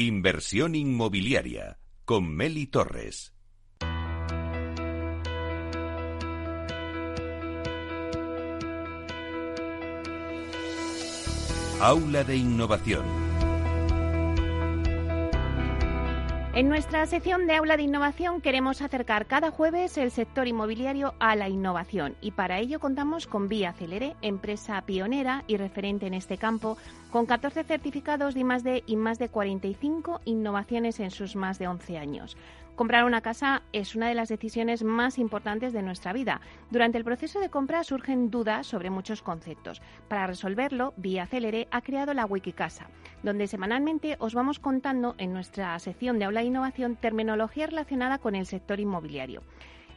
Inversión 0.00 0.74
inmobiliaria 0.76 1.78
con 2.06 2.34
Meli 2.34 2.66
Torres. 2.66 3.34
Aula 11.80 12.24
de 12.24 12.36
Innovación. 12.36 13.29
En 16.52 16.68
nuestra 16.68 17.06
sección 17.06 17.46
de 17.46 17.54
Aula 17.54 17.76
de 17.76 17.84
Innovación 17.84 18.40
queremos 18.40 18.82
acercar 18.82 19.26
cada 19.26 19.52
jueves 19.52 19.96
el 19.96 20.10
sector 20.10 20.48
inmobiliario 20.48 21.14
a 21.20 21.36
la 21.36 21.48
innovación 21.48 22.16
y 22.20 22.32
para 22.32 22.58
ello 22.58 22.80
contamos 22.80 23.28
con 23.28 23.46
Vía 23.46 23.72
Celere, 23.72 24.16
empresa 24.20 24.82
pionera 24.82 25.44
y 25.46 25.58
referente 25.58 26.08
en 26.08 26.14
este 26.14 26.38
campo, 26.38 26.76
con 27.12 27.24
14 27.26 27.62
certificados 27.62 28.34
de 28.34 28.40
I+D 28.40 28.82
y 28.84 28.96
más 28.96 29.20
de 29.20 29.28
45 29.28 30.22
innovaciones 30.24 30.98
en 30.98 31.12
sus 31.12 31.36
más 31.36 31.60
de 31.60 31.68
11 31.68 31.98
años. 31.98 32.36
Comprar 32.76 33.04
una 33.04 33.20
casa 33.20 33.62
es 33.72 33.94
una 33.94 34.08
de 34.08 34.14
las 34.14 34.28
decisiones 34.28 34.82
más 34.84 35.18
importantes 35.18 35.72
de 35.72 35.82
nuestra 35.82 36.12
vida. 36.12 36.40
Durante 36.70 36.96
el 36.96 37.04
proceso 37.04 37.38
de 37.40 37.50
compra 37.50 37.84
surgen 37.84 38.30
dudas 38.30 38.66
sobre 38.66 38.88
muchos 38.88 39.22
conceptos. 39.22 39.82
Para 40.08 40.26
resolverlo, 40.26 40.94
Vía 40.96 41.26
Celere 41.26 41.68
ha 41.70 41.82
creado 41.82 42.14
la 42.14 42.24
Wikicasa, 42.24 42.88
donde 43.22 43.48
semanalmente 43.48 44.16
os 44.18 44.34
vamos 44.34 44.58
contando 44.58 45.14
en 45.18 45.32
nuestra 45.32 45.78
sección 45.78 46.18
de 46.18 46.24
aula 46.24 46.40
de 46.40 46.46
innovación 46.46 46.96
terminología 46.96 47.66
relacionada 47.66 48.18
con 48.18 48.34
el 48.34 48.46
sector 48.46 48.80
inmobiliario. 48.80 49.42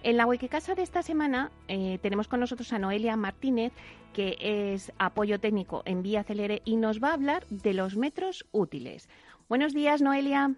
En 0.04 0.18
la 0.18 0.26
Wikicasa 0.26 0.76
de 0.76 0.82
esta 0.82 1.02
semana 1.02 1.50
eh, 1.70 1.98
tenemos 2.02 2.28
con 2.28 2.42
nosotros 2.42 2.74
a 2.74 2.80
Noelia 2.80 3.16
Martínez, 3.16 3.72
que 4.12 4.36
es 4.40 4.92
apoyo 4.98 5.40
técnico 5.40 5.82
en 5.86 6.04
Vía 6.04 6.26
Celere 6.26 6.62
y 6.66 6.76
nos 6.76 7.02
va 7.02 7.12
a 7.12 7.14
hablar 7.14 7.46
de 7.48 7.74
los 7.74 7.96
metros 7.96 8.46
útiles. 8.52 9.08
Buenos 9.48 9.74
días, 9.74 10.02
Noelia. 10.02 10.56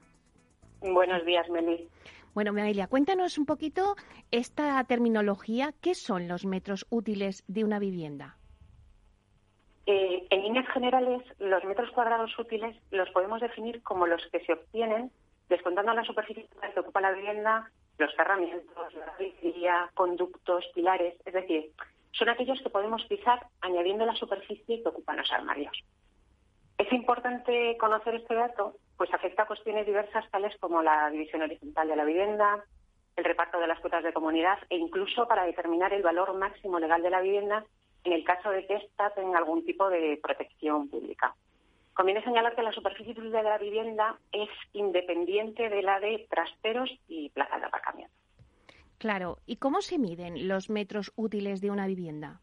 Buenos 0.82 1.24
días, 1.26 1.48
Meli. 1.50 1.88
Bueno, 2.36 2.50
Amelia, 2.50 2.88
cuéntanos 2.88 3.38
un 3.38 3.46
poquito 3.46 3.96
esta 4.30 4.84
terminología. 4.84 5.74
¿Qué 5.82 5.96
son 5.96 6.28
los 6.28 6.46
metros 6.46 6.86
útiles 6.90 7.46
de 7.48 7.64
una 7.64 7.80
vivienda? 7.80 8.36
Eh, 9.86 10.28
en 10.30 10.42
líneas 10.42 10.68
generales, 10.74 11.24
los 11.40 11.64
metros 11.64 11.90
cuadrados 11.92 12.38
útiles 12.38 12.76
los 12.92 13.10
podemos 13.12 13.40
definir 13.40 13.82
como 13.84 14.06
los 14.06 14.22
que 14.34 14.42
se 14.42 14.52
obtienen 14.52 15.12
descontando 15.48 15.94
la 15.94 16.04
superficie 16.04 16.46
que 16.74 16.80
ocupa 16.82 17.00
la 17.00 17.14
vivienda, 17.14 17.72
los 18.00 18.14
cerramientos, 18.16 18.94
la 18.96 19.16
grillería, 19.18 19.90
conductos, 19.94 20.66
pilares, 20.74 21.14
es 21.24 21.34
decir, 21.34 21.72
son 22.12 22.28
aquellos 22.28 22.62
que 22.62 22.70
podemos 22.70 23.06
pisar 23.06 23.48
añadiendo 23.62 24.06
la 24.06 24.16
superficie 24.16 24.84
que 24.84 24.90
ocupan 24.90 25.18
los 25.18 25.32
armarios. 25.32 25.86
Es 26.78 26.92
importante 26.92 27.78
conocer 27.78 28.16
este 28.16 28.36
dato, 28.36 28.76
pues 28.98 29.14
afecta 29.14 29.44
a 29.44 29.48
cuestiones 29.48 29.86
diversas 29.86 30.30
tales 30.32 30.56
como 30.60 30.82
la 30.82 31.10
división 31.10 31.42
horizontal 31.42 31.88
de 31.88 31.96
la 31.96 32.06
vivienda, 32.06 32.64
el 33.16 33.24
reparto 33.24 33.60
de 33.60 33.68
las 33.68 33.80
cuotas 33.80 34.04
de 34.04 34.14
comunidad 34.14 34.60
e 34.70 34.78
incluso 34.78 35.28
para 35.28 35.46
determinar 35.46 35.94
el 35.94 36.04
valor 36.04 36.34
máximo 36.38 36.80
legal 36.80 37.02
de 37.02 37.10
la 37.10 37.22
vivienda 37.22 37.66
en 38.04 38.14
el 38.14 38.24
caso 38.24 38.52
de 38.52 38.66
que 38.68 38.76
ésta 38.76 39.10
tenga 39.12 39.38
algún 39.38 39.66
tipo 39.66 39.90
de 39.90 40.20
protección 40.22 40.90
pública. 40.90 41.36
Conviene 41.94 42.24
señalar 42.24 42.56
que 42.56 42.62
la 42.62 42.74
superficie 42.74 43.14
de 43.14 43.44
la 43.44 43.58
vivienda 43.58 44.20
es 44.32 44.50
independiente 44.74 45.70
de 45.70 45.82
la 45.82 46.00
de 46.00 46.28
trasteros 46.30 46.90
y 47.08 47.30
plazas 47.30 47.62
de 47.62 47.68
aparcamiento. 47.68 48.14
Claro. 48.98 49.40
¿Y 49.46 49.58
cómo 49.58 49.82
se 49.82 49.98
miden 49.98 50.48
los 50.48 50.70
metros 50.70 51.14
útiles 51.16 51.62
de 51.62 51.72
una 51.72 51.88
vivienda? 51.88 52.42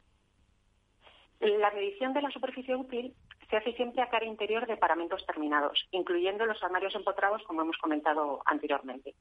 La 1.41 1.71
medición 1.73 2.13
de 2.13 2.23
la 2.23 2.31
superficie 2.31 2.77
útil 2.77 3.15
se 3.53 3.59
hace 3.59 3.75
siempre 3.75 4.01
a 4.01 4.09
cara 4.09 4.25
interior 4.25 4.67
de 4.67 4.79
paramentos 4.79 5.27
terminados, 5.27 5.87
incluyendo 5.91 6.47
los 6.47 6.63
armarios 6.63 6.95
empotrados, 6.95 7.43
como 7.43 7.61
hemos 7.61 7.77
comentado 7.77 8.41
anteriormente. 8.47 9.15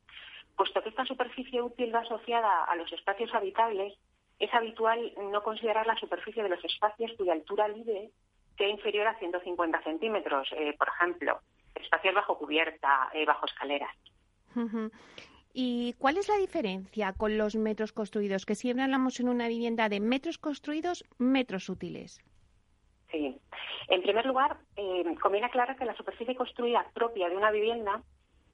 Puesto 0.56 0.82
que 0.82 0.88
esta 0.88 1.04
superficie 1.04 1.62
útil 1.62 1.94
va 1.94 2.00
asociada 2.00 2.64
a 2.64 2.78
los 2.78 2.90
espacios 2.94 3.34
habitables, 3.34 3.94
es 4.40 4.54
habitual 4.54 5.12
no 5.34 5.44
considerar 5.44 5.86
la 5.86 5.98
superficie 5.98 6.44
de 6.44 6.48
los 6.48 6.64
espacios 6.64 7.12
cuya 7.18 7.34
altura 7.34 7.68
libre 7.68 8.10
sea 8.58 8.70
inferior 8.70 9.06
a 9.08 9.20
150 9.20 9.84
centímetros, 9.84 10.48
eh, 10.56 10.78
por 10.80 10.88
ejemplo, 10.88 11.42
espacios 11.76 12.16
bajo 12.16 12.38
cubierta, 12.38 13.10
eh, 13.14 13.26
bajo 13.26 13.46
escaleras. 13.46 13.94
¿Y 15.54 15.92
cuál 16.00 16.18
es 16.18 16.30
la 16.30 16.38
diferencia 16.38 17.12
con 17.12 17.38
los 17.38 17.58
metros 17.58 17.92
construidos? 17.92 18.46
Que 18.46 18.56
siempre 18.56 18.86
hablamos 18.86 19.20
en 19.20 19.28
una 19.28 19.50
vivienda 19.50 19.90
de 19.90 20.00
metros 20.00 20.38
construidos, 20.38 21.04
metros 21.18 21.68
útiles. 21.68 22.22
Sí. 23.12 23.38
En 23.90 24.02
primer 24.02 24.26
lugar, 24.26 24.58
eh, 24.78 25.04
conviene 25.22 25.48
aclarar 25.48 25.76
que 25.76 25.86
la 25.86 25.96
superficie 25.96 26.36
construida 26.36 26.86
propia 26.94 27.30
de 27.30 27.36
una 27.36 27.52
vivienda 27.52 28.02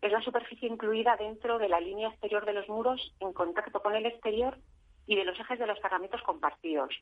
es 0.02 0.12
la 0.12 0.22
superficie 0.22 0.68
incluida 0.70 1.16
dentro 1.16 1.60
de 1.60 1.70
la 1.70 1.80
línea 1.80 2.10
exterior 2.10 2.46
de 2.46 2.54
los 2.54 2.68
muros 2.68 3.16
en 3.20 3.34
contacto 3.34 3.82
con 3.82 3.96
el 3.96 4.06
exterior 4.06 4.58
y 5.06 5.16
de 5.16 5.26
los 5.26 5.40
ejes 5.40 5.60
de 5.60 5.68
los 5.68 5.80
cargamentos 5.80 6.22
compartidos. 6.24 6.94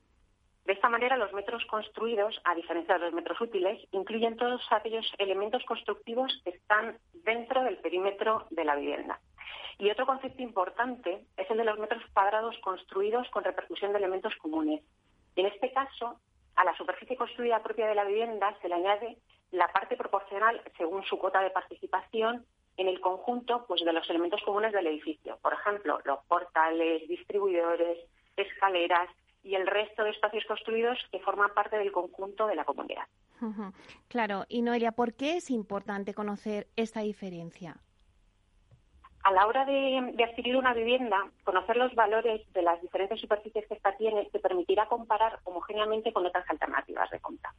De 0.65 0.73
esta 0.73 0.89
manera, 0.89 1.15
los 1.15 1.31
metros 1.31 1.63
construidos, 1.65 2.41
a 2.43 2.55
diferencia 2.55 2.95
de 2.95 3.05
los 3.05 3.13
metros 3.13 3.39
útiles, 3.39 3.87
incluyen 3.91 4.35
todos 4.35 4.61
aquellos 4.71 5.05
elementos 5.19 5.63
constructivos 5.65 6.41
que 6.43 6.51
están 6.51 6.97
dentro 7.23 7.63
del 7.63 7.77
perímetro 7.77 8.47
de 8.49 8.65
la 8.65 8.75
vivienda. 8.75 9.19
Y 9.77 9.91
otro 9.91 10.05
concepto 10.05 10.41
importante 10.41 11.23
es 11.37 11.51
el 11.51 11.57
de 11.57 11.65
los 11.65 11.77
metros 11.77 12.03
cuadrados 12.13 12.57
construidos 12.59 13.29
con 13.29 13.43
repercusión 13.43 13.91
de 13.91 13.99
elementos 13.99 14.33
comunes. 14.37 14.81
En 15.35 15.45
este 15.45 15.71
caso, 15.71 16.19
a 16.55 16.63
la 16.63 16.75
superficie 16.77 17.17
construida 17.17 17.61
propia 17.61 17.87
de 17.87 17.95
la 17.95 18.05
vivienda 18.05 18.55
se 18.61 18.69
le 18.69 18.75
añade 18.75 19.17
la 19.51 19.67
parte 19.67 19.95
proporcional 19.95 20.61
según 20.77 21.03
su 21.03 21.17
cuota 21.17 21.41
de 21.41 21.49
participación 21.49 22.45
en 22.77 22.87
el 22.87 22.99
conjunto 22.99 23.65
pues, 23.67 23.83
de 23.83 23.93
los 23.93 24.09
elementos 24.09 24.41
comunes 24.43 24.73
del 24.73 24.87
edificio. 24.87 25.37
Por 25.41 25.53
ejemplo, 25.53 25.99
los 26.03 26.19
portales, 26.25 27.07
distribuidores, 27.07 27.99
escaleras 28.35 29.09
y 29.43 29.55
el 29.55 29.67
resto 29.67 30.03
de 30.03 30.09
espacios 30.09 30.43
construidos 30.45 30.97
que 31.11 31.19
forman 31.19 31.53
parte 31.53 31.77
del 31.77 31.91
conjunto 31.91 32.47
de 32.47 32.55
la 32.55 32.65
comunidad. 32.65 33.05
Claro. 34.07 34.45
Y 34.49 34.61
Noelia, 34.61 34.91
¿por 34.91 35.13
qué 35.13 35.37
es 35.37 35.51
importante 35.51 36.13
conocer 36.13 36.67
esta 36.75 37.01
diferencia? 37.01 37.77
A 39.25 39.31
la 39.31 39.47
hora 39.47 39.65
de, 39.65 40.23
adquirir 40.23 40.55
una 40.55 40.75
vivienda, 40.75 41.17
conocer 41.43 41.77
los 41.77 41.95
valores 41.95 42.41
de 42.53 42.61
las 42.61 42.79
diferentes 42.79 43.19
superficies 43.19 43.65
que 43.65 43.73
esta 43.73 43.97
tiene 43.97 44.29
te 44.31 44.37
permitirá 44.39 44.85
comparar 44.85 45.39
homogéneamente 45.45 46.13
con 46.13 46.27
otras 46.27 46.47
alternativas 46.47 47.09
de 47.09 47.19
compra. 47.19 47.51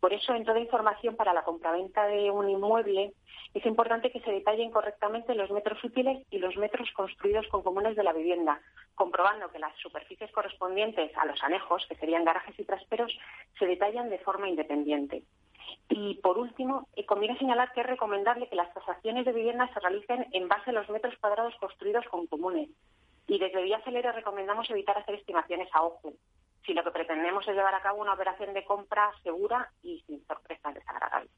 Por 0.00 0.14
eso, 0.14 0.34
en 0.34 0.46
toda 0.46 0.58
información 0.58 1.16
para 1.16 1.34
la 1.34 1.42
compraventa 1.42 2.06
de 2.06 2.30
un 2.30 2.48
inmueble, 2.48 3.12
es 3.52 3.66
importante 3.66 4.10
que 4.10 4.20
se 4.20 4.32
detallen 4.32 4.70
correctamente 4.70 5.34
los 5.34 5.50
metros 5.50 5.84
útiles 5.84 6.26
y 6.30 6.38
los 6.38 6.56
metros 6.56 6.90
construidos 6.92 7.46
con 7.48 7.62
comunes 7.62 7.96
de 7.96 8.02
la 8.02 8.14
vivienda, 8.14 8.58
comprobando 8.94 9.50
que 9.50 9.58
las 9.58 9.76
superficies 9.76 10.32
correspondientes 10.32 11.14
a 11.18 11.26
los 11.26 11.42
anejos, 11.42 11.84
que 11.86 11.96
serían 11.96 12.24
garajes 12.24 12.58
y 12.58 12.64
trasteros, 12.64 13.12
se 13.58 13.66
detallan 13.66 14.08
de 14.08 14.20
forma 14.20 14.48
independiente. 14.48 15.22
Y 15.88 16.14
por 16.16 16.38
último, 16.38 16.88
eh, 16.96 17.04
conviene 17.06 17.38
señalar 17.38 17.72
que 17.72 17.80
es 17.80 17.86
recomendable 17.86 18.48
que 18.48 18.56
las 18.56 18.72
tasaciones 18.72 19.24
de 19.24 19.32
vivienda 19.32 19.68
se 19.72 19.80
realicen 19.80 20.26
en 20.32 20.48
base 20.48 20.70
a 20.70 20.72
los 20.72 20.88
metros 20.88 21.14
cuadrados 21.20 21.54
construidos 21.60 22.04
con 22.06 22.26
comunes. 22.26 22.68
Y 23.26 23.38
desde 23.38 23.62
Vía 23.62 23.80
Celere 23.84 24.12
recomendamos 24.12 24.68
evitar 24.70 24.98
hacer 24.98 25.14
estimaciones 25.14 25.68
a 25.72 25.82
ojo, 25.82 26.12
si 26.66 26.74
lo 26.74 26.84
que 26.84 26.90
pretendemos 26.90 27.46
es 27.46 27.54
llevar 27.54 27.74
a 27.74 27.82
cabo 27.82 28.00
una 28.00 28.14
operación 28.14 28.54
de 28.54 28.64
compra 28.64 29.10
segura 29.22 29.70
y 29.82 30.00
sin 30.06 30.24
sorpresas 30.26 30.74
desagradables. 30.74 31.30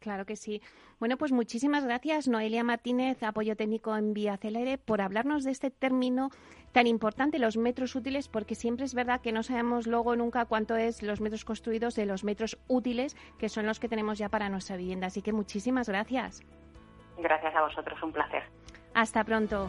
Claro 0.00 0.24
que 0.24 0.36
sí. 0.36 0.62
Bueno, 0.98 1.18
pues 1.18 1.30
muchísimas 1.30 1.84
gracias, 1.84 2.26
Noelia 2.26 2.64
Martínez, 2.64 3.22
apoyo 3.22 3.54
técnico 3.54 3.94
en 3.94 4.14
Vía 4.14 4.38
Celere, 4.38 4.78
por 4.78 5.02
hablarnos 5.02 5.44
de 5.44 5.50
este 5.50 5.70
término 5.70 6.30
tan 6.72 6.86
importante, 6.86 7.38
los 7.38 7.58
metros 7.58 7.94
útiles, 7.94 8.28
porque 8.28 8.54
siempre 8.54 8.86
es 8.86 8.94
verdad 8.94 9.20
que 9.20 9.32
no 9.32 9.42
sabemos 9.42 9.86
luego 9.86 10.16
nunca 10.16 10.46
cuánto 10.46 10.76
es 10.76 11.02
los 11.02 11.20
metros 11.20 11.44
construidos 11.44 11.96
de 11.96 12.06
los 12.06 12.24
metros 12.24 12.58
útiles, 12.66 13.14
que 13.38 13.50
son 13.50 13.66
los 13.66 13.78
que 13.78 13.88
tenemos 13.88 14.18
ya 14.18 14.30
para 14.30 14.48
nuestra 14.48 14.76
vivienda. 14.76 15.08
Así 15.08 15.20
que 15.20 15.34
muchísimas 15.34 15.88
gracias. 15.88 16.42
Gracias 17.18 17.54
a 17.54 17.60
vosotros, 17.60 18.02
un 18.02 18.12
placer. 18.12 18.44
Hasta 18.94 19.22
pronto. 19.24 19.68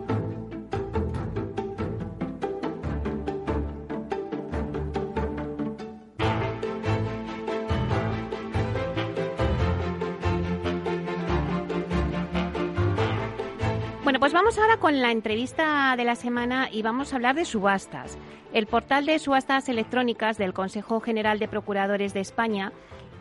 Pues 14.21 14.33
vamos 14.33 14.59
ahora 14.59 14.77
con 14.77 15.01
la 15.01 15.11
entrevista 15.11 15.95
de 15.97 16.03
la 16.03 16.13
semana 16.13 16.69
y 16.71 16.83
vamos 16.83 17.11
a 17.11 17.15
hablar 17.15 17.33
de 17.33 17.43
subastas. 17.43 18.19
El 18.53 18.67
portal 18.67 19.07
de 19.07 19.17
subastas 19.17 19.67
electrónicas 19.67 20.37
del 20.37 20.53
Consejo 20.53 20.99
General 20.99 21.39
de 21.39 21.47
Procuradores 21.47 22.13
de 22.13 22.19
España 22.19 22.71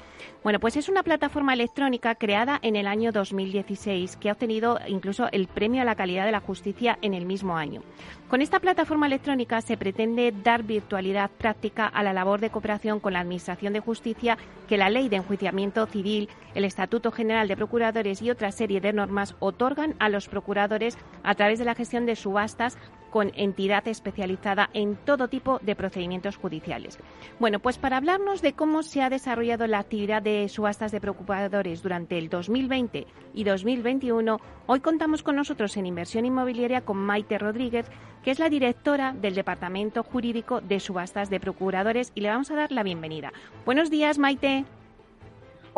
Bueno, 0.43 0.59
pues 0.59 0.77
es 0.77 0.89
una 0.89 1.01
plataforma 1.03 1.53
electrónica 1.53 2.15
creada 2.15 2.57
en 2.61 2.75
el 2.75 2.87
año 2.87 3.11
2016 3.11 4.17
que 4.17 4.29
ha 4.29 4.33
obtenido 4.33 4.79
incluso 4.87 5.27
el 5.31 5.47
premio 5.47 5.81
a 5.81 5.85
la 5.85 5.95
calidad 5.95 6.25
de 6.25 6.31
la 6.31 6.41
justicia 6.41 6.97
en 7.01 7.13
el 7.13 7.25
mismo 7.25 7.55
año. 7.57 7.81
Con 8.27 8.41
esta 8.41 8.59
plataforma 8.59 9.05
electrónica 9.07 9.61
se 9.61 9.77
pretende 9.77 10.33
dar 10.43 10.63
virtualidad 10.63 11.31
práctica 11.31 11.87
a 11.87 12.03
la 12.03 12.11
labor 12.11 12.41
de 12.41 12.49
cooperación 12.49 12.99
con 12.99 13.13
la 13.13 13.21
Administración 13.21 13.71
de 13.71 13.79
Justicia 13.79 14.37
que 14.67 14.75
la 14.75 14.89
Ley 14.89 15.07
de 15.07 15.15
Enjuiciamiento 15.15 15.85
Civil, 15.85 16.27
el 16.53 16.65
Estatuto 16.65 17.13
General 17.13 17.47
de 17.47 17.55
Procuradores 17.55 18.21
y 18.21 18.29
otra 18.29 18.51
serie 18.51 18.81
de 18.81 18.91
normas 18.91 19.37
otorgan 19.39 19.95
a 19.99 20.09
los 20.09 20.27
procuradores 20.27 20.97
a 21.23 21.35
través 21.35 21.57
de 21.57 21.63
la 21.63 21.73
gestión 21.73 22.05
de 22.05 22.17
subastas 22.17 22.77
con 23.17 23.31
entidad 23.33 23.87
especializada 23.87 24.69
en 24.75 24.95
todo 24.95 25.27
tipo 25.27 25.57
de 25.63 25.75
procedimientos 25.75 26.37
judiciales. 26.37 26.99
Bueno, 27.39 27.57
pues 27.57 27.79
para 27.79 27.97
hablarnos 27.97 28.43
de 28.43 28.53
cómo 28.53 28.83
se 28.83 29.01
ha 29.01 29.09
desarrollado 29.09 29.65
la 29.65 29.79
actividad 29.79 30.21
de 30.21 30.47
subastas 30.49 30.91
de 30.91 31.01
procuradores 31.01 31.81
durante 31.81 32.19
el 32.19 32.29
2020 32.29 33.07
y 33.33 33.43
2021, 33.43 34.39
hoy 34.67 34.79
contamos 34.81 35.23
con 35.23 35.35
nosotros 35.35 35.75
en 35.77 35.87
Inversión 35.87 36.25
Inmobiliaria 36.25 36.81
con 36.81 36.97
Maite 36.97 37.39
Rodríguez, 37.39 37.87
que 38.23 38.29
es 38.29 38.37
la 38.37 38.49
directora 38.49 39.13
del 39.13 39.33
Departamento 39.33 40.03
Jurídico 40.03 40.61
de 40.61 40.79
Subastas 40.79 41.31
de 41.31 41.39
Procuradores 41.39 42.11
y 42.13 42.21
le 42.21 42.29
vamos 42.29 42.51
a 42.51 42.55
dar 42.55 42.71
la 42.71 42.83
bienvenida. 42.83 43.33
Buenos 43.65 43.89
días, 43.89 44.19
Maite. 44.19 44.76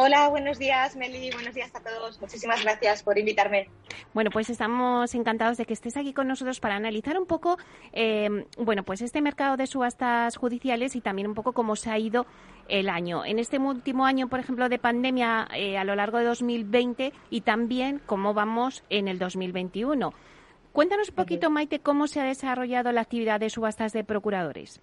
Hola, 0.01 0.29
buenos 0.29 0.57
días, 0.57 0.95
Meli. 0.95 1.29
Buenos 1.29 1.53
días 1.53 1.75
a 1.75 1.81
todos. 1.81 2.21
Muchísimas 2.21 2.63
gracias 2.63 3.03
por 3.03 3.19
invitarme. 3.19 3.67
Bueno, 4.13 4.31
pues 4.31 4.49
estamos 4.49 5.13
encantados 5.13 5.57
de 5.57 5.65
que 5.65 5.73
estés 5.73 5.97
aquí 5.97 6.13
con 6.13 6.25
nosotros 6.29 6.61
para 6.61 6.77
analizar 6.77 7.19
un 7.19 7.25
poco, 7.25 7.57
eh, 7.91 8.45
bueno, 8.57 8.83
pues 8.83 9.01
este 9.01 9.19
mercado 9.19 9.57
de 9.57 9.67
subastas 9.67 10.37
judiciales 10.37 10.95
y 10.95 11.01
también 11.01 11.27
un 11.27 11.33
poco 11.33 11.51
cómo 11.51 11.75
se 11.75 11.89
ha 11.89 11.99
ido 11.99 12.25
el 12.69 12.87
año. 12.87 13.25
En 13.25 13.39
este 13.39 13.59
último 13.59 14.05
año, 14.05 14.29
por 14.29 14.39
ejemplo, 14.39 14.69
de 14.69 14.79
pandemia 14.79 15.49
eh, 15.53 15.77
a 15.77 15.83
lo 15.83 15.95
largo 15.95 16.17
de 16.17 16.23
2020 16.23 17.11
y 17.29 17.41
también 17.41 18.01
cómo 18.05 18.33
vamos 18.33 18.85
en 18.89 19.09
el 19.09 19.19
2021. 19.19 20.13
Cuéntanos 20.71 21.09
un 21.09 21.15
poquito, 21.15 21.49
Maite, 21.49 21.79
cómo 21.79 22.07
se 22.07 22.21
ha 22.21 22.23
desarrollado 22.23 22.93
la 22.93 23.01
actividad 23.01 23.41
de 23.41 23.49
subastas 23.49 23.91
de 23.91 24.05
procuradores. 24.05 24.79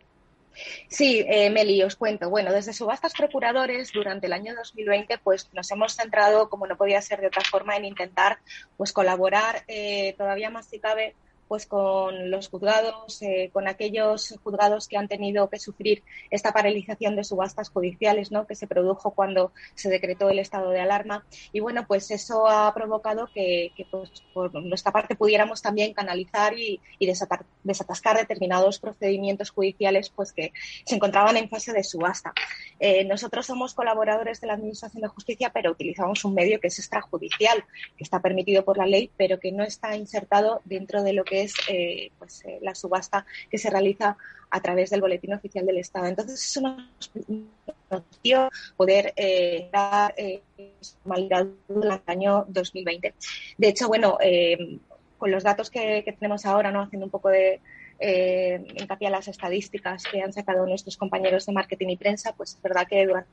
Sí, 0.89 1.25
eh, 1.29 1.51
Meli, 1.51 1.83
os 1.83 1.97
cuento. 1.97 2.31
Bueno, 2.31 2.53
desde 2.53 2.73
Subastas 2.73 3.13
Procuradores, 3.13 3.93
durante 3.93 4.27
el 4.27 4.33
año 4.33 4.55
2020, 4.55 5.19
pues 5.19 5.53
nos 5.53 5.71
hemos 5.71 5.95
centrado, 5.95 6.49
como 6.49 6.67
no 6.67 6.77
podía 6.77 7.01
ser 7.03 7.21
de 7.21 7.29
otra 7.29 7.43
forma, 7.43 7.77
en 7.77 7.85
intentar 7.85 8.39
pues 8.77 8.93
colaborar 8.93 9.65
eh, 9.69 10.15
todavía 10.17 10.51
más 10.51 10.67
si 10.67 10.79
cabe 10.79 11.15
pues 11.49 11.67
con 11.67 12.31
los 12.31 12.49
juzgados, 12.49 13.23
eh, 13.23 13.51
con 13.53 13.69
aquellos 13.69 14.35
juzgados 14.43 14.89
que 14.89 14.97
han 14.97 15.09
tenido 15.09 15.49
que 15.49 15.59
sufrir 15.59 16.03
esta 16.31 16.53
paralización 16.53 17.17
de 17.17 17.25
subastas 17.25 17.71
judiciales, 17.71 18.33
¿no? 18.33 18.47
Que 18.47 18.55
se 18.55 18.67
produjo 18.67 19.13
cuando 19.13 19.53
se 19.75 19.89
decretó 19.89 20.29
el 20.31 20.39
estado 20.39 20.71
de 20.71 20.81
alarma. 20.81 21.25
Y 21.53 21.61
bueno, 21.61 21.87
pues 21.87 22.11
eso 22.11 22.49
ha 22.49 22.73
provocado 22.75 23.29
que, 23.33 23.73
pues, 23.91 24.11
por 24.35 24.53
nuestra 24.63 24.93
parte 24.93 25.15
pudiéramos 25.15 25.63
también 25.63 25.95
canalizar 25.95 26.59
y, 26.59 26.81
desatascar 27.63 28.17
determinados 28.17 28.79
procedimientos 28.79 29.51
judiciales, 29.51 30.11
pues 30.11 30.33
que 30.33 30.53
se 30.85 30.95
encontraban 30.95 31.37
en 31.37 31.49
fase 31.49 31.73
de 31.73 31.85
subasta. 31.85 32.33
Eh, 32.81 33.05
nosotros 33.05 33.47
somos 33.47 33.75
colaboradores 33.75 34.41
de 34.41 34.47
la 34.47 34.55
Administración 34.55 35.03
de 35.03 35.09
Justicia, 35.09 35.51
pero 35.53 35.73
utilizamos 35.73 36.25
un 36.25 36.35
medio 36.35 36.61
que 36.61 36.69
es 36.69 36.79
extrajudicial, 36.79 37.65
que 37.97 38.05
está 38.05 38.21
permitido 38.21 38.65
por 38.65 38.79
la 38.79 38.87
ley, 38.87 39.11
pero 39.17 39.39
que 39.41 39.53
no 39.53 39.65
está 39.65 39.97
insertado 39.97 40.61
dentro 40.65 41.03
de 41.03 41.13
lo 41.13 41.25
que 41.25 41.36
es 41.43 41.55
eh, 41.69 42.11
pues, 42.19 42.45
eh, 42.45 42.59
la 42.63 42.75
subasta 42.75 43.27
que 43.51 43.59
se 43.59 43.71
realiza 43.71 44.17
a 44.51 44.61
través 44.61 44.91
del 44.91 45.01
Boletín 45.01 45.35
Oficial 45.35 45.67
del 45.67 45.79
Estado. 45.79 46.07
Entonces, 46.07 46.45
eso 46.45 46.61
nos 46.61 47.11
permitió 47.89 48.51
poder 48.77 49.13
eh, 49.17 49.69
dar 49.73 50.15
eh, 50.17 50.43
durante 51.69 52.13
el 52.13 52.19
año 52.19 52.45
2020. 52.49 53.15
De 53.59 53.69
hecho, 53.69 53.89
bueno, 53.89 54.19
con 55.19 55.31
los 55.31 55.43
datos 55.43 55.71
que, 55.71 56.05
tenemos 56.19 56.47
ahora, 56.47 56.71
¿no? 56.71 56.83
haciendo 56.83 57.07
un 57.07 57.11
poco 57.11 57.29
de 57.29 57.61
hincapié 57.99 59.09
a 59.09 59.11
las 59.11 59.29
estadísticas 59.29 60.05
que 60.05 60.23
han 60.23 60.33
sacado 60.33 60.67
nuestros 60.67 60.97
compañeros 60.97 61.47
de 61.47 61.53
marketing 61.53 61.89
y 61.89 61.97
prensa, 61.97 62.35
pues 62.35 62.55
es 62.55 62.63
verdad 62.63 62.87
que 62.87 63.07
durante 63.07 63.29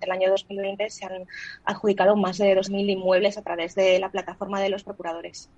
el 0.00 0.10
año 0.10 0.30
2020 0.30 0.90
se 0.90 1.06
han 1.06 1.26
adjudicado 1.64 2.16
más 2.16 2.38
de 2.38 2.56
2.000 2.56 2.90
inmuebles 2.90 3.38
a 3.38 3.42
través 3.42 3.74
de 3.74 3.98
la 3.98 4.10
plataforma 4.10 4.60
de 4.60 4.68
los 4.68 4.84
procuradores. 4.84 5.48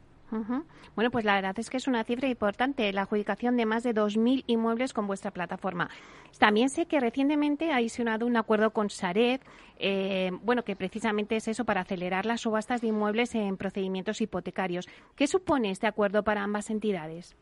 Bueno, 0.96 1.10
pues 1.10 1.24
la 1.24 1.34
verdad 1.34 1.58
es 1.58 1.70
que 1.70 1.76
es 1.76 1.86
una 1.86 2.04
cifra 2.04 2.28
importante, 2.28 2.92
la 2.92 3.02
adjudicación 3.02 3.56
de 3.56 3.66
más 3.66 3.82
de 3.82 3.94
2.000 3.94 4.44
inmuebles 4.46 4.92
con 4.92 5.06
vuestra 5.06 5.30
plataforma. 5.30 5.90
También 6.38 6.68
sé 6.68 6.86
que 6.86 6.98
recientemente 6.98 7.72
ha 7.72 7.88
sonado 7.88 8.26
un 8.26 8.36
acuerdo 8.36 8.70
con 8.70 8.90
Sareb, 8.90 9.40
eh, 9.78 10.32
bueno, 10.42 10.64
que 10.64 10.76
precisamente 10.76 11.36
es 11.36 11.48
eso 11.48 11.64
para 11.64 11.82
acelerar 11.82 12.26
las 12.26 12.40
subastas 12.40 12.80
de 12.80 12.88
inmuebles 12.88 13.34
en 13.34 13.56
procedimientos 13.56 14.20
hipotecarios. 14.20 14.88
¿Qué 15.14 15.26
supone 15.26 15.70
este 15.70 15.86
acuerdo 15.86 16.24
para 16.24 16.42
ambas 16.42 16.70
entidades? 16.70 17.36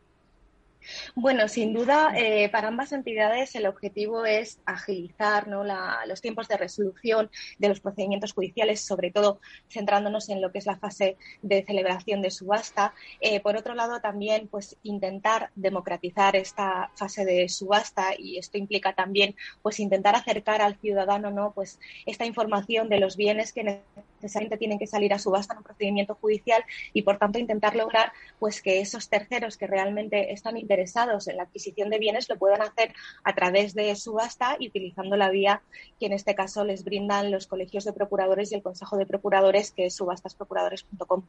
Bueno, 1.15 1.47
sin 1.47 1.73
duda, 1.73 2.13
eh, 2.15 2.49
para 2.49 2.67
ambas 2.67 2.91
entidades 2.91 3.55
el 3.55 3.65
objetivo 3.65 4.25
es 4.25 4.59
agilizar 4.65 5.47
los 5.47 6.21
tiempos 6.21 6.47
de 6.47 6.57
resolución 6.57 7.29
de 7.57 7.69
los 7.69 7.79
procedimientos 7.79 8.33
judiciales, 8.33 8.81
sobre 8.81 9.11
todo 9.11 9.39
centrándonos 9.69 10.29
en 10.29 10.41
lo 10.41 10.51
que 10.51 10.59
es 10.59 10.65
la 10.65 10.77
fase 10.77 11.17
de 11.41 11.63
celebración 11.65 12.21
de 12.21 12.31
subasta. 12.31 12.93
Eh, 13.21 13.39
por 13.39 13.55
otro 13.55 13.75
lado, 13.75 14.01
también 14.01 14.47
pues 14.47 14.77
intentar 14.83 15.51
democratizar 15.55 16.35
esta 16.35 16.91
fase 16.95 17.25
de 17.25 17.49
subasta 17.49 18.13
y 18.17 18.37
esto 18.37 18.57
implica 18.57 18.93
también 18.93 19.35
pues 19.61 19.79
intentar 19.79 20.15
acercar 20.15 20.61
al 20.61 20.79
ciudadano 20.79 21.31
¿no? 21.31 21.53
pues 21.53 21.79
esta 22.05 22.25
información 22.25 22.89
de 22.89 22.99
los 22.99 23.17
bienes 23.17 23.53
que 23.53 23.81
necesariamente 24.23 24.57
tienen 24.57 24.79
que 24.79 24.87
salir 24.87 25.13
a 25.13 25.19
subasta 25.19 25.53
en 25.53 25.59
un 25.59 25.63
procedimiento 25.63 26.15
judicial 26.15 26.63
y 26.93 27.03
por 27.03 27.17
tanto 27.17 27.39
intentar 27.39 27.75
lograr 27.75 28.11
pues 28.39 28.61
que 28.61 28.79
esos 28.79 29.09
terceros 29.09 29.57
que 29.57 29.67
realmente 29.67 30.33
están 30.33 30.57
interesados 30.57 31.27
en 31.27 31.37
la 31.37 31.43
adquisición 31.43 31.89
de 31.89 31.99
bienes 31.99 32.29
lo 32.29 32.37
puedan 32.37 32.61
hacer 32.61 32.93
a 33.23 33.35
través 33.35 33.73
de 33.73 33.95
subasta 33.95 34.55
y 34.59 34.67
utilizando 34.69 35.15
la 35.17 35.29
vía 35.29 35.61
que 35.99 36.07
en 36.07 36.13
este 36.13 36.35
caso 36.35 36.63
les 36.63 36.83
brindan 36.83 37.31
los 37.31 37.47
colegios 37.47 37.83
de 37.83 37.93
procuradores 37.93 38.51
y 38.51 38.55
el 38.55 38.63
Consejo 38.63 38.97
de 38.97 39.05
Procuradores, 39.05 39.71
que 39.71 39.85
es 39.85 39.95
subastasprocuradores.com. 39.95 41.23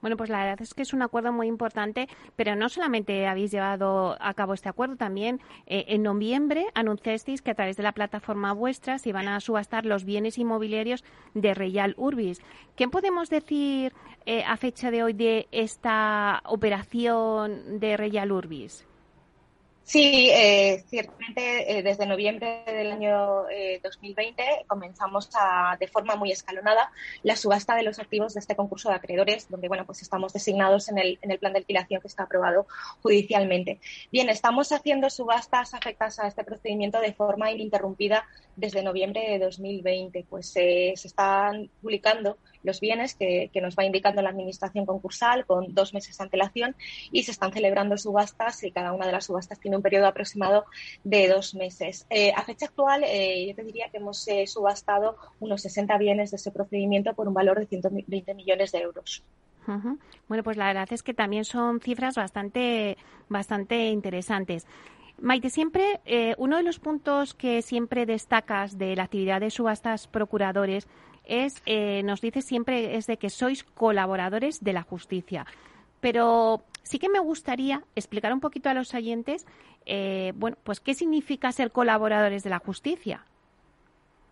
Bueno, 0.00 0.16
pues 0.16 0.30
la 0.30 0.38
verdad 0.38 0.62
es 0.62 0.74
que 0.74 0.82
es 0.82 0.92
un 0.92 1.02
acuerdo 1.02 1.32
muy 1.32 1.46
importante, 1.46 2.08
pero 2.36 2.54
no 2.56 2.68
solamente 2.68 3.26
habéis 3.26 3.50
llevado 3.50 4.16
a 4.20 4.34
cabo 4.34 4.54
este 4.54 4.68
acuerdo, 4.68 4.96
también 4.96 5.40
eh, 5.66 5.84
en 5.88 6.02
noviembre 6.02 6.66
anunciasteis 6.74 7.42
que 7.42 7.50
a 7.50 7.54
través 7.54 7.76
de 7.76 7.82
la 7.82 7.92
plataforma 7.92 8.52
vuestra 8.52 8.98
se 8.98 9.08
iban 9.08 9.28
a 9.28 9.40
subastar 9.40 9.84
los 9.84 10.04
bienes 10.04 10.38
inmobiliarios 10.38 11.04
de 11.34 11.54
Real 11.54 11.94
Urbis. 11.96 12.40
¿Qué 12.76 12.88
podemos 12.88 13.30
decir 13.30 13.92
eh, 14.26 14.44
a 14.44 14.56
fecha 14.56 14.90
de 14.90 15.02
hoy 15.02 15.12
de 15.12 15.48
esta 15.50 16.42
operación 16.44 17.80
de 17.80 17.96
Real 17.96 18.32
Urbis? 18.32 18.86
Sí, 19.84 20.30
eh, 20.30 20.84
ciertamente 20.88 21.78
eh, 21.78 21.82
desde 21.82 22.06
noviembre 22.06 22.62
del 22.66 22.92
año 22.92 23.44
2020 23.82 24.42
eh, 24.42 24.64
comenzamos 24.68 25.28
a, 25.34 25.76
de 25.78 25.88
forma 25.88 26.14
muy 26.14 26.30
escalonada 26.30 26.92
la 27.24 27.34
subasta 27.34 27.74
de 27.74 27.82
los 27.82 27.98
activos 27.98 28.34
de 28.34 28.40
este 28.40 28.54
concurso 28.54 28.90
de 28.90 28.94
acreedores, 28.94 29.48
donde 29.48 29.66
bueno 29.66 29.84
pues 29.84 30.00
estamos 30.00 30.32
designados 30.32 30.88
en 30.88 30.98
el, 30.98 31.18
en 31.20 31.32
el 31.32 31.38
plan 31.38 31.52
de 31.52 31.58
alquilación 31.58 32.00
que 32.00 32.06
está 32.06 32.22
aprobado 32.22 32.66
judicialmente. 33.02 33.80
Bien, 34.12 34.28
estamos 34.28 34.70
haciendo 34.70 35.10
subastas 35.10 35.74
afectadas 35.74 36.20
a 36.20 36.28
este 36.28 36.44
procedimiento 36.44 37.00
de 37.00 37.12
forma 37.12 37.50
ininterrumpida 37.50 38.24
desde 38.56 38.82
noviembre 38.82 39.22
de 39.28 39.38
2020. 39.38 40.26
Pues 40.28 40.48
se 40.48 40.92
están 40.92 41.70
publicando 41.80 42.36
los 42.62 42.80
bienes 42.80 43.14
que, 43.14 43.50
nos 43.62 43.76
va 43.76 43.84
indicando 43.84 44.22
la 44.22 44.30
administración 44.30 44.86
concursal 44.86 45.46
con 45.46 45.74
dos 45.74 45.94
meses 45.94 46.16
de 46.16 46.24
antelación 46.24 46.74
y 47.10 47.22
se 47.22 47.30
están 47.30 47.52
celebrando 47.52 47.96
subastas 47.96 48.62
y 48.64 48.72
cada 48.72 48.92
una 48.92 49.06
de 49.06 49.12
las 49.12 49.26
subastas 49.26 49.60
tiene 49.60 49.76
un 49.76 49.82
periodo 49.82 50.06
aproximado 50.06 50.64
de 51.04 51.28
dos 51.28 51.54
meses. 51.54 52.06
Eh, 52.10 52.32
a 52.34 52.42
fecha 52.42 52.66
actual, 52.66 53.04
eh, 53.04 53.46
yo 53.46 53.54
te 53.54 53.62
diría 53.62 53.88
que 53.90 53.98
hemos 53.98 54.26
eh, 54.28 54.46
subastado 54.46 55.16
unos 55.40 55.62
60 55.62 55.96
bienes 55.98 56.30
de 56.30 56.36
ese 56.36 56.50
procedimiento 56.50 57.14
por 57.14 57.28
un 57.28 57.34
valor 57.34 57.58
de 57.58 57.66
120 57.66 58.34
millones 58.34 58.72
de 58.72 58.78
euros. 58.78 59.22
Bueno, 60.26 60.42
pues 60.42 60.56
la 60.56 60.66
verdad 60.66 60.88
es 60.90 61.04
que 61.04 61.14
también 61.14 61.44
son 61.44 61.78
cifras 61.80 62.16
bastante, 62.16 62.96
bastante 63.28 63.90
interesantes. 63.90 64.66
Maite, 65.22 65.50
siempre 65.50 66.00
uno 66.36 66.56
de 66.56 66.64
los 66.64 66.80
puntos 66.80 67.32
que 67.32 67.62
siempre 67.62 68.06
destacas 68.06 68.76
de 68.76 68.96
la 68.96 69.04
actividad 69.04 69.40
de 69.40 69.50
subastas 69.50 70.08
procuradores 70.08 70.88
es, 71.24 71.62
eh, 71.66 72.02
nos 72.02 72.20
dice 72.20 72.42
siempre, 72.42 72.96
es 72.96 73.06
de 73.06 73.16
que 73.16 73.30
sois 73.30 73.64
colaboradores 73.64 74.62
de 74.62 74.72
la 74.72 74.82
justicia. 74.82 75.46
Pero 76.00 76.64
sí 76.82 76.98
que 76.98 77.08
me 77.08 77.20
gustaría 77.20 77.82
explicar 77.94 78.32
un 78.32 78.40
poquito 78.40 78.68
a 78.68 78.74
los 78.74 78.92
oyentes, 78.94 79.46
eh, 79.86 80.32
bueno, 80.36 80.56
pues 80.62 80.80
qué 80.80 80.94
significa 80.94 81.52
ser 81.52 81.70
colaboradores 81.70 82.42
de 82.42 82.50
la 82.50 82.58
justicia. 82.58 83.24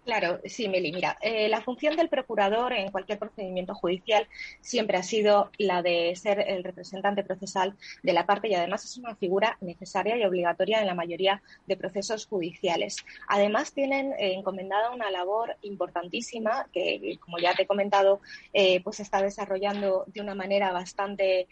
Claro, 0.05 0.41
sí, 0.47 0.67
Meli. 0.67 0.93
Mira, 0.93 1.19
eh, 1.21 1.49
la 1.49 1.61
función 1.61 1.95
del 1.95 2.09
procurador 2.09 2.73
en 2.73 2.91
cualquier 2.91 3.19
procedimiento 3.19 3.75
judicial 3.75 4.27
siempre 4.61 4.97
ha 4.97 5.03
sido 5.03 5.51
la 5.59 5.83
de 5.83 6.17
ser 6.17 6.41
el 6.41 6.65
representante 6.65 7.23
procesal 7.23 7.77
de 8.03 8.13
la 8.15 8.25
parte 8.25 8.49
y 8.49 8.55
además 8.55 8.83
es 8.85 8.97
una 8.97 9.15
figura 9.15 9.59
necesaria 9.61 10.17
y 10.17 10.25
obligatoria 10.25 10.81
en 10.81 10.87
la 10.87 10.95
mayoría 10.95 11.43
de 11.67 11.77
procesos 11.77 12.27
judiciales. 12.27 12.97
Además, 13.29 13.73
tienen 13.75 14.13
eh, 14.15 14.33
encomendada 14.33 14.91
una 14.91 15.11
labor 15.11 15.57
importantísima 15.63 16.67
que, 16.73 17.19
como 17.21 17.39
ya 17.39 17.55
te 17.55 17.63
he 17.63 17.67
comentado, 17.67 18.21
eh, 18.55 18.81
pues 18.83 19.01
está 19.01 19.21
desarrollando 19.23 20.05
de 20.07 20.23
una 20.23 20.35
manera 20.35 20.73
bastante, 20.73 21.47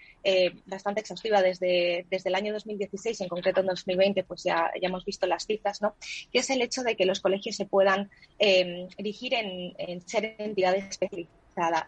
bastante 0.66 1.00
exhaustiva 1.00 1.42
desde, 1.42 2.06
desde 2.10 2.28
el 2.28 2.34
año 2.34 2.52
2016, 2.52 3.20
en 3.20 3.28
concreto 3.28 3.60
en 3.60 3.66
2020, 3.66 4.24
pues 4.24 4.42
ya, 4.42 4.70
ya 4.80 4.88
hemos 4.88 5.04
visto 5.04 5.26
las 5.26 5.46
cifras, 5.46 5.80
¿no? 5.80 5.94
Que 6.32 6.40
es 6.40 6.50
el 6.50 6.60
hecho 6.60 6.82
de 6.82 6.96
que 6.96 7.06
los 7.06 7.20
colegios 7.20 7.56
se 7.56 7.64
puedan 7.64 8.10
eh, 8.38 8.47
erigir 8.96 9.34
en, 9.34 9.74
en, 9.78 10.00
ser 10.06 10.34
entidades 10.38 10.84
específicas 10.84 11.37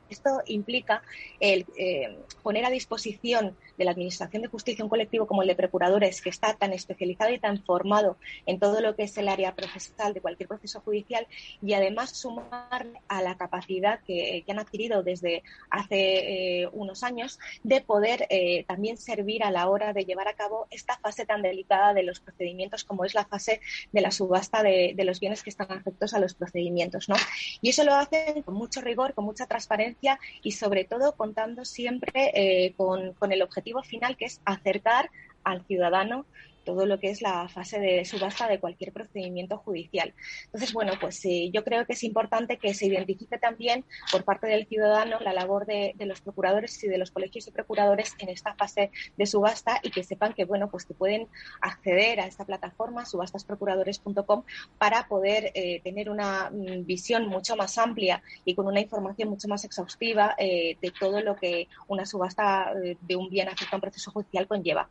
esto 0.09 0.43
implica 0.47 1.03
el 1.39 1.67
eh, 1.77 2.19
poner 2.43 2.65
a 2.65 2.71
disposición 2.71 3.57
de 3.77 3.85
la 3.85 3.93
Administración 3.93 4.43
de 4.43 4.49
Justicia 4.49 4.85
un 4.85 4.91
colectivo 4.91 5.27
como 5.27 5.43
el 5.43 5.49
de 5.49 5.55
procuradores, 5.55 6.21
que 6.21 6.29
está 6.29 6.55
tan 6.55 6.73
especializado 6.73 7.33
y 7.33 7.39
tan 7.39 7.63
formado 7.65 8.19
en 8.47 8.59
todo 8.59 8.81
lo 8.81 8.95
que 8.95 9.05
es 9.05 9.17
el 9.17 9.29
área 9.29 9.55
procesal 9.55 10.13
de 10.13 10.21
cualquier 10.21 10.49
proceso 10.49 10.81
judicial, 10.81 11.27
y 11.63 11.73
además 11.73 12.11
sumar 12.11 12.87
a 13.09 13.23
la 13.23 13.37
capacidad 13.37 14.01
que, 14.07 14.45
han 14.51 14.59
adquirido 14.59 15.05
desde 15.05 15.45
hace 15.71 16.63
eh, 16.63 16.69
unos 16.73 17.05
años 17.05 17.39
de 17.63 17.81
poder 17.81 18.27
eh, 18.31 18.65
también 18.65 18.97
servir 18.97 19.45
a 19.45 19.53
la 19.53 19.69
hora 19.69 19.93
de 19.93 20.05
llevar 20.05 20.27
a 20.27 20.35
cabo 20.35 20.67
esta 20.71 20.99
fase 20.99 21.25
tan 21.25 21.41
delicada 21.41 21.95
de 21.95 22.03
los 22.03 22.19
procedimientos 22.19 22.83
como 22.83 23.05
es 23.05 23.15
la 23.15 23.25
fase 23.25 23.61
de 23.93 24.01
la 24.01 24.11
subasta 24.11 24.65
de, 24.65 24.95
los 25.05 25.21
bienes 25.21 25.43
que 25.43 25.51
están 25.51 25.71
afectos 25.71 26.13
a 26.15 26.19
los 26.19 26.35
procedimientos. 26.35 27.09
¿no? 27.09 27.15
Y 27.61 27.71
eso 27.71 27.85
lo 27.85 27.95
hacen 27.95 28.43
con 28.43 28.55
mucho 28.55 28.81
rigor, 28.81 29.15
con 29.15 29.25
mucha 29.25 29.47
transparencia 29.47 29.60
transparencia 29.61 30.19
y 30.43 30.53
sobre 30.53 30.85
todo 30.85 31.13
contando 31.13 31.65
siempre 31.65 32.31
eh, 32.35 32.73
con, 32.77 33.13
con 33.15 33.33
el 33.33 33.43
objetivo 33.43 33.83
final 33.83 34.17
que 34.17 34.25
es 34.25 34.41
acercar 34.45 35.11
al 35.45 35.65
ciudadano 35.67 36.25
todo 36.65 36.87
lo 36.87 36.99
que 36.99 37.11
es 37.11 37.23
la 37.23 37.49
fase 37.49 37.79
de 37.81 38.05
subasta 38.05 38.49
de 38.49 38.61
cualquier 38.61 38.93
procedimiento 38.93 39.59
judicial. 39.59 40.15
Entonces, 40.47 40.73
bueno, 40.73 40.93
pues 41.01 41.25
eh, 41.25 41.51
yo 41.53 41.65
creo 41.65 41.87
que 41.87 41.95
es 41.95 42.05
importante 42.05 42.59
que 42.59 42.75
se 42.75 42.87
identifique 42.87 43.39
también 43.39 43.85
por 44.11 44.25
parte 44.25 44.47
del 44.47 44.67
ciudadano 44.67 45.19
la 45.21 45.33
labor 45.33 45.67
de, 45.67 45.95
los 46.01 46.21
procuradores 46.21 46.83
y 46.83 46.89
de 46.89 46.99
los 46.99 47.11
colegios 47.11 47.45
de 47.45 47.53
procuradores 47.53 48.15
en 48.19 48.29
esta 48.29 48.55
fase 48.55 48.91
de 49.17 49.27
subasta 49.27 49.81
y 49.83 49.91
que 49.91 50.03
sepan 50.03 50.33
que, 50.33 50.45
bueno, 50.45 50.71
pues 50.71 50.85
que 50.85 50.95
pueden 50.95 51.29
acceder 51.61 52.21
a 52.21 52.27
esta 52.27 52.45
plataforma 52.45 53.05
subastasprocuradores.com 53.05 54.45
para 54.79 55.07
poder 55.09 55.53
eh, 55.55 55.81
tener 55.83 56.11
una 56.11 56.51
mm, 56.51 56.85
visión 56.85 57.27
mucho 57.27 57.57
más 57.57 57.79
amplia 57.79 58.23
y 58.45 58.55
con 58.55 58.67
una 58.67 58.81
información 58.81 59.29
mucho 59.29 59.49
más 59.49 59.65
exhaustiva 59.65 60.35
eh, 60.39 60.77
de 60.81 60.93
todo 60.99 61.21
lo 61.21 61.37
que 61.37 61.69
una 61.89 62.07
subasta 62.07 62.73
de 63.01 63.17
un 63.17 63.29
bien 63.29 63.49
afecta 63.49 63.77
a 63.77 63.77
un 63.77 63.81
proceso 63.81 64.11
judicial 64.11 64.47
conlleva. 64.47 64.89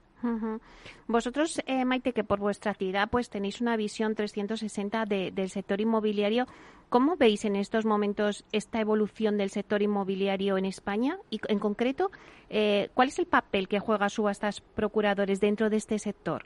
Vosotros, 1.07 1.61
eh, 1.65 1.85
Maite, 1.85 2.13
que 2.13 2.23
por 2.23 2.39
vuestra 2.39 2.71
actividad 2.71 3.09
pues 3.09 3.29
tenéis 3.29 3.61
una 3.61 3.75
visión 3.77 4.15
360 4.15 5.05
del 5.05 5.49
sector 5.49 5.81
inmobiliario, 5.81 6.45
¿cómo 6.89 7.15
veis 7.15 7.45
en 7.45 7.55
estos 7.55 7.85
momentos 7.85 8.45
esta 8.51 8.79
evolución 8.81 9.37
del 9.37 9.49
sector 9.49 9.81
inmobiliario 9.81 10.57
en 10.57 10.65
España? 10.65 11.17
Y 11.29 11.39
en 11.47 11.59
concreto, 11.59 12.11
eh, 12.49 12.89
¿cuál 12.93 13.09
es 13.09 13.19
el 13.19 13.27
papel 13.27 13.67
que 13.67 13.79
juega 13.79 14.09
subastas 14.09 14.61
procuradores 14.61 15.39
dentro 15.39 15.69
de 15.69 15.77
este 15.77 15.99
sector? 15.99 16.45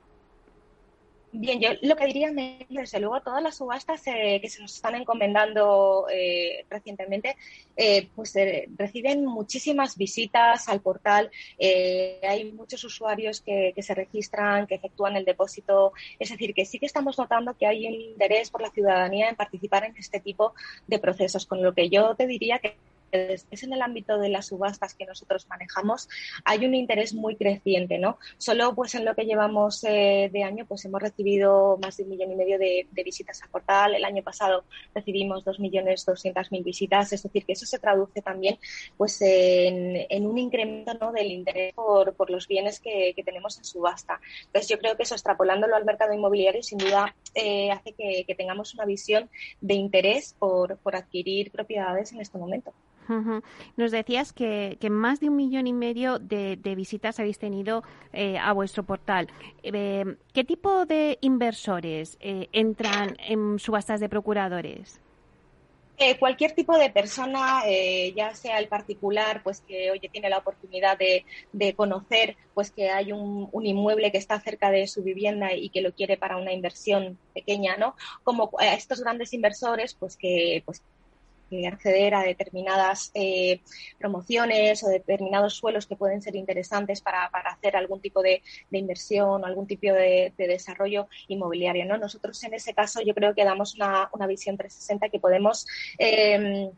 Bien, 1.35 1.59
yo 1.59 1.69
lo 1.81 1.95
que 1.95 2.05
diría, 2.05 2.31
desde 2.69 2.99
luego, 2.99 3.19
todas 3.21 3.41
las 3.41 3.57
subastas 3.57 4.05
eh, 4.05 4.39
que 4.39 4.49
se 4.49 4.61
nos 4.61 4.75
están 4.75 4.93
encomendando 4.93 6.05
eh, 6.13 6.63
recientemente, 6.69 7.35
eh, 7.75 8.07
pues 8.15 8.35
reciben 8.77 9.25
muchísimas 9.25 9.97
visitas 9.97 10.69
al 10.69 10.81
portal. 10.81 11.31
hay 11.59 12.51
muchos 12.51 12.83
usuarios 12.83 13.41
que, 13.41 13.73
que, 13.75 13.81
se 13.81 13.95
registran, 13.95 14.67
que 14.67 14.75
efectúan 14.75 15.15
el 15.15 15.25
depósito. 15.25 15.93
Es 16.19 16.29
decir, 16.29 16.53
que 16.53 16.65
sí 16.65 16.77
que 16.77 16.85
estamos 16.85 17.17
notando 17.17 17.57
que 17.57 17.65
hay 17.65 17.87
un 17.87 17.93
interés 17.93 18.51
por 18.51 18.61
la 18.61 18.69
ciudadanía 18.69 19.27
en 19.29 19.35
participar 19.35 19.85
en 19.85 19.97
este 19.97 20.19
tipo 20.19 20.53
de 20.85 20.99
procesos, 20.99 21.47
con 21.47 21.63
lo 21.63 21.73
que 21.73 21.89
yo 21.89 22.13
te 22.15 22.27
diría 22.27 22.59
que 22.59 22.77
es 23.13 23.63
en 23.63 23.73
el 23.73 23.81
ámbito 23.81 24.17
de 24.17 24.29
las 24.29 24.47
subastas 24.47 24.95
que 24.95 25.05
nosotros 25.05 25.47
manejamos, 25.47 26.09
hay 26.43 26.65
un 26.65 26.73
interés 26.73 27.13
muy 27.13 27.35
creciente, 27.35 27.99
¿no? 27.99 28.17
Solo 28.37 28.73
pues 28.73 28.95
en 28.95 29.05
lo 29.05 29.15
que 29.15 29.25
llevamos 29.25 29.83
eh, 29.83 30.29
de 30.31 30.43
año 30.43 30.65
pues 30.65 30.83
hemos 30.85 31.01
recibido 31.01 31.77
más 31.81 31.97
de 31.97 32.03
un 32.03 32.09
millón 32.09 32.31
y 32.31 32.35
medio 32.35 32.57
de, 32.57 32.87
visitas 33.03 33.41
al 33.43 33.49
portal. 33.49 33.95
El 33.95 34.05
año 34.05 34.23
pasado 34.23 34.63
recibimos 34.95 35.43
dos 35.43 35.59
millones 35.59 36.05
doscientas 36.05 36.51
mil 36.51 36.63
visitas, 36.63 37.11
es 37.11 37.21
decir, 37.21 37.45
que 37.45 37.53
eso 37.53 37.65
se 37.65 37.79
traduce 37.79 38.21
también 38.21 38.57
pues 38.97 39.17
en, 39.21 40.25
un 40.25 40.37
incremento 40.37 41.11
del 41.11 41.31
interés 41.31 41.73
por, 41.73 42.29
los 42.29 42.47
bienes 42.47 42.79
que, 42.79 43.13
tenemos 43.23 43.57
en 43.57 43.65
subasta. 43.65 44.19
Entonces 44.45 44.69
yo 44.69 44.79
creo 44.79 44.95
que 44.97 45.03
eso 45.03 45.15
extrapolándolo 45.15 45.75
al 45.75 45.85
mercado 45.85 46.13
inmobiliario 46.13 46.63
sin 46.63 46.77
duda 46.77 47.15
eh, 47.35 47.71
hace 47.71 47.93
que, 47.93 48.25
tengamos 48.35 48.73
una 48.73 48.85
visión 48.85 49.29
de 49.61 49.75
interés 49.75 50.35
por 50.39 50.95
adquirir 50.95 51.51
propiedades 51.51 52.11
en 52.13 52.21
este 52.21 52.37
momento. 52.37 52.73
Nos 53.77 53.91
decías 53.91 54.33
que, 54.33 54.77
más 54.89 55.19
de 55.19 55.29
un 55.29 55.35
millón 55.35 55.67
y 55.67 55.73
medio 55.73 56.19
de, 56.19 56.57
visitas 56.75 57.19
habéis 57.19 57.39
tenido 57.39 57.83
eh, 58.11 58.37
a 58.37 58.53
vuestro 58.53 58.83
portal. 58.83 59.27
Eh, 59.63 60.15
¿Qué 60.33 60.43
tipo 60.43 60.85
de 60.85 61.17
inversores 61.21 62.17
eh, 62.19 62.49
entran 62.51 63.15
en 63.19 63.59
subastas 63.59 63.99
de 63.99 64.09
procuradores? 64.09 64.99
cualquier 66.19 66.51
tipo 66.51 66.77
de 66.77 66.89
persona, 66.89 67.61
ya 68.13 68.35
sea 68.35 68.59
el 68.59 68.67
particular, 68.67 69.41
pues 69.41 69.61
que 69.61 69.89
oye 69.89 70.09
tiene 70.09 70.29
la 70.29 70.39
oportunidad 70.39 70.97
de, 70.97 71.73
conocer, 71.75 72.35
pues 72.53 72.71
que 72.71 72.89
hay 72.89 73.13
un, 73.13 73.47
un, 73.53 73.65
inmueble 73.65 74.11
que 74.11 74.17
está 74.17 74.37
cerca 74.41 74.69
de 74.69 74.85
su 74.87 75.01
vivienda 75.01 75.53
y 75.53 75.69
que 75.69 75.79
lo 75.79 75.93
quiere 75.93 76.17
para 76.17 76.35
una 76.35 76.51
inversión 76.51 77.17
pequeña, 77.33 77.77
¿no? 77.77 77.95
Como 78.25 78.51
estos 78.59 78.99
grandes 78.99 79.33
inversores, 79.33 79.93
pues 79.93 80.17
que 80.17 80.61
pues 80.65 80.81
acceder 81.65 82.13
a 82.15 82.23
determinadas 82.23 83.11
eh, 83.13 83.61
promociones 83.97 84.83
o 84.83 84.89
determinados 84.89 85.55
suelos 85.55 85.87
que 85.87 85.95
pueden 85.95 86.21
ser 86.21 86.35
interesantes 86.35 87.01
para, 87.01 87.25
hacer 87.25 87.75
algún 87.75 88.01
tipo 88.01 88.21
de, 88.21 88.41
inversión 88.71 89.43
o 89.43 89.45
algún 89.45 89.67
tipo 89.67 89.93
de, 89.93 90.33
desarrollo 90.37 91.07
inmobiliario. 91.27 91.85
¿no? 91.85 91.97
Nosotros 91.97 92.43
en 92.43 92.53
ese 92.53 92.73
caso 92.73 93.01
yo 93.01 93.13
creo 93.13 93.33
que 93.33 93.43
damos 93.43 93.75
una, 93.75 94.09
visión 94.27 94.57
360 94.57 95.09
que 95.09 95.19
podemos 95.19 95.65
em, 95.97 96.71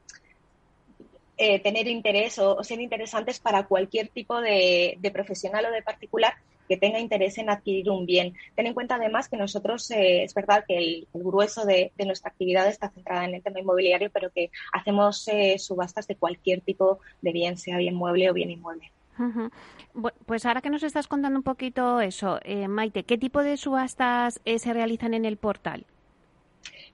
eh, 1.37 1.59
tener 1.59 1.87
interés 1.87 2.39
o, 2.39 2.63
ser 2.63 2.81
interesantes 2.81 3.39
para 3.39 3.65
cualquier 3.67 4.09
tipo 4.09 4.39
de 4.41 5.11
profesional 5.13 5.65
o 5.65 5.71
de 5.71 5.81
particular 5.81 6.33
que 6.67 6.77
tenga 6.77 6.99
interés 6.99 7.37
en 7.37 7.49
adquirir 7.49 7.89
un 7.89 8.05
bien. 8.05 8.33
Ten 8.55 8.67
en 8.67 8.73
cuenta 8.73 8.95
además 8.95 9.29
que 9.29 9.37
nosotros, 9.37 9.89
eh, 9.91 10.23
es 10.23 10.33
verdad 10.33 10.63
que 10.67 10.77
el, 10.77 11.07
grueso 11.13 11.65
de, 11.65 11.91
nuestra 12.05 12.29
actividad 12.29 12.67
está 12.67 12.89
centrada 12.89 13.25
en 13.25 13.35
el 13.35 13.43
tema 13.43 13.59
inmobiliario, 13.59 14.09
pero 14.11 14.29
que 14.31 14.51
hacemos 14.73 15.27
eh, 15.27 15.57
subastas 15.59 16.07
de 16.07 16.15
cualquier 16.15 16.61
tipo 16.61 16.99
de 17.21 17.31
bien, 17.31 17.57
sea 17.57 17.77
bien 17.77 17.95
mueble 17.95 18.29
o 18.29 18.33
bien 18.33 18.51
inmueble. 18.51 18.91
Pues 20.25 20.45
ahora 20.45 20.61
que 20.61 20.69
nos 20.69 20.83
estás 20.83 21.07
contando 21.07 21.39
un 21.39 21.43
poquito 21.43 22.01
eso, 22.01 22.39
eh, 22.43 22.67
Maite, 22.67 23.03
¿qué 23.03 23.17
tipo 23.17 23.43
de 23.43 23.55
subastas 23.55 24.41
se 24.43 24.73
realizan 24.73 25.13
en 25.13 25.23
el 25.23 25.37
portal? 25.37 25.85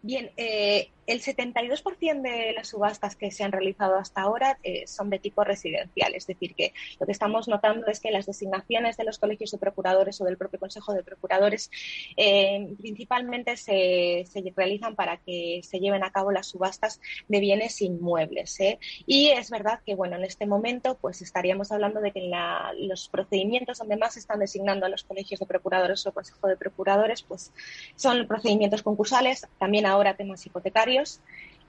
Bien, 0.03 0.31
eh, 0.35 0.89
el 1.07 1.21
72% 1.21 2.21
de 2.21 2.53
las 2.53 2.69
subastas 2.69 3.15
que 3.15 3.31
se 3.31 3.43
han 3.43 3.51
realizado 3.51 3.97
hasta 3.97 4.21
ahora 4.21 4.57
eh, 4.63 4.87
son 4.87 5.09
de 5.09 5.19
tipo 5.19 5.43
residencial, 5.43 6.15
es 6.15 6.25
decir, 6.25 6.55
que 6.55 6.73
lo 6.99 7.05
que 7.05 7.11
estamos 7.11 7.47
notando 7.47 7.87
es 7.87 7.99
que 7.99 8.11
las 8.11 8.25
designaciones 8.25 8.97
de 8.97 9.03
los 9.03 9.19
colegios 9.19 9.51
de 9.51 9.57
procuradores 9.57 10.21
o 10.21 10.25
del 10.25 10.37
propio 10.37 10.59
Consejo 10.59 10.93
de 10.93 11.03
Procuradores 11.03 11.69
eh, 12.17 12.73
principalmente 12.79 13.57
se, 13.57 14.25
realizan 14.55 14.95
para 14.95 15.17
que 15.17 15.61
se 15.63 15.79
lleven 15.79 16.03
a 16.03 16.11
cabo 16.11 16.31
las 16.31 16.47
subastas 16.47 17.01
de 17.27 17.39
bienes 17.39 17.81
inmuebles. 17.81 18.57
Y 19.05 19.29
es 19.29 19.49
verdad 19.49 19.81
que, 19.85 19.95
bueno, 19.95 20.15
en 20.15 20.23
este 20.23 20.45
momento 20.45 20.97
pues 20.99 21.21
estaríamos 21.21 21.71
hablando 21.71 21.99
de 21.99 22.11
que 22.11 22.31
los 22.77 23.09
procedimientos 23.09 23.79
donde 23.79 23.97
más 23.97 24.13
se 24.13 24.19
están 24.19 24.39
designando 24.39 24.85
a 24.85 24.89
los 24.89 25.03
colegios 25.03 25.39
de 25.39 25.45
procuradores 25.45 26.05
o 26.07 26.13
Consejo 26.13 26.47
de 26.47 26.57
Procuradores 26.57 27.21
pues 27.23 27.51
son 27.95 28.27
procedimientos 28.27 28.83
concursales, 28.83 29.47
también 29.59 29.85
ahora 29.91 30.15
temas 30.15 30.45
hipotecarios. 30.45 31.21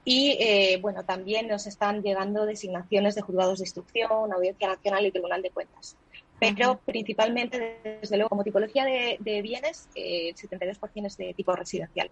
Y 0.05 0.37
eh, 0.39 0.79
bueno, 0.81 1.03
también 1.05 1.47
nos 1.47 1.65
están 1.65 2.01
llegando 2.01 2.45
designaciones 2.45 3.15
de 3.15 3.21
juzgados 3.21 3.59
de 3.59 3.65
instrucción, 3.65 4.33
Audiencia 4.33 4.67
Nacional 4.67 5.05
y 5.05 5.11
Tribunal 5.11 5.41
de 5.41 5.49
Cuentas. 5.49 5.95
Pero 6.39 6.77
principalmente, 6.83 7.79
desde 8.01 8.17
luego, 8.17 8.29
como 8.29 8.43
tipología 8.43 8.83
de, 8.83 9.41
bienes, 9.41 9.87
eh, 9.95 10.29
el 10.29 10.35
72% 10.35 11.05
es 11.05 11.15
de 11.15 11.33
tipo 11.33 11.55
residencial. 11.55 12.11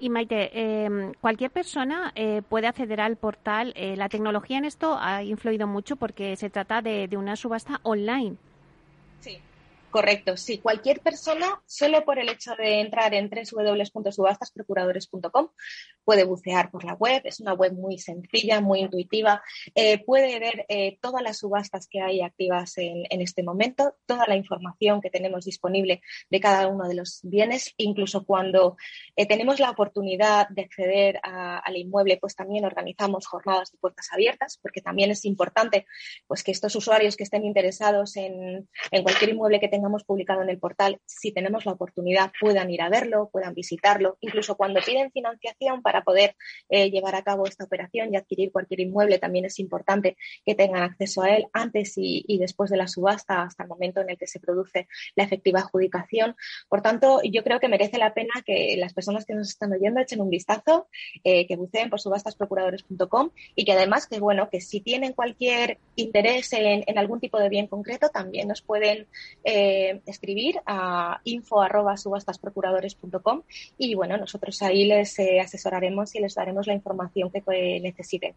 Y 0.00 0.10
Maite, 0.10 0.50
em, 0.52 1.12
cualquier 1.20 1.52
persona 1.52 2.12
eh, 2.16 2.42
puede 2.48 2.66
acceder 2.66 3.00
al 3.00 3.16
portal. 3.16 3.72
la 3.76 4.08
tecnología 4.08 4.58
en 4.58 4.64
esto 4.64 4.96
ha 4.98 5.22
influido 5.22 5.68
mucho 5.68 5.94
porque 5.94 6.34
se 6.34 6.50
trata 6.50 6.82
de, 6.82 7.06
de 7.06 7.16
una 7.16 7.36
subasta 7.36 7.78
online. 7.84 8.36
Sí, 9.20 9.38
Correcto, 9.94 10.36
sí. 10.36 10.58
Cualquier 10.58 11.00
persona, 11.02 11.62
solo 11.66 12.04
por 12.04 12.18
el 12.18 12.28
hecho 12.28 12.56
de 12.56 12.80
entrar 12.80 13.14
en 13.14 13.30
www.subastasprocuradores.com, 13.30 15.50
puede 16.02 16.24
bucear 16.24 16.72
por 16.72 16.82
la 16.82 16.94
web. 16.94 17.22
Es 17.22 17.38
una 17.38 17.52
web 17.52 17.74
muy 17.74 17.98
sencilla, 17.98 18.60
muy 18.60 18.80
intuitiva. 18.80 19.40
Eh, 19.72 20.04
puede 20.04 20.40
ver 20.40 20.66
eh, 20.68 20.98
todas 21.00 21.22
las 21.22 21.38
subastas 21.38 21.86
que 21.86 22.00
hay 22.00 22.22
activas 22.22 22.76
en, 22.76 23.06
este 23.08 23.44
momento, 23.44 23.94
toda 24.04 24.26
la 24.26 24.34
información 24.34 25.00
que 25.00 25.10
tenemos 25.10 25.44
disponible 25.44 26.02
de 26.28 26.40
cada 26.40 26.66
uno 26.66 26.88
de 26.88 26.96
los 26.96 27.20
bienes. 27.22 27.72
Incluso 27.76 28.24
cuando 28.24 28.76
eh, 29.14 29.26
tenemos 29.26 29.60
la 29.60 29.70
oportunidad 29.70 30.48
de 30.48 30.62
acceder 30.62 31.20
al 31.22 31.76
inmueble, 31.76 32.16
pues 32.16 32.34
también 32.34 32.64
organizamos 32.64 33.28
jornadas 33.28 33.70
de 33.70 33.78
puertas 33.78 34.08
abiertas, 34.12 34.58
porque 34.60 34.80
también 34.80 35.12
es 35.12 35.24
importante 35.24 35.86
pues, 36.26 36.42
que 36.42 36.50
estos 36.50 36.74
usuarios 36.74 37.16
que 37.16 37.22
estén 37.22 37.44
interesados 37.44 38.16
en, 38.16 38.68
en 38.90 39.02
cualquier 39.04 39.30
inmueble 39.30 39.60
que 39.60 39.68
tengan 39.68 39.83
hemos 39.88 40.04
publicado 40.04 40.42
en 40.42 40.50
el 40.50 40.58
portal, 40.58 41.00
si 41.04 41.32
tenemos 41.32 41.66
la 41.66 41.72
oportunidad, 41.72 42.32
puedan 42.40 42.70
ir 42.70 42.82
a 42.82 42.88
verlo, 42.88 43.28
puedan 43.32 43.54
visitarlo, 43.54 44.16
incluso 44.20 44.56
cuando 44.56 44.80
piden 44.80 45.10
financiación 45.10 45.82
para 45.82 46.02
poder 46.02 46.36
eh, 46.68 46.90
llevar 46.90 47.14
a 47.14 47.22
cabo 47.22 47.46
esta 47.46 47.64
operación 47.64 48.12
y 48.12 48.16
adquirir 48.16 48.52
cualquier 48.52 48.80
inmueble, 48.80 49.18
también 49.18 49.44
es 49.44 49.58
importante 49.58 50.16
que 50.44 50.54
tengan 50.54 50.82
acceso 50.82 51.22
a 51.22 51.30
él 51.30 51.46
antes 51.52 51.94
y, 51.96 52.38
después 52.38 52.70
de 52.70 52.76
la 52.76 52.88
subasta, 52.88 53.42
hasta 53.42 53.62
el 53.62 53.68
momento 53.68 54.00
en 54.00 54.10
el 54.10 54.18
que 54.18 54.26
se 54.26 54.40
produce 54.40 54.88
la 55.14 55.24
efectiva 55.24 55.60
adjudicación. 55.60 56.36
Por 56.68 56.82
tanto, 56.82 57.20
yo 57.22 57.42
creo 57.42 57.60
que 57.60 57.68
merece 57.68 57.98
la 57.98 58.12
pena 58.12 58.32
que 58.44 58.76
las 58.76 58.92
personas 58.92 59.24
que 59.24 59.34
nos 59.34 59.48
están 59.48 59.72
oyendo 59.72 60.00
echen 60.00 60.20
un 60.20 60.30
vistazo, 60.30 60.88
eh, 61.22 61.46
que 61.46 61.56
buceen 61.56 61.90
por 61.90 62.00
subastasprocuradores.com 62.00 63.30
y 63.54 63.64
que 63.64 63.72
además 63.72 64.06
que 64.06 64.20
bueno, 64.20 64.48
que 64.50 64.60
si 64.60 64.80
tienen 64.80 65.12
cualquier 65.12 65.78
interés 65.96 66.52
en, 66.52 66.98
algún 66.98 67.20
tipo 67.20 67.38
de 67.38 67.48
bien 67.48 67.66
concreto, 67.66 68.08
también 68.08 68.48
nos 68.48 68.62
pueden 68.62 69.06
eh, 69.44 69.73
escribir 70.06 70.56
a 70.66 71.20
info.subastasprocuradores.com 71.24 73.42
y 73.78 73.94
bueno, 73.94 74.16
nosotros 74.16 74.60
ahí 74.62 74.86
les 74.86 75.18
eh, 75.18 75.40
asesoraremos 75.40 76.14
y 76.14 76.20
les 76.20 76.34
daremos 76.34 76.66
la 76.66 76.74
información 76.74 77.30
que 77.30 77.80
necesiten. 77.80 78.34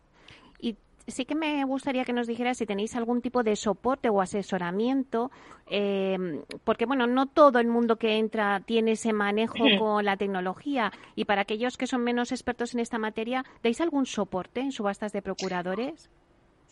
Y 0.60 0.76
sí 1.08 1.26
que 1.26 1.36
me 1.36 1.64
gustaría 1.64 2.04
que 2.04 2.14
nos 2.14 2.28
dijeras 2.28 2.58
si 2.58 2.66
tenéis 2.66 2.96
algún 2.96 3.22
tipo 3.22 3.44
de 3.44 3.56
soporte 3.56 4.10
o 4.10 4.22
asesoramiento, 4.22 5.32
em, 5.68 6.42
porque 6.64 6.86
bueno, 6.86 7.08
no 7.08 7.28
todo 7.28 7.60
el 7.60 7.68
mundo 7.68 7.96
que 7.96 8.18
entra 8.18 8.62
tiene 8.66 8.92
ese 8.92 9.14
manejo 9.14 9.64
con 9.80 10.04
la 10.04 10.18
tecnología 10.18 10.92
y 11.16 11.26
para 11.26 11.42
aquellos 11.42 11.78
que 11.78 11.88
son 11.88 12.04
menos 12.04 12.32
expertos 12.32 12.74
en 12.74 12.82
esta 12.82 12.98
materia, 12.98 13.46
¿dais 13.64 13.80
algún 13.82 14.06
soporte 14.06 14.60
en 14.60 14.72
subastas 14.72 15.14
de 15.14 15.22
procuradores? 15.22 16.10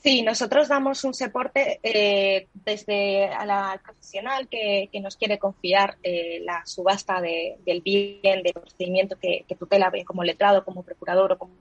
Sí, 0.02 0.22
nosotros 0.22 0.68
damos 0.68 1.04
un 1.04 1.14
soporte 1.16 1.80
eh, 1.82 2.48
desde 2.54 3.26
a 3.26 3.46
la 3.46 3.82
profesional 3.84 4.48
que, 4.48 4.90
nos 5.02 5.16
quiere 5.18 5.40
confiar 5.40 5.98
eh, 6.04 6.42
la 6.44 6.64
subasta 6.66 7.20
del 7.22 7.82
bien, 7.82 8.44
del 8.44 8.54
procedimiento 8.54 9.18
que, 9.18 9.46
que 9.48 9.56
tutela 9.56 9.92
como 10.06 10.24
letrado, 10.24 10.64
como 10.64 10.84
procurador 10.84 11.32
o 11.32 11.38
como 11.40 11.54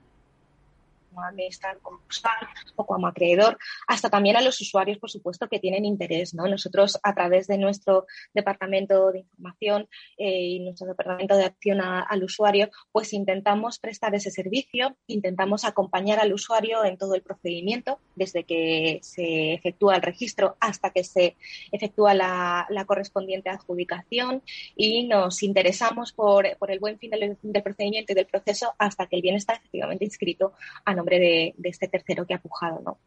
como 1.14 1.26
administrador 1.26 1.80
concursal 1.80 2.33
o 2.76 2.85
como 2.85 3.06
acreedor, 3.06 3.59
hasta 3.87 4.11
también 4.11 4.37
a 4.37 4.40
los 4.40 4.61
usuarios, 4.61 4.99
por 4.99 5.11
supuesto, 5.11 5.49
que 5.49 5.61
tienen 5.61 5.85
interés. 5.85 6.35
¿no? 6.35 6.47
Nosotros, 6.47 6.99
a 7.02 7.14
través 7.14 7.47
de 7.47 7.59
nuestro 7.59 8.06
departamento 8.35 9.12
de 9.12 9.21
información 9.21 9.88
eh, 10.18 10.40
y 10.40 10.61
nuestro 10.61 10.87
departamento 10.87 11.37
de 11.37 11.44
acción 11.44 11.80
al 11.80 12.25
usuario, 12.25 12.71
pues 12.92 13.12
intentamos 13.12 13.78
prestar 13.78 14.14
ese 14.14 14.30
servicio, 14.30 14.97
intentamos 15.06 15.64
acompañar 15.64 16.18
al 16.18 16.33
usuario 16.33 16.85
en 16.85 16.99
todo 16.99 17.14
el 17.14 17.23
procedimiento, 17.23 17.99
desde 18.16 18.44
que 18.44 18.99
se 19.02 19.54
efectúa 19.54 19.96
el 19.96 20.03
registro 20.03 20.57
hasta 20.61 20.90
que 20.90 21.05
se 21.05 21.37
efectúa 21.70 22.14
la, 22.14 22.85
correspondiente 22.87 23.48
adjudicación 23.48 24.42
y 24.77 25.07
nos 25.07 25.42
interesamos 25.42 26.12
por, 26.12 26.46
el 26.46 26.79
buen 26.79 26.98
fin 26.98 27.11
del, 27.11 27.38
del, 27.40 27.62
procedimiento 27.62 28.12
y 28.12 28.14
del 28.14 28.27
proceso 28.27 28.74
hasta 28.79 29.07
que 29.07 29.16
el 29.16 29.22
bien 29.22 29.37
está 29.37 29.55
efectivamente 29.55 30.05
inscrito 30.05 30.53
a 30.85 30.94
nombre 30.94 31.04
de, 31.05 31.55
este 31.62 31.88
tercero 31.88 32.27
que 32.27 32.35
ha 32.35 32.38
pujado, 32.38 32.81
¿no? 32.85 32.99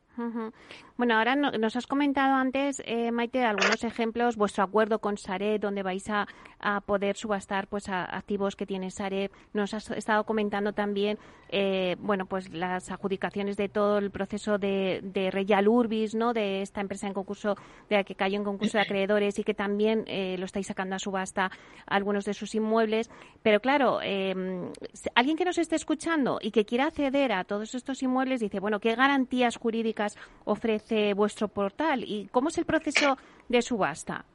Bueno, 0.97 1.15
ahora 1.15 1.35
nos 1.35 1.75
has 1.75 1.85
comentado 1.85 2.33
antes, 2.33 2.81
eh, 2.83 3.11
Maite, 3.11 3.43
algunos 3.43 3.83
ejemplos, 3.83 4.35
vuestro 4.35 4.63
acuerdo 4.63 4.97
con 4.97 5.15
Sareb, 5.15 5.61
donde 5.61 5.83
vais 5.83 6.09
a, 6.09 6.27
poder 6.87 7.15
subastar 7.15 7.67
pues 7.67 7.87
activos 7.87 8.55
que 8.55 8.65
tiene 8.65 8.89
Sareb. 8.89 9.29
Nos 9.53 9.75
has 9.75 9.91
estado 9.91 10.23
comentando 10.23 10.73
también, 10.73 11.19
eh, 11.49 11.95
bueno, 11.99 12.25
pues 12.25 12.51
las 12.51 12.89
adjudicaciones 12.89 13.57
de 13.57 13.69
todo 13.69 13.99
el 13.99 14.09
proceso 14.09 14.57
de, 14.57 15.01
de 15.03 15.29
Real 15.29 15.67
Urbis, 15.67 16.15
¿no? 16.15 16.33
De 16.33 16.63
esta 16.63 16.81
empresa 16.81 17.05
en 17.05 17.13
concurso, 17.13 17.55
de 17.89 17.97
la 17.97 18.03
que 18.03 18.15
cayó 18.15 18.37
en 18.37 18.43
concurso 18.43 18.79
de 18.79 18.81
acreedores 18.81 19.37
y 19.37 19.43
que 19.43 19.53
también 19.53 20.03
eh, 20.07 20.35
lo 20.39 20.45
estáis 20.45 20.65
sacando 20.65 20.95
a 20.95 20.99
subasta 20.99 21.51
algunos 21.85 22.25
de 22.25 22.33
sus 22.33 22.55
inmuebles. 22.55 23.11
Pero 23.43 23.59
claro, 23.59 24.01
em, 24.01 24.71
alguien 25.13 25.37
que 25.37 25.45
nos 25.45 25.59
esté 25.59 25.75
escuchando 25.75 26.39
y 26.41 26.49
que 26.49 26.65
quiera 26.65 26.87
acceder 26.87 27.33
a 27.33 27.43
todos 27.43 27.75
estos 27.75 27.86
inmuebles 28.03 28.39
dice, 28.39 28.59
bueno, 28.59 28.79
¿qué 28.79 28.95
garantías 28.95 29.57
jurídicas 29.57 30.17
ofrece 30.45 31.13
vuestro 31.13 31.47
portal 31.47 32.03
y 32.03 32.27
cómo 32.31 32.49
es 32.49 32.57
el 32.57 32.65
proceso 32.65 33.17
de 33.47 33.61
subasta? 33.61 34.25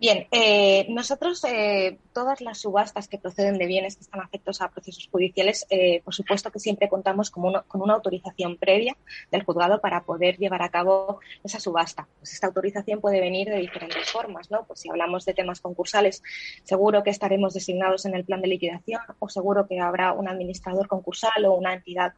Bien, 0.00 0.28
eh, 0.30 0.86
nosotros 0.90 1.42
eh, 1.42 1.98
todas 2.12 2.40
las 2.40 2.58
subastas 2.58 3.08
que 3.08 3.18
proceden 3.18 3.58
de 3.58 3.66
bienes 3.66 3.96
que 3.96 4.02
están 4.02 4.20
afectos 4.20 4.60
a 4.60 4.70
procesos 4.70 5.08
judiciales, 5.10 5.66
eh, 5.70 6.02
por 6.04 6.14
supuesto 6.14 6.52
que 6.52 6.60
siempre 6.60 6.88
contamos 6.88 7.32
con, 7.32 7.52
con, 7.66 7.82
una 7.82 7.94
autorización 7.94 8.58
previa 8.58 8.96
del 9.32 9.42
juzgado 9.42 9.80
para 9.80 10.04
poder 10.04 10.36
llevar 10.38 10.62
a 10.62 10.68
cabo 10.68 11.18
esa 11.42 11.58
subasta. 11.58 12.06
Pues 12.20 12.32
esta 12.32 12.46
autorización 12.46 13.00
puede 13.00 13.20
venir 13.20 13.48
de 13.48 13.56
diferentes 13.56 14.08
formas, 14.08 14.52
¿no? 14.52 14.64
Pues 14.66 14.78
si 14.78 14.88
hablamos 14.88 15.24
de 15.24 15.34
temas 15.34 15.60
concursales, 15.60 16.22
seguro 16.62 17.02
que 17.02 17.10
estaremos 17.10 17.54
designados 17.54 18.06
en 18.06 18.14
el 18.14 18.24
plan 18.24 18.40
de 18.40 18.46
liquidación 18.46 19.00
o 19.18 19.28
seguro 19.28 19.66
que 19.66 19.80
habrá 19.80 20.12
un 20.12 20.28
administrador 20.28 20.86
concursal 20.86 21.44
o 21.44 21.54
una 21.54 21.74
entidad 21.74 22.14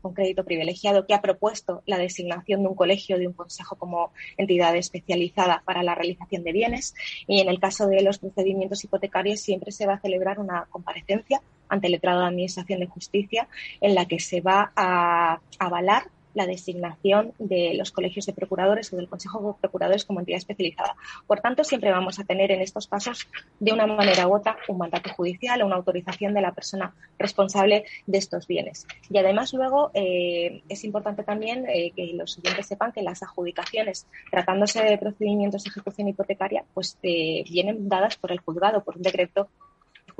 con 0.00 0.14
crédito 0.14 0.44
privilegiado 0.44 1.06
que 1.06 1.14
ha 1.14 1.20
propuesto 1.20 1.82
la 1.86 1.98
designación 1.98 2.62
de 2.62 2.68
un 2.68 2.74
colegio, 2.74 3.18
de 3.18 3.26
un 3.26 3.32
consejo 3.32 3.76
como 3.76 4.12
entidad 4.36 4.74
especializada 4.76 5.62
para 5.64 5.82
la 5.82 5.94
realización 5.94 6.42
de 6.42 6.52
bienes 6.52 6.69
y 7.26 7.40
en 7.40 7.48
el 7.48 7.58
caso 7.58 7.86
de 7.86 8.02
los 8.02 8.18
procedimientos 8.18 8.84
hipotecarios 8.84 9.40
siempre 9.40 9.72
se 9.72 9.86
va 9.86 9.94
a 9.94 10.00
celebrar 10.00 10.38
una 10.38 10.66
comparecencia 10.70 11.40
ante 11.68 11.86
el 11.86 11.92
letrado 11.92 12.20
de 12.20 12.26
Administración 12.26 12.80
de 12.80 12.86
Justicia 12.86 13.48
en 13.80 13.94
la 13.94 14.06
que 14.06 14.20
se 14.20 14.40
va 14.40 14.72
a 14.76 15.40
avalar 15.58 16.04
la 16.34 16.46
designación 16.46 17.32
de 17.38 17.74
los 17.74 17.90
colegios 17.92 18.26
de 18.26 18.32
procuradores 18.32 18.92
o 18.92 18.96
del 18.96 19.08
Consejo 19.08 19.40
de 19.40 19.60
Procuradores 19.60 20.04
como 20.04 20.20
entidad 20.20 20.38
especializada. 20.38 20.96
Por 21.26 21.40
tanto, 21.40 21.64
siempre 21.64 21.90
vamos 21.90 22.18
a 22.18 22.24
tener 22.24 22.50
en 22.52 22.60
estos 22.60 22.86
casos, 22.86 23.28
de 23.58 23.72
una 23.72 23.86
manera 23.86 24.28
u 24.28 24.34
otra, 24.34 24.56
un 24.68 24.78
mandato 24.78 25.10
judicial 25.10 25.62
o 25.62 25.66
una 25.66 25.76
autorización 25.76 26.34
de 26.34 26.40
la 26.40 26.52
persona 26.52 26.94
responsable 27.18 27.84
de 28.06 28.18
estos 28.18 28.46
bienes. 28.46 28.86
Y 29.08 29.18
además, 29.18 29.52
luego, 29.52 29.90
eh, 29.94 30.62
es 30.68 30.84
importante 30.84 31.24
también 31.24 31.66
eh, 31.68 31.92
que 31.94 32.12
los 32.14 32.38
oyentes 32.38 32.66
sepan 32.66 32.92
que 32.92 33.02
las 33.02 33.22
adjudicaciones, 33.22 34.06
tratándose 34.30 34.82
de 34.82 34.98
procedimientos 34.98 35.64
de 35.64 35.70
ejecución 35.70 36.08
hipotecaria, 36.08 36.64
pues 36.74 36.98
eh, 37.02 37.44
vienen 37.50 37.88
dadas 37.88 38.16
por 38.16 38.32
el 38.32 38.40
juzgado, 38.40 38.82
por 38.82 38.96
un 38.96 39.02
decreto 39.02 39.48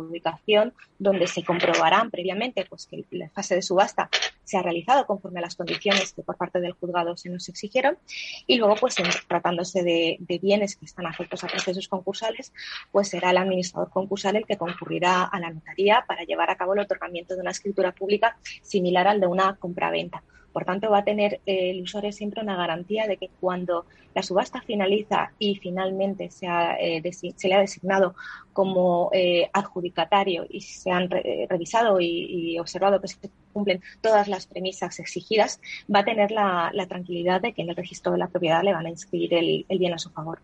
adjudicación 0.03 0.73
donde 0.99 1.27
se 1.27 1.45
comprobarán 1.45 2.11
previamente 2.11 2.67
pues, 2.69 2.87
que 2.87 3.05
la 3.11 3.29
fase 3.31 3.55
de 3.55 3.63
subasta 3.63 4.09
se 4.45 4.57
ha 4.57 4.63
realizado 4.63 5.07
conforme 5.07 5.39
a 5.39 5.43
las 5.43 5.55
condiciones 5.57 6.13
que 6.13 6.23
por 6.23 6.37
parte 6.37 6.61
del 6.61 6.73
juzgado 6.73 7.17
se 7.17 7.31
nos 7.31 7.49
exigieron 7.49 7.99
y 8.47 8.57
luego 8.57 8.75
pues 8.77 8.97
tratándose 9.29 9.83
de, 9.83 10.19
bienes 10.43 10.77
que 10.77 10.87
están 10.87 11.07
afectos 11.07 11.45
a 11.45 11.49
procesos 11.49 11.87
concursales 11.89 12.53
pues 12.91 13.09
será 13.09 13.31
el 13.31 13.39
administrador 13.39 13.91
concursal 13.91 14.37
el 14.37 14.47
que 14.47 14.57
concurrirá 14.57 15.25
a 15.25 15.39
la 15.39 15.51
notaría 15.51 16.05
para 16.07 16.25
llevar 16.25 16.51
a 16.51 16.57
cabo 16.57 16.75
el 16.75 16.81
otorgamiento 16.81 17.35
de 17.35 17.43
una 17.43 17.51
escritura 17.51 17.93
pública 17.93 18.37
similar 18.63 19.07
al 19.07 19.21
de 19.21 19.27
una 19.27 19.57
compraventa. 19.57 20.23
Por 20.53 20.65
tanto, 20.65 20.91
va 20.91 20.99
a 20.99 21.05
tener 21.05 21.41
eh, 21.47 21.71
el 21.71 21.83
usuario 21.83 22.13
siempre 22.13 22.43
una 22.43 22.57
garantía 22.57 23.07
de 23.07 23.17
que 23.17 23.31
cuando 23.41 23.87
la 24.15 24.23
subasta 24.23 24.61
finaliza 24.61 25.33
y 25.39 25.57
finalmente 25.57 26.31
se, 26.31 26.47
eh, 26.47 27.13
se 27.13 27.49
le 27.49 27.55
ha 27.55 27.61
designado 27.61 28.15
como 28.53 29.11
eh, 29.13 29.49
adjudicatario 29.53 30.47
y 30.49 30.61
se 30.63 30.91
han 30.91 31.09
revisado 31.09 32.01
y, 32.01 32.59
observado 32.59 33.01
que 33.01 33.09
se 33.09 33.31
cumplen 33.53 33.81
todas 34.01 34.27
las 34.27 34.47
premisas 34.47 34.99
exigidas, 34.99 35.61
va 35.93 36.01
a 36.01 36.05
tener 36.05 36.31
la, 36.33 36.73
tranquilidad 36.89 37.41
de 37.41 37.53
que 37.53 37.63
en 37.63 37.71
el 37.71 37.77
registro 37.77 38.13
de 38.13 38.19
la 38.19 38.27
propiedad 38.27 38.65
le 38.65 38.73
van 38.73 38.87
a 38.87 38.91
inscribir 38.91 39.35
el, 39.35 39.65
bien 39.79 39.95
a 39.95 39.99
su 39.99 40.11
favor. 40.11 40.41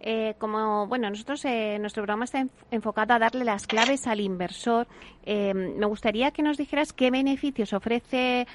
Eh, 0.00 0.34
como 0.38 0.86
bueno, 0.86 1.10
nosotros 1.10 1.44
eh, 1.44 1.78
nuestro 1.80 2.02
programa 2.02 2.24
está 2.24 2.46
enfocado 2.70 3.14
a 3.14 3.18
darle 3.18 3.44
las 3.44 3.66
claves 3.66 4.06
al 4.06 4.20
inversor. 4.20 4.86
Eh, 5.24 5.52
me 5.54 5.86
gustaría 5.86 6.30
que 6.30 6.42
nos 6.42 6.56
dijeras 6.56 6.92
qué 6.92 7.10
beneficios 7.10 7.72
ofrece 7.72 8.46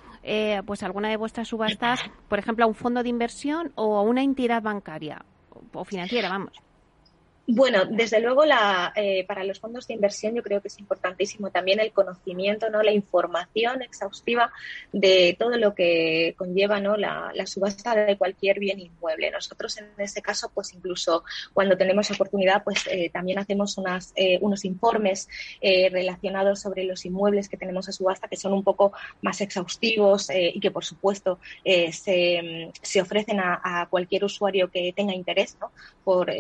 pues 0.66 0.84
alguna 0.84 1.10
de 1.10 1.18
vuestras 1.18 1.50
subastas, 1.50 2.00
por 2.30 2.40
ejemplo, 2.40 2.64
a 2.64 2.68
un 2.68 2.76
fondo 2.76 3.04
de 3.04 3.10
inversión 3.10 3.74
o 3.76 3.98
a 3.98 4.02
una 4.04 4.24
entidad 4.24 4.62
bancaria 4.62 5.26
o 5.74 5.84
financiera, 5.84 6.30
vamos. 6.30 6.54
Bueno, 7.46 7.84
desde 7.84 8.22
luego 8.22 8.46
la, 8.46 8.94
eh, 8.96 9.26
para 9.28 9.44
los 9.44 9.60
fondos 9.60 9.86
de 9.88 9.96
inversión 9.96 10.34
yo 10.34 10.42
creo 10.42 10.62
que 10.62 10.70
es 10.70 10.80
importantísimo 10.80 11.50
también 11.50 11.82
el 11.82 11.92
conocimiento, 11.92 12.70
no, 12.70 12.82
la 12.82 12.94
información 12.94 13.82
exhaustiva 13.82 14.50
de 14.94 15.36
todo 15.38 15.58
lo 15.58 15.76
que 15.76 16.36
conlleva, 16.38 16.80
no, 16.80 16.96
la, 16.96 17.34
subasta 17.46 17.96
de 17.96 18.18
cualquier 18.18 18.60
bien 18.60 18.80
inmueble. 18.80 19.30
Nosotros 19.30 19.78
en 19.78 19.92
este 19.98 20.22
caso, 20.22 20.52
pues 20.54 20.74
incluso 20.74 21.26
cuando 21.54 21.76
tenemos 21.76 22.10
oportunidad, 22.12 22.64
pues 22.64 22.88
eh, 22.90 23.10
también 23.12 23.40
hacemos 23.40 23.78
unas, 23.78 24.14
eh, 24.16 24.40
unos 24.40 24.64
informes 24.64 25.28
relacionados 25.62 26.62
sobre 26.62 26.86
los 26.86 27.06
inmuebles 27.06 27.50
que 27.50 27.58
tenemos 27.58 27.90
a 27.90 27.92
subasta 27.92 28.30
que 28.30 28.38
son 28.38 28.54
un 28.54 28.64
poco 28.64 28.94
más 29.22 29.42
exhaustivos 29.42 30.30
y 30.30 30.60
que 30.60 30.72
por 30.72 30.86
supuesto 30.86 31.40
se, 31.64 32.72
se, 32.82 33.02
ofrecen 33.02 33.40
a, 33.40 33.60
a, 33.64 33.88
cualquier 33.88 34.24
usuario 34.24 34.70
que 34.70 34.94
tenga 34.96 35.14
interés, 35.14 35.58
¿no? 35.60 35.72
por, 36.04 36.32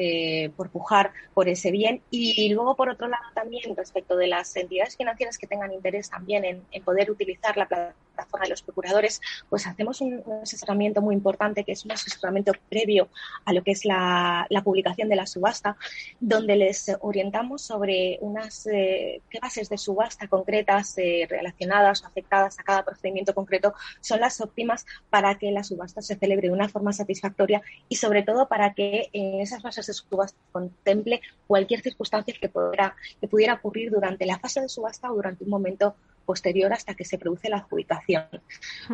por 0.56 0.70
pujar 0.70 0.93
por 1.34 1.50
ese 1.50 1.72
bien. 1.72 2.02
Y 2.10 2.54
luego, 2.54 2.76
por 2.76 2.90
otro 2.90 3.08
lado, 3.08 3.24
también 3.34 3.76
respecto 3.76 4.16
de 4.16 4.28
las 4.28 4.56
entidades 4.56 4.96
financieras 4.98 5.38
que 5.38 5.48
tengan 5.48 5.72
interés 5.72 6.10
también 6.10 6.46
en, 6.46 6.84
poder 6.84 7.10
utilizar 7.10 7.56
la 7.56 7.68
plataforma 7.68 8.44
de 8.44 8.50
los 8.50 8.62
procuradores, 8.62 9.22
pues 9.50 9.66
hacemos 9.66 10.02
un, 10.02 10.24
asesoramiento 10.42 11.02
muy 11.02 11.16
importante, 11.16 11.64
que 11.64 11.72
es 11.72 11.86
un 11.86 11.92
asesoramiento 11.92 12.52
previo 12.70 13.08
a 13.46 13.54
lo 13.54 13.64
que 13.64 13.72
es 13.72 13.86
la, 13.86 14.48
publicación 14.64 15.10
de 15.10 15.16
la 15.16 15.28
subasta, 15.28 15.76
donde 16.20 16.56
les 16.56 16.92
orientamos 17.02 17.62
sobre 17.62 18.18
unas 18.22 18.66
eh, 18.68 19.22
bases 19.42 19.68
de 19.70 19.78
subasta 19.78 20.28
concretas 20.28 20.98
eh, 20.98 21.28
relacionadas 21.30 22.04
o 22.04 22.08
afectadas 22.08 22.60
a 22.60 22.64
cada 22.64 22.86
procedimiento 22.86 23.34
concreto 23.34 23.74
son 24.00 24.22
las 24.22 24.40
óptimas 24.42 24.86
para 25.10 25.36
que 25.38 25.52
la 25.52 25.64
subasta 25.64 26.02
se 26.02 26.16
celebre 26.16 26.48
de 26.48 26.54
una 26.54 26.70
forma 26.70 26.94
satisfactoria 26.94 27.62
y 27.90 27.98
sobre 27.98 28.24
todo 28.24 28.48
para 28.48 28.74
que 28.74 29.10
en 29.14 29.42
esas 29.42 29.62
bases 29.62 29.88
de 29.88 29.94
subasta 29.94 30.38
contemple 30.84 31.22
cualquier 31.48 31.82
circunstancia 31.82 32.34
que, 32.40 32.50
pudiera, 32.50 32.96
que 33.20 33.28
pudiera 33.28 33.54
ocurrir 33.56 33.92
durante 33.92 34.26
la 34.26 34.40
fase 34.40 34.62
de 34.62 34.70
subasta 34.70 35.12
o 35.12 35.16
durante 35.16 35.44
un 35.44 35.50
momento 35.50 35.96
posterior 36.26 36.72
hasta 36.72 36.94
que 36.94 37.06
se 37.06 37.18
produce 37.18 37.50
la 37.50 37.58
adjudicación. 37.58 38.28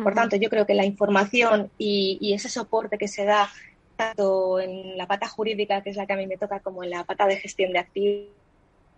Por 0.02 0.14
tanto, 0.14 0.36
yo 0.36 0.48
creo 0.50 0.66
que 0.66 0.74
la 0.74 0.84
información 0.84 1.70
y, 1.78 2.32
ese 2.34 2.48
soporte 2.48 2.98
que 2.98 3.08
se 3.08 3.24
da 3.24 3.48
tanto 3.96 4.60
en 4.60 4.96
la 4.96 5.06
pata 5.06 5.28
jurídica, 5.28 5.82
que 5.82 5.90
es 5.90 5.96
la 5.96 6.06
que 6.06 6.14
a 6.14 6.16
mí 6.16 6.26
me 6.26 6.38
toca, 6.38 6.60
como 6.60 6.82
en 6.82 6.90
la 6.90 7.04
pata 7.04 7.26
de 7.26 7.36
gestión 7.36 7.72
de 7.72 7.78
activos, 7.78 8.28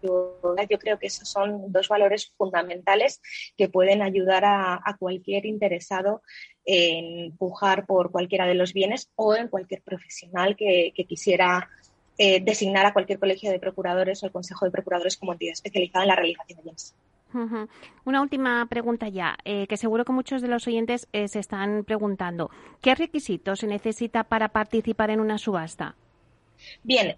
yo 0.02 0.78
creo 0.80 0.98
que 0.98 1.06
esos 1.06 1.28
son 1.28 1.70
dos 1.70 1.88
valores 1.88 2.32
fundamentales 2.36 3.20
que 3.56 3.68
pueden 3.68 4.02
ayudar 4.02 4.42
a, 4.44 4.96
cualquier 4.98 5.46
interesado 5.46 6.22
en 6.64 7.36
pujar 7.36 7.86
por 7.86 8.10
cualquiera 8.10 8.46
de 8.46 8.54
los 8.54 8.72
bienes 8.72 9.10
o 9.14 9.36
en 9.36 9.46
cualquier 9.46 9.82
profesional 9.82 10.56
que 10.56 10.92
quisiera 11.08 11.68
eh, 12.24 12.40
designar 12.40 12.86
a 12.86 12.92
cualquier 12.92 13.18
colegio 13.18 13.50
de 13.50 13.58
procuradores 13.58 14.22
o 14.22 14.26
el 14.26 14.32
Consejo 14.32 14.64
de 14.64 14.70
Procuradores 14.70 15.16
como 15.16 15.32
entidad 15.32 15.54
especializada 15.54 16.04
en 16.04 16.08
la 16.08 16.14
realización 16.14 16.56
de 16.58 16.62
bienes. 16.62 16.94
Una 18.04 18.22
última 18.22 18.64
pregunta 18.66 19.08
ya, 19.08 19.36
eh, 19.44 19.66
que 19.66 19.76
seguro 19.76 20.04
que 20.04 20.12
muchos 20.12 20.40
de 20.40 20.46
los 20.46 20.68
oyentes 20.68 21.08
eh, 21.12 21.26
se 21.26 21.40
están 21.40 21.82
preguntando. 21.82 22.48
¿Qué 22.80 22.94
requisitos 22.94 23.58
se 23.58 23.66
necesita 23.66 24.22
para 24.22 24.50
participar 24.50 25.10
en 25.10 25.18
una 25.18 25.36
subasta? 25.36 25.96
Bien, 26.84 27.16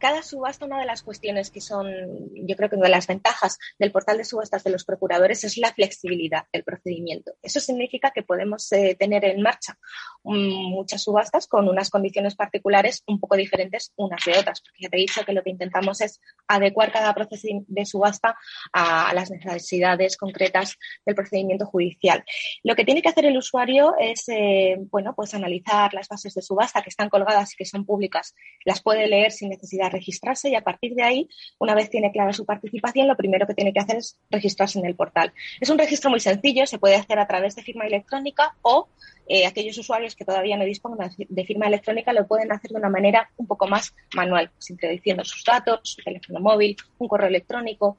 cada 0.00 0.22
subasta, 0.22 0.64
una 0.64 0.80
de 0.80 0.86
las 0.86 1.02
cuestiones 1.02 1.50
que 1.50 1.60
son, 1.60 1.86
yo 2.34 2.56
creo 2.56 2.70
que 2.70 2.76
una 2.76 2.86
de 2.86 2.92
las 2.92 3.06
ventajas 3.06 3.58
del 3.78 3.92
portal 3.92 4.16
de 4.16 4.24
subastas 4.24 4.64
de 4.64 4.70
los 4.70 4.84
procuradores 4.84 5.44
es 5.44 5.58
la 5.58 5.72
flexibilidad 5.72 6.44
del 6.52 6.64
procedimiento. 6.64 7.32
Eso 7.42 7.60
significa 7.60 8.10
que 8.10 8.22
podemos 8.22 8.72
eh, 8.72 8.96
tener 8.98 9.24
en 9.26 9.42
marcha 9.42 9.78
mm, 10.24 10.70
muchas 10.70 11.02
subastas 11.02 11.46
con 11.46 11.68
unas 11.68 11.90
condiciones 11.90 12.34
particulares 12.34 13.02
un 13.06 13.20
poco 13.20 13.36
diferentes 13.36 13.92
unas 13.96 14.24
de 14.24 14.32
otras, 14.32 14.62
porque 14.62 14.82
ya 14.82 14.88
te 14.88 14.96
he 14.96 15.00
dicho 15.00 15.24
que 15.24 15.34
lo 15.34 15.42
que 15.42 15.50
intentamos 15.50 16.00
es 16.00 16.20
adecuar 16.48 16.90
cada 16.92 17.14
proceso 17.14 17.48
de 17.66 17.86
subasta 17.86 18.36
a, 18.72 19.12
las 19.14 19.30
necesidades 19.30 20.16
concretas 20.16 20.76
del 21.04 21.14
procedimiento 21.14 21.66
judicial. 21.66 22.24
Lo 22.62 22.74
que 22.74 22.84
tiene 22.84 23.02
que 23.02 23.08
hacer 23.10 23.26
el 23.26 23.36
usuario 23.36 23.94
es, 23.98 24.28
eh, 24.28 24.76
bueno, 24.90 25.14
pues 25.14 25.34
analizar 25.34 25.92
las 25.92 26.08
bases 26.08 26.34
de 26.34 26.42
subasta 26.42 26.82
que 26.82 26.88
están 26.88 27.10
colgadas 27.10 27.52
y 27.52 27.56
que 27.56 27.64
son 27.66 27.84
públicas, 27.84 28.34
las 28.64 28.82
puede 28.82 29.06
leer 29.06 29.30
sin 29.32 29.50
necesidad 29.50 29.89
registrarse 29.90 30.50
y 30.50 30.54
a 30.54 30.62
partir 30.62 30.94
de 30.94 31.02
ahí, 31.02 31.28
una 31.58 31.74
vez 31.74 31.90
tiene 31.90 32.10
clara 32.12 32.32
su 32.32 32.44
participación, 32.44 33.08
lo 33.08 33.16
primero 33.16 33.46
que 33.46 33.54
tiene 33.54 33.72
que 33.72 33.80
hacer 33.80 33.96
es 33.96 34.18
registrarse 34.30 34.78
en 34.78 34.86
el 34.86 34.94
portal. 34.94 35.32
Es 35.60 35.70
un 35.70 35.78
registro 35.78 36.10
muy 36.10 36.20
sencillo, 36.20 36.66
se 36.66 36.78
puede 36.78 36.96
hacer 36.96 37.18
a 37.18 37.26
través 37.26 37.56
de 37.56 37.62
firma 37.62 37.86
electrónica 37.86 38.56
o 38.62 38.88
eh, 39.28 39.46
aquellos 39.46 39.78
usuarios 39.78 40.16
que 40.16 40.24
todavía 40.24 40.56
no 40.56 40.64
dispongan 40.64 41.10
de 41.16 41.44
firma 41.44 41.66
electrónica 41.66 42.12
lo 42.12 42.26
pueden 42.26 42.50
hacer 42.50 42.72
de 42.72 42.78
una 42.78 42.88
manera 42.88 43.30
un 43.36 43.46
poco 43.46 43.68
más 43.68 43.94
manual, 44.14 44.50
introduciendo 44.68 45.24
sus 45.24 45.44
datos, 45.44 45.80
su 45.84 46.02
teléfono 46.02 46.40
móvil, 46.40 46.76
un 46.98 47.06
correo 47.06 47.28
electrónico, 47.28 47.96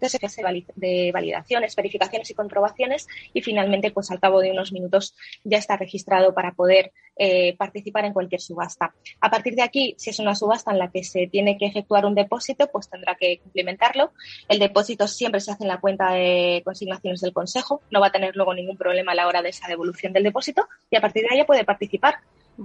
de 0.00 1.10
validaciones, 1.12 1.76
verificaciones 1.76 2.30
y 2.30 2.34
comprobaciones 2.34 3.06
y 3.32 3.42
finalmente, 3.42 3.90
pues 3.90 4.10
al 4.10 4.20
cabo 4.20 4.40
de 4.40 4.50
unos 4.50 4.72
minutos 4.72 5.14
ya 5.44 5.58
está 5.58 5.76
registrado 5.76 6.34
para 6.34 6.52
poder 6.52 6.92
eh, 7.16 7.54
participar 7.56 8.04
en 8.06 8.12
cualquier 8.12 8.40
subasta. 8.40 8.94
A 9.20 9.30
partir 9.30 9.54
de 9.54 9.62
aquí, 9.62 9.94
si 9.98 10.10
es 10.10 10.18
una 10.18 10.34
subasta 10.34 10.70
en 10.70 10.78
la 10.78 10.90
que 10.90 11.04
se 11.04 11.26
tiene 11.26 11.58
que 11.58 11.66
efectuar 11.66 12.06
un 12.06 12.14
depósito, 12.14 12.68
pues 12.68 12.88
tendrá 12.88 13.14
que 13.14 13.40
cumplimentarlo. 13.40 14.12
El 14.48 14.58
depósito 14.58 15.06
siempre 15.06 15.40
se 15.40 15.52
hace 15.52 15.64
en 15.64 15.68
la 15.68 15.80
cuenta 15.80 16.12
de 16.12 16.62
consignaciones 16.64 17.20
del 17.20 17.32
Consejo, 17.32 17.82
no 17.90 18.00
va 18.00 18.06
a 18.06 18.12
tener 18.12 18.34
luego 18.36 18.54
ningún 18.54 18.76
problema 18.76 19.12
a 19.12 19.14
la 19.14 19.26
hora 19.26 19.42
de 19.42 19.50
esa 19.50 19.68
devolución 19.68 20.12
del 20.12 20.22
depósito 20.22 20.66
y 20.90 20.96
a 20.96 21.00
partir 21.00 21.22
de 21.22 21.34
ahí 21.34 21.44
puede 21.44 21.64
participar 21.64 22.16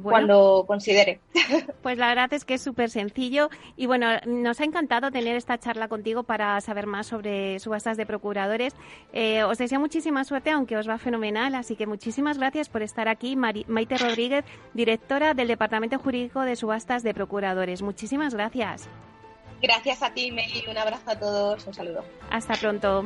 cuando 0.01 0.65
considere. 0.67 1.19
Pues 1.81 1.97
la 1.97 2.07
verdad 2.07 2.33
es 2.33 2.45
que 2.45 2.55
es 2.55 2.61
súper 2.61 2.89
sencillo 2.89 3.49
y 3.75 3.85
bueno, 3.85 4.07
nos 4.25 4.59
ha 4.59 4.63
encantado 4.63 5.11
tener 5.11 5.35
esta 5.35 5.59
charla 5.59 5.87
contigo 5.87 6.23
para 6.23 6.59
saber 6.61 6.87
más 6.87 7.05
sobre 7.07 7.59
subastas 7.59 7.95
de 7.97 8.05
procuradores. 8.05 8.73
Eh, 9.13 9.43
os 9.43 9.57
deseo 9.59 9.79
muchísima 9.79 10.23
suerte, 10.23 10.49
aunque 10.49 10.77
os 10.77 10.89
va 10.89 10.97
fenomenal, 10.97 11.53
así 11.53 11.75
que 11.75 11.85
muchísimas 11.85 12.39
gracias 12.39 12.69
por 12.69 12.81
estar 12.81 13.07
aquí. 13.07 13.35
Maite 13.35 13.97
Rodríguez, 13.97 14.45
directora 14.73 15.35
del 15.35 15.47
Departamento 15.47 15.99
Jurídico 15.99 16.41
de 16.41 16.55
Subastas 16.55 17.03
de 17.03 17.13
Procuradores. 17.13 17.81
Muchísimas 17.81 18.33
gracias. 18.33 18.89
Gracias 19.61 20.01
a 20.03 20.13
ti, 20.13 20.31
Meli. 20.31 20.63
Un 20.69 20.77
abrazo 20.77 21.11
a 21.11 21.19
todos. 21.19 21.65
Un 21.67 21.73
saludo. 21.73 22.03
Hasta 22.29 22.55
pronto. 22.55 23.05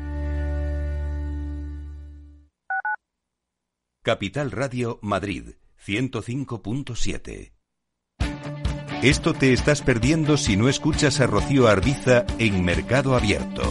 Capital 4.03 4.49
Radio 4.49 4.97
Madrid 5.03 5.57
105.7. 5.85 7.51
Esto 9.03 9.33
te 9.35 9.53
estás 9.53 9.83
perdiendo 9.83 10.37
si 10.37 10.57
no 10.57 10.69
escuchas 10.69 11.19
a 11.19 11.27
Rocío 11.27 11.67
Arbiza 11.67 12.25
en 12.39 12.65
Mercado 12.65 13.15
Abierto. 13.15 13.61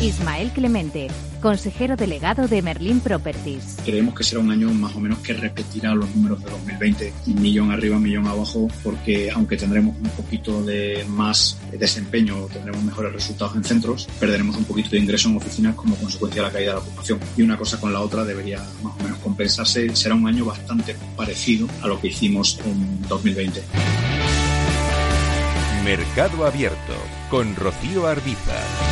Ismael 0.00 0.50
Clemente, 0.50 1.08
consejero 1.40 1.96
delegado 1.96 2.48
de 2.48 2.62
Merlin 2.62 3.00
Properties. 3.00 3.76
Creemos 3.84 4.14
que 4.14 4.24
será 4.24 4.40
un 4.40 4.50
año 4.50 4.72
más 4.72 4.94
o 4.96 5.00
menos 5.00 5.18
que 5.18 5.32
repetirá 5.32 5.94
los 5.94 6.14
números 6.14 6.42
de 6.42 6.50
2020, 6.50 7.12
millón 7.26 7.70
arriba, 7.70 7.98
millón 7.98 8.26
abajo, 8.26 8.68
porque 8.82 9.30
aunque 9.30 9.56
tendremos 9.56 9.96
un 9.96 10.10
poquito 10.10 10.62
de 10.62 11.04
más 11.08 11.58
desempeño, 11.72 12.46
tendremos 12.52 12.82
mejores 12.82 13.12
resultados 13.12 13.56
en 13.56 13.64
centros, 13.64 14.08
perderemos 14.18 14.56
un 14.56 14.64
poquito 14.64 14.90
de 14.90 14.98
ingreso 14.98 15.28
en 15.28 15.36
oficinas 15.36 15.74
como 15.74 15.96
consecuencia 15.96 16.42
de 16.42 16.48
la 16.48 16.52
caída 16.52 16.70
de 16.70 16.76
la 16.76 16.82
ocupación. 16.82 17.18
Y 17.36 17.42
una 17.42 17.56
cosa 17.56 17.78
con 17.80 17.92
la 17.92 18.00
otra 18.00 18.24
debería 18.24 18.58
más 18.82 18.94
o 18.98 19.02
menos 19.02 19.18
compensarse. 19.18 19.94
Será 19.94 20.14
un 20.14 20.26
año 20.26 20.44
bastante 20.44 20.96
parecido 21.16 21.68
a 21.82 21.88
lo 21.88 22.00
que 22.00 22.08
hicimos 22.08 22.58
en 22.64 23.02
2020. 23.08 23.62
Mercado 25.84 26.46
Abierto 26.46 26.94
con 27.28 27.56
Rocío 27.56 28.06
Arbiza. 28.06 28.91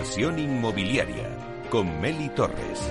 Inversión 0.00 0.38
inmobiliaria 0.38 1.28
con 1.68 2.00
Meli 2.00 2.30
Torres. 2.30 2.90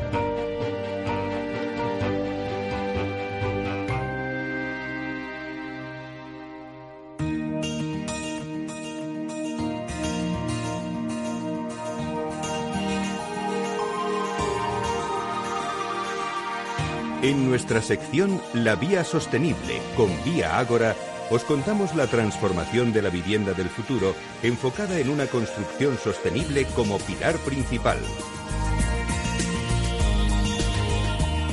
En 17.24 17.50
nuestra 17.50 17.82
sección 17.82 18.39
La 18.54 18.76
Vía 18.76 19.04
Sostenible 19.04 19.82
con 19.98 20.12
Vía 20.24 20.60
Ágora, 20.60 20.95
os 21.30 21.44
contamos 21.44 21.96
la 21.96 22.08
transformación 22.08 22.92
de 22.92 23.02
la 23.02 23.10
vivienda 23.10 23.54
del 23.54 23.70
futuro 23.70 24.15
enfocada 24.42 25.00
en 25.00 25.10
una 25.10 25.28
construcción 25.28 25.98
sostenible 25.98 26.65
como 26.76 26.98
pilar 27.00 27.36
principal. 27.38 28.00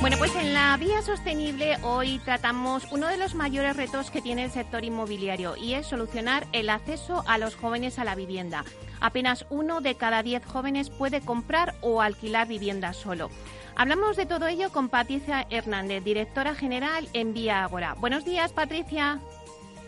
Bueno, 0.01 0.19
pues 0.19 0.35
en 0.37 0.55
la 0.55 0.77
vía 0.77 1.03
sostenible 1.03 1.79
hoy 1.83 2.21
tratamos 2.21 2.85
uno 2.93 3.09
de 3.09 3.17
los 3.17 3.35
mayores 3.35 3.77
retos 3.77 4.11
que 4.11 4.23
tiene 4.23 4.45
el 4.45 4.51
sector 4.51 4.85
inmobiliario 4.85 5.57
y 5.57 5.75
es 5.75 5.87
solucionar 5.87 6.47
el 6.53 6.71
acceso 6.71 7.25
a 7.27 7.39
los 7.39 7.57
jóvenes 7.57 7.99
a 7.99 8.05
la 8.05 8.15
vivienda. 8.15 8.65
Apenas 9.01 9.47
uno 9.51 9.81
de 9.81 9.97
cada 9.97 10.23
diez 10.23 10.45
jóvenes 10.47 10.91
puede 10.91 11.21
comprar 11.21 11.75
o 11.81 12.03
alquilar 12.03 12.47
vivienda 12.47 12.93
solo. 12.93 13.31
Hablamos 13.75 14.17
de 14.17 14.27
todo 14.27 14.47
ello 14.47 14.71
con 14.71 14.89
Patricia 14.89 15.47
Hernández, 15.51 16.05
directora 16.05 16.55
general 16.55 17.09
en 17.13 17.35
Vía 17.35 17.65
Agora. 17.65 17.95
Buenos 17.99 18.25
días, 18.25 18.53
Patricia. 18.53 19.21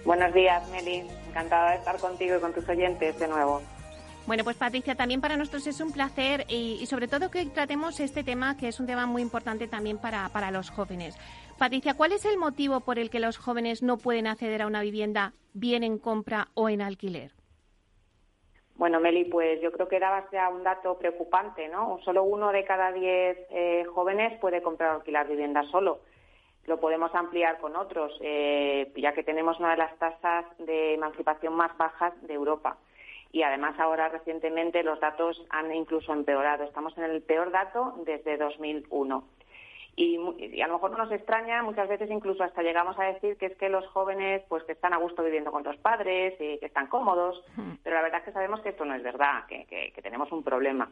Buenos 0.05 0.33
días, 0.33 0.69
Meli. 0.71 1.05
Encantada 1.29 1.73
de 1.73 1.77
estar 1.77 1.99
contigo 1.99 2.37
y 2.37 2.41
con 2.41 2.53
tus 2.53 2.69
oyentes 2.69 3.19
de 3.19 3.29
nuevo. 3.29 3.61
Bueno, 4.27 4.45
pues 4.45 4.57
Patricia, 4.57 4.95
también 4.95 5.23
para 5.23 5.39
nosotros 5.39 5.67
es 5.67 5.81
un 5.81 5.91
placer 5.91 6.45
y, 6.49 6.85
sobre 6.85 7.09
todo 7.09 7.31
que 7.31 7.47
tratemos 7.47 7.99
este 7.99 8.23
tema, 8.23 8.59
que 8.59 8.69
es 8.69 8.79
un 8.79 8.87
tema 8.87 9.07
muy 9.07 9.23
importante 9.23 9.69
también 9.69 9.97
para, 9.97 10.29
para 10.29 10.51
los 10.51 10.69
jóvenes. 10.69 11.17
Patricia, 11.59 11.95
¿cuál 11.95 12.13
es 12.13 12.27
el 12.27 12.37
motivo 12.37 12.81
por 12.81 12.99
el 12.99 13.09
que 13.09 13.21
los 13.21 13.39
jóvenes 13.39 13.83
no 13.83 13.97
pueden 13.97 14.27
acceder 14.27 14.61
a 14.61 14.67
una 14.67 14.83
vivienda 14.83 15.33
bien 15.55 15.83
en 15.83 15.99
compra 15.99 16.49
o 16.53 16.69
en 16.69 16.83
alquiler? 16.83 17.33
Bueno, 18.77 19.01
Meli, 19.01 19.25
pues 19.25 19.61
yo 19.61 19.73
creo 19.73 19.89
que 19.89 19.99
dabas 19.99 20.31
ya 20.31 20.49
un 20.51 20.63
dato 20.63 20.99
preocupante, 20.99 21.67
¿no? 21.69 21.99
Solo 22.05 22.23
uno 22.23 22.53
de 22.53 22.65
cada 22.65 22.93
diez 22.93 23.37
eh, 23.51 23.85
jóvenes 23.93 24.39
puede 24.41 24.63
comprar 24.63 24.91
o 24.91 24.95
alquilar 24.97 25.27
vivienda 25.27 25.65
solo. 25.65 26.01
Lo 26.69 26.79
podemos 26.79 27.15
ampliar 27.15 27.59
con 27.59 27.75
otros, 27.77 28.13
eh, 28.21 28.93
ya 28.95 29.15
que 29.15 29.23
tenemos 29.23 29.59
una 29.59 29.71
de 29.71 29.79
las 29.79 29.99
tasas 29.99 30.45
de 30.59 30.95
emancipación 30.95 31.55
más 31.55 31.77
bajas 31.79 32.13
de 32.27 32.35
Europa. 32.35 32.77
Y 33.33 33.43
además 33.43 33.79
ahora 33.81 34.09
recientemente 34.11 34.83
los 34.83 35.01
datos 35.01 35.43
han 35.51 35.75
incluso 35.75 36.13
empeorado. 36.13 36.65
Estamos 36.65 36.97
en 36.99 37.05
el 37.05 37.23
peor 37.23 37.51
dato 37.51 37.95
desde 38.05 38.37
2001. 38.37 39.25
Y, 39.97 40.17
a 40.61 40.69
lo 40.69 40.75
mejor 40.75 40.93
no 40.93 40.99
nos 40.99 41.11
extraña, 41.11 41.63
muchas 41.65 41.89
veces 41.89 42.09
incluso 42.09 42.45
hasta 42.45 42.63
llegamos 42.63 42.97
a 43.01 43.05
decir 43.05 43.37
que 43.37 43.47
es 43.47 43.57
que 43.57 43.69
los 43.69 43.85
jóvenes 43.89 44.43
pues 44.49 44.63
que 44.63 44.71
están 44.71 44.93
a 44.93 44.99
gusto 44.99 45.25
viviendo 45.25 45.51
con 45.51 45.65
los 45.65 45.77
padres 45.79 46.35
y 46.35 46.59
que 46.59 46.67
están 46.67 46.87
cómodos, 46.87 47.43
pero 47.83 47.97
la 47.97 48.03
verdad 48.03 48.21
es 48.21 48.27
que 48.27 48.33
sabemos 48.33 48.61
que 48.61 48.69
esto 48.69 48.85
no 48.85 48.95
es 48.95 49.03
verdad, 49.03 49.47
que, 49.49 49.93
tenemos 50.01 50.31
un 50.31 50.45
problema. 50.45 50.89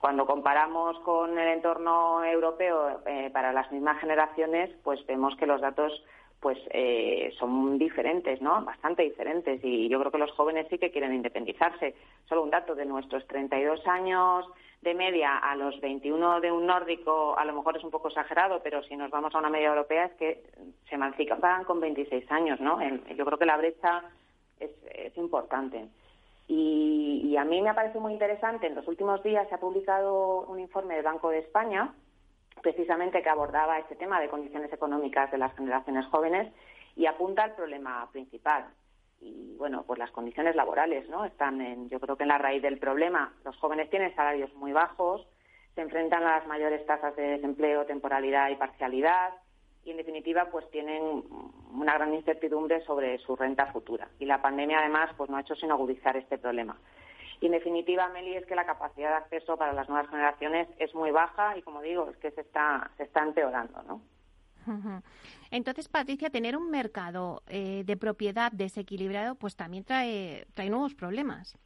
Cuando 0.00 0.24
comparamos 0.24 0.98
con 1.00 1.38
el 1.38 1.48
entorno 1.48 2.24
europeo 2.24 3.02
eh, 3.06 3.30
para 3.32 3.52
las 3.52 3.70
mismas 3.70 4.00
generaciones, 4.00 4.70
pues 4.82 5.04
vemos 5.06 5.36
que 5.36 5.46
los 5.46 5.60
datos 5.60 5.92
pues 6.40 6.58
eh, 6.70 7.34
son 7.38 7.76
diferentes, 7.78 8.40
¿no? 8.40 8.64
Bastante 8.64 9.02
diferentes. 9.02 9.60
Y 9.62 9.90
yo 9.90 10.00
creo 10.00 10.10
que 10.10 10.16
los 10.16 10.32
jóvenes 10.32 10.66
sí 10.70 10.78
que 10.78 10.90
quieren 10.90 11.12
independizarse. 11.12 11.94
Solo 12.28 12.42
un 12.42 12.50
dato 12.50 12.74
de 12.74 12.86
nuestros 12.86 13.26
32 13.26 13.86
años 13.86 14.46
de 14.80 14.94
media 14.94 15.36
a 15.36 15.54
los 15.54 15.78
21 15.80 16.40
de 16.40 16.50
un 16.50 16.66
nórdico 16.66 17.38
a 17.38 17.44
lo 17.44 17.52
mejor 17.52 17.76
es 17.76 17.84
un 17.84 17.90
poco 17.90 18.08
exagerado, 18.08 18.62
pero 18.62 18.82
si 18.84 18.96
nos 18.96 19.10
vamos 19.10 19.34
a 19.34 19.38
una 19.38 19.50
media 19.50 19.68
europea 19.68 20.06
es 20.06 20.12
que 20.12 20.42
se 20.88 20.94
emancipan 20.94 21.64
con 21.64 21.80
26 21.80 22.30
años, 22.32 22.58
¿no? 22.60 22.78
Yo 23.14 23.26
creo 23.26 23.38
que 23.38 23.44
la 23.44 23.58
brecha 23.58 24.02
es, 24.58 24.70
importante. 25.16 25.88
Y, 26.52 27.36
a 27.36 27.44
mí 27.44 27.62
me 27.62 27.72
parece 27.74 28.00
muy 28.00 28.12
interesante, 28.12 28.66
en 28.66 28.74
los 28.74 28.88
últimos 28.88 29.22
días 29.22 29.48
se 29.48 29.54
ha 29.54 29.60
publicado 29.60 30.40
un 30.48 30.58
informe 30.58 30.96
del 30.96 31.04
Banco 31.04 31.30
de 31.30 31.38
España, 31.38 31.94
precisamente 32.60 33.22
que 33.22 33.28
abordaba 33.28 33.78
este 33.78 33.94
tema 33.94 34.20
de 34.20 34.28
condiciones 34.28 34.72
económicas 34.72 35.30
de 35.30 35.38
las 35.38 35.54
generaciones 35.54 36.06
jóvenes 36.06 36.52
y 36.96 37.06
apunta 37.06 37.44
al 37.44 37.54
problema 37.54 38.08
principal, 38.10 38.66
y 39.20 39.54
bueno, 39.58 39.84
pues 39.86 40.00
las 40.00 40.10
condiciones 40.10 40.56
laborales, 40.56 41.08
¿no? 41.08 41.24
Están 41.24 41.60
en, 41.60 41.88
yo 41.88 42.00
creo 42.00 42.16
que 42.16 42.24
en 42.24 42.30
la 42.30 42.38
raíz 42.38 42.62
del 42.62 42.78
problema. 42.78 43.32
Los 43.44 43.56
jóvenes 43.58 43.88
tienen 43.88 44.14
salarios 44.16 44.52
muy 44.54 44.72
bajos, 44.72 45.24
se 45.76 45.82
enfrentan 45.82 46.24
a 46.24 46.38
las 46.38 46.48
mayores 46.48 46.84
tasas 46.84 47.14
de 47.14 47.22
desempleo, 47.22 47.86
temporalidad 47.86 48.50
y 48.50 48.56
parcialidad 48.56 49.34
y 49.90 49.92
en 49.92 49.98
definitiva 49.98 50.48
pues 50.50 50.70
tienen 50.70 51.24
una 51.74 51.94
gran 51.94 52.14
incertidumbre 52.14 52.80
sobre 52.84 53.18
su 53.18 53.34
renta 53.34 53.66
futura 53.72 54.08
y 54.20 54.24
la 54.24 54.40
pandemia 54.40 54.78
además 54.78 55.10
pues 55.16 55.28
no 55.28 55.36
ha 55.36 55.40
hecho 55.40 55.56
sino 55.56 55.74
agudizar 55.74 56.16
este 56.16 56.38
problema. 56.38 56.78
Y 57.40 57.46
en 57.46 57.52
definitiva, 57.52 58.06
Meli, 58.08 58.36
es 58.36 58.46
que 58.46 58.54
la 58.54 58.66
capacidad 58.66 59.10
de 59.10 59.16
acceso 59.16 59.56
para 59.56 59.72
las 59.72 59.88
nuevas 59.88 60.10
generaciones 60.10 60.68
es 60.78 60.94
muy 60.94 61.10
baja 61.10 61.56
y 61.56 61.62
como 61.62 61.80
digo, 61.80 62.08
es 62.10 62.16
que 62.18 62.30
se 62.32 62.42
está, 62.42 62.90
se 62.98 63.04
está 63.04 63.22
empeorando, 63.22 63.82
¿no? 63.82 64.02
Entonces, 65.50 65.88
Patricia, 65.88 66.28
tener 66.30 66.54
un 66.54 66.70
mercado 66.70 67.42
eh, 67.48 67.82
de 67.86 67.96
propiedad 67.96 68.52
desequilibrado, 68.52 69.34
pues 69.34 69.56
también 69.56 69.84
trae, 69.84 70.46
trae 70.54 70.68
nuevos 70.68 70.94
problemas. 70.94 71.58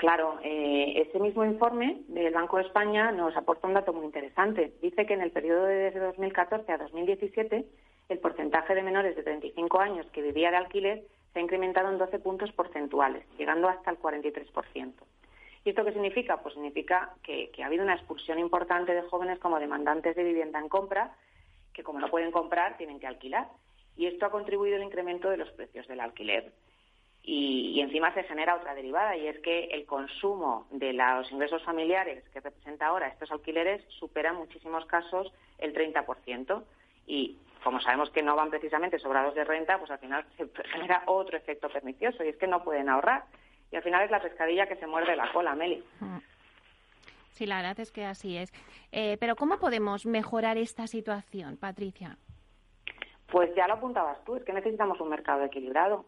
Claro, 0.00 0.38
eh, 0.42 0.94
ese 0.96 1.20
mismo 1.20 1.44
informe 1.44 2.00
del 2.08 2.32
Banco 2.32 2.56
de 2.56 2.62
España 2.62 3.12
nos 3.12 3.36
aporta 3.36 3.68
un 3.68 3.74
dato 3.74 3.92
muy 3.92 4.06
interesante. 4.06 4.72
Dice 4.80 5.04
que 5.04 5.12
en 5.12 5.20
el 5.20 5.30
periodo 5.30 5.64
de 5.66 5.74
desde 5.74 6.00
2014 6.00 6.72
a 6.72 6.78
2017 6.78 7.66
el 8.08 8.18
porcentaje 8.18 8.74
de 8.74 8.82
menores 8.82 9.14
de 9.14 9.22
35 9.22 9.78
años 9.78 10.06
que 10.10 10.22
vivía 10.22 10.50
de 10.50 10.56
alquiler 10.56 11.02
se 11.34 11.38
ha 11.38 11.42
incrementado 11.42 11.90
en 11.90 11.98
12 11.98 12.18
puntos 12.18 12.50
porcentuales, 12.52 13.26
llegando 13.36 13.68
hasta 13.68 13.90
el 13.90 13.98
43%. 13.98 14.94
¿Y 15.66 15.68
esto 15.68 15.84
qué 15.84 15.92
significa? 15.92 16.38
Pues 16.38 16.54
significa 16.54 17.10
que 17.22 17.52
ha 17.62 17.66
habido 17.66 17.84
una 17.84 17.94
expulsión 17.94 18.38
importante 18.38 18.94
de 18.94 19.02
jóvenes 19.02 19.38
como 19.38 19.60
demandantes 19.60 20.16
de 20.16 20.24
vivienda 20.24 20.58
en 20.60 20.70
compra 20.70 21.14
que 21.74 21.82
como 21.82 22.00
no 22.00 22.08
pueden 22.08 22.32
comprar, 22.32 22.78
tienen 22.78 23.00
que 23.00 23.06
alquilar. 23.06 23.48
Y 23.98 24.06
esto 24.06 24.24
ha 24.24 24.30
contribuido 24.30 24.76
al 24.76 24.82
incremento 24.82 25.28
de 25.28 25.36
los 25.36 25.50
precios 25.50 25.86
del 25.88 26.00
alquiler. 26.00 26.52
Y, 27.32 27.80
encima 27.80 28.12
se 28.12 28.24
genera 28.24 28.56
otra 28.56 28.74
derivada, 28.74 29.16
y 29.16 29.28
es 29.28 29.38
que 29.38 29.66
el 29.66 29.86
consumo 29.86 30.66
de 30.72 30.92
los 30.92 31.30
ingresos 31.30 31.62
familiares 31.62 32.24
que 32.32 32.40
representa 32.40 32.88
ahora 32.88 33.06
estos 33.06 33.30
alquileres 33.30 33.84
supera 34.00 34.30
en 34.30 34.36
muchísimos 34.36 34.84
casos 34.86 35.32
el 35.58 35.72
30%. 35.72 36.64
Y 37.06 37.38
como 37.62 37.80
sabemos 37.80 38.10
que 38.10 38.24
no 38.24 38.34
van 38.34 38.50
precisamente 38.50 38.98
sobrados 38.98 39.36
de 39.36 39.44
renta, 39.44 39.78
pues 39.78 39.92
al 39.92 40.00
final 40.00 40.24
se 40.36 40.48
genera 40.72 41.04
otro 41.06 41.36
efecto 41.36 41.68
pernicioso, 41.68 42.24
y 42.24 42.30
es 42.30 42.36
que 42.36 42.48
no 42.48 42.64
pueden 42.64 42.88
ahorrar. 42.88 43.22
Y 43.70 43.76
al 43.76 43.84
final 43.84 44.02
es 44.02 44.10
la 44.10 44.20
pescadilla 44.20 44.66
que 44.66 44.74
se 44.74 44.88
muerde 44.88 45.14
la 45.14 45.30
cola, 45.32 45.54
Meli. 45.54 45.84
Mm. 46.00 46.18
Sí, 47.30 47.46
la 47.46 47.58
verdad 47.58 47.78
es 47.78 47.92
que 47.92 48.06
así 48.06 48.38
es. 48.38 48.52
Eh, 48.90 49.18
pero 49.20 49.36
¿cómo 49.36 49.60
podemos 49.60 50.04
mejorar 50.04 50.58
esta 50.58 50.88
situación, 50.88 51.58
Patricia? 51.58 52.18
Pues 53.30 53.54
ya 53.54 53.68
lo 53.68 53.74
apuntabas 53.74 54.18
tú, 54.24 54.34
es 54.34 54.42
que 54.42 54.52
necesitamos 54.52 55.00
un 55.00 55.10
mercado 55.10 55.44
equilibrado. 55.44 56.04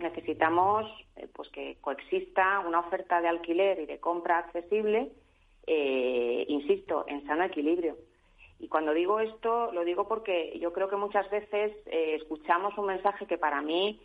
Necesitamos 0.00 0.86
eh, 1.16 1.28
pues 1.32 1.48
que 1.50 1.76
coexista 1.80 2.60
una 2.60 2.80
oferta 2.80 3.20
de 3.20 3.28
alquiler 3.28 3.80
y 3.80 3.86
de 3.86 4.00
compra 4.00 4.38
accesible, 4.38 5.12
eh, 5.66 6.44
insisto, 6.48 7.04
en 7.06 7.26
sano 7.26 7.44
equilibrio. 7.44 7.96
Y 8.58 8.68
cuando 8.68 8.92
digo 8.92 9.20
esto, 9.20 9.72
lo 9.72 9.84
digo 9.84 10.08
porque 10.08 10.58
yo 10.58 10.72
creo 10.72 10.88
que 10.88 10.96
muchas 10.96 11.30
veces 11.30 11.72
escuchamos 11.86 12.76
un 12.76 12.86
mensaje 12.86 13.26
que 13.26 13.38
para 13.38 13.62
mí 13.62 13.98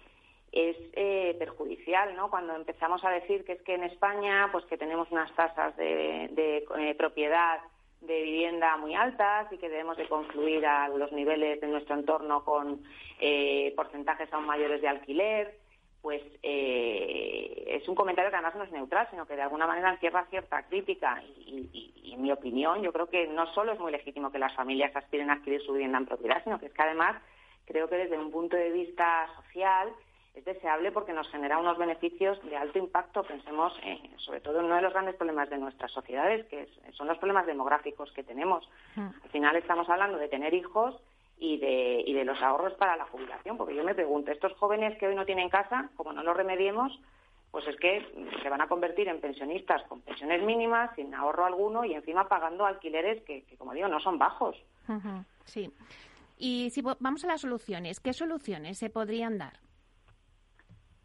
es 0.56 0.78
eh, 0.94 1.36
perjudicial, 1.38 2.16
¿no? 2.16 2.30
Cuando 2.30 2.56
empezamos 2.56 3.04
a 3.04 3.10
decir 3.10 3.44
que 3.44 3.54
es 3.54 3.62
que 3.62 3.76
en 3.76 3.84
España, 3.84 4.48
pues 4.54 4.66
que 4.66 4.78
tenemos 4.78 5.12
unas 5.12 5.34
tasas 5.36 5.76
de, 5.76 6.30
eh, 6.78 6.96
propiedad 6.98 7.60
de 8.00 8.22
vivienda 8.22 8.78
muy 8.78 8.96
altas 8.96 9.52
y 9.52 9.58
que 9.58 9.68
debemos 9.68 9.98
de 9.98 10.08
confluir 10.08 10.66
a 10.66 10.88
los 10.88 11.12
niveles 11.12 11.60
de 11.60 11.68
nuestro 11.68 11.96
entorno 11.96 12.46
con 12.46 12.82
eh, 13.20 13.74
porcentajes 13.76 14.32
aún 14.32 14.46
mayores 14.46 14.82
de 14.82 14.88
alquiler, 14.88 15.58
pues 16.06 16.22
es 16.44 17.88
un 17.88 17.96
comentario 17.96 18.30
que 18.30 18.36
además 18.36 18.54
no 18.54 18.64
es 18.64 18.72
neutral, 18.72 19.08
sino 19.10 19.26
que 19.26 19.36
de 19.36 19.42
alguna 19.42 19.66
manera 19.66 19.90
encierra 19.90 20.28
cierta 20.30 20.62
crítica. 20.68 21.20
Y, 21.48 21.68
y, 21.74 22.14
en 22.14 22.22
mi 22.22 22.32
opinión, 22.32 22.84
yo 22.84 22.94
creo 22.94 23.10
que 23.10 23.26
no 23.26 23.52
solo 23.56 23.72
es 23.72 23.80
muy 23.80 23.92
legítimo 23.92 24.32
que 24.32 24.38
las 24.38 24.54
familias 24.54 24.96
aspiren 24.96 25.32
a 25.32 25.34
adquirir 25.34 25.64
su 25.64 25.74
vivienda 25.74 25.98
en 25.98 26.06
propiedad, 26.06 26.44
sino 26.44 26.60
que 26.60 26.68
es 26.68 26.74
que 26.74 26.82
además 26.84 27.20
creo 27.66 27.90
que 27.90 27.96
desde 27.96 28.20
un 28.20 28.30
punto 28.30 28.56
de 28.56 28.70
vista 28.70 29.28
social 29.38 29.90
es 30.36 30.46
deseable 30.46 30.92
porque 30.92 31.12
nos 31.12 31.28
genera 31.32 31.58
unos 31.58 31.80
beneficios 31.80 32.40
de 32.44 32.56
alto 32.56 32.78
impacto. 32.78 33.24
Pensemos 33.24 33.74
sobre 34.18 34.42
todo 34.42 34.60
en 34.60 34.66
uno 34.66 34.76
de 34.76 34.84
los 34.84 34.94
grandes 34.94 35.16
problemas 35.16 35.50
de 35.50 35.58
nuestras 35.58 35.92
sociedades, 35.92 36.46
que 36.46 36.70
son 36.92 37.08
los 37.08 37.18
problemas 37.18 37.48
demográficos 37.48 38.12
que 38.12 38.24
tenemos. 38.24 38.70
Mm. 38.96 39.10
Al 39.24 39.30
final 39.32 39.56
estamos 39.56 39.90
hablando 39.90 40.20
de 40.20 40.28
tener 40.28 40.54
hijos 40.54 41.02
y 41.38 41.58
de, 41.58 42.04
y 42.06 42.14
de 42.14 42.26
los 42.26 42.42
ahorros 42.42 42.74
para 42.74 42.96
la 42.96 43.06
jubilación, 43.06 43.58
porque 43.58 43.76
yo 43.76 43.84
me 43.84 43.96
pregunto, 43.96 44.32
estos 44.32 44.54
jóvenes 44.54 44.98
que 44.98 45.08
hoy 45.08 45.16
no 45.16 45.26
tienen 45.26 45.50
casa, 45.50 45.90
como 45.96 46.14
no 46.14 46.24
lo 46.24 46.34
remediemos, 46.34 47.00
pues 47.52 47.68
es 47.68 47.76
que 47.78 48.06
se 48.42 48.50
van 48.50 48.62
a 48.62 48.68
convertir 48.68 49.08
en 49.08 49.22
pensionistas 49.22 49.82
con 49.84 50.02
pensiones 50.02 50.44
mínimas, 50.44 50.94
sin 50.96 51.14
ahorro 51.14 51.46
alguno 51.46 51.86
y 51.86 51.94
encima 51.94 52.28
pagando 52.28 52.66
alquileres 52.66 53.24
que, 53.24 53.46
como 53.58 53.74
digo, 53.74 53.88
no 53.88 54.00
son 54.02 54.18
bajos. 54.18 54.58
Sí. 55.46 55.72
Y 56.38 56.70
si 56.72 56.82
vamos 56.82 57.24
a 57.24 57.28
las 57.28 57.42
soluciones, 57.42 58.02
¿qué 58.02 58.12
soluciones 58.12 58.78
se 58.78 58.90
podrían 58.90 59.38
dar? 59.38 59.54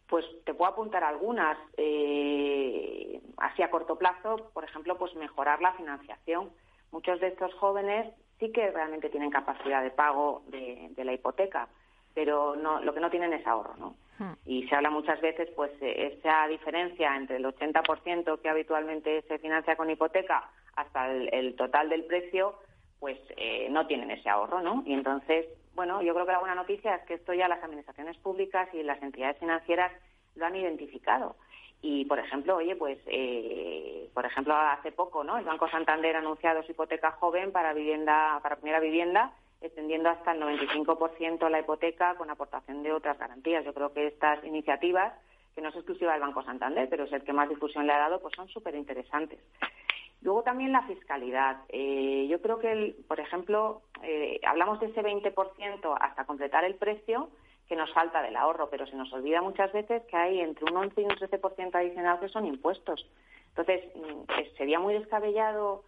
Pues 0.08 0.24
te 0.44 0.52
puedo 0.52 0.72
apuntar 0.72 1.04
algunas. 1.04 1.56
Eh, 1.76 3.20
así 3.36 3.62
a 3.62 3.70
corto 3.70 3.96
plazo, 3.96 4.50
por 4.52 4.64
ejemplo, 4.64 4.98
pues 4.98 5.14
mejorar 5.14 5.62
la 5.62 5.74
financiación. 5.74 6.50
Muchos 6.90 7.20
de 7.20 7.28
estos 7.28 7.54
jóvenes 7.54 8.12
sí 8.40 8.50
que 8.50 8.70
realmente 8.70 9.10
tienen 9.10 9.30
capacidad 9.30 9.82
de 9.82 9.90
pago 9.90 10.42
de, 10.48 10.90
la 11.04 11.12
hipoteca, 11.12 11.68
pero 12.14 12.56
no, 12.56 12.80
lo 12.80 12.92
que 12.92 13.00
no 13.00 13.10
tienen 13.10 13.32
es 13.32 13.46
ahorro, 13.46 13.76
¿no? 13.76 13.94
Hmm. 14.18 14.32
Y 14.44 14.66
se 14.66 14.74
habla 14.74 14.90
muchas 14.90 15.20
veces, 15.20 15.48
pues, 15.54 15.70
esa 15.80 16.48
diferencia 16.48 17.14
entre 17.16 17.36
el 17.36 17.44
80% 17.44 18.40
que 18.40 18.48
habitualmente 18.48 19.22
se 19.22 19.38
financia 19.38 19.76
con 19.76 19.90
hipoteca 19.90 20.50
hasta 20.74 21.10
el, 21.12 21.54
total 21.54 21.88
del 21.88 22.04
precio, 22.04 22.54
pues 22.98 23.18
eh, 23.36 23.68
no 23.70 23.86
tienen 23.86 24.10
ese 24.10 24.28
ahorro, 24.28 24.60
¿no? 24.60 24.82
Y 24.86 24.92
entonces, 24.92 25.46
bueno, 25.74 26.02
yo 26.02 26.12
creo 26.14 26.26
que 26.26 26.32
la 26.32 26.40
buena 26.40 26.54
noticia 26.54 26.96
es 26.96 27.02
que 27.06 27.14
esto 27.14 27.32
ya 27.32 27.48
las 27.48 27.62
administraciones 27.62 28.16
públicas 28.18 28.68
y 28.74 28.82
las 28.82 29.00
entidades 29.02 29.38
financieras 29.38 29.92
lo 30.34 30.46
han 30.46 30.56
identificado. 30.56 31.36
Y, 31.82 32.04
por 32.04 32.18
ejemplo, 32.18 32.56
oye, 32.56 32.76
pues, 32.76 32.98
eh, 33.06 34.10
por 34.12 34.26
ejemplo, 34.26 34.54
hace 34.54 34.92
poco, 34.92 35.24
¿no? 35.24 35.38
El 35.38 35.44
Banco 35.44 35.68
Santander 35.68 36.16
ha 36.16 36.18
anunciado 36.18 36.62
su 36.62 36.72
hipoteca 36.72 37.12
joven 37.12 37.52
para 37.52 37.72
vivienda, 37.72 38.38
para 38.42 38.56
primera 38.56 38.80
vivienda, 38.80 39.32
extendiendo 39.60 40.10
hasta 40.10 40.32
el 40.32 40.40
95% 40.40 41.48
la 41.48 41.60
hipoteca 41.60 42.14
con 42.16 42.30
aportación 42.30 42.82
de 42.82 42.92
otras 42.92 43.18
garantías. 43.18 43.64
Yo 43.64 43.72
creo 43.72 43.92
que 43.92 44.06
estas 44.06 44.44
iniciativas, 44.44 45.14
que 45.54 45.62
no 45.62 45.70
es 45.70 45.74
exclusiva 45.74 46.12
del 46.12 46.20
Banco 46.20 46.42
Santander, 46.42 46.88
pero 46.88 47.04
es 47.04 47.12
el 47.12 47.24
que 47.24 47.32
más 47.32 47.48
difusión 47.48 47.86
le 47.86 47.92
ha 47.92 47.98
dado, 47.98 48.20
pues 48.20 48.34
son 48.34 48.48
súper 48.48 48.74
interesantes. 48.74 49.38
Luego 50.22 50.42
también 50.42 50.72
la 50.72 50.82
fiscalidad. 50.82 51.62
Eh, 51.70 52.26
yo 52.30 52.42
creo 52.42 52.58
que, 52.58 52.94
por 53.08 53.20
ejemplo, 53.20 53.82
eh, 54.02 54.38
hablamos 54.46 54.78
de 54.80 54.86
ese 54.86 55.02
20% 55.02 55.96
hasta 55.98 56.26
completar 56.26 56.64
el 56.64 56.74
precio, 56.74 57.30
que 57.70 57.76
nos 57.76 57.92
falta 57.92 58.20
del 58.20 58.34
ahorro, 58.34 58.68
pero 58.68 58.84
se 58.84 58.96
nos 58.96 59.12
olvida 59.12 59.40
muchas 59.40 59.72
veces 59.72 60.02
que 60.06 60.16
hay 60.16 60.40
entre 60.40 60.64
un 60.64 60.76
11 60.76 61.02
y 61.02 61.04
un 61.04 61.10
13% 61.10 61.72
adicional 61.72 62.18
que 62.18 62.28
son 62.28 62.44
impuestos. 62.44 63.06
Entonces, 63.50 63.84
mm, 63.94 64.56
sería 64.56 64.80
muy 64.80 64.92
descabellado 64.94 65.84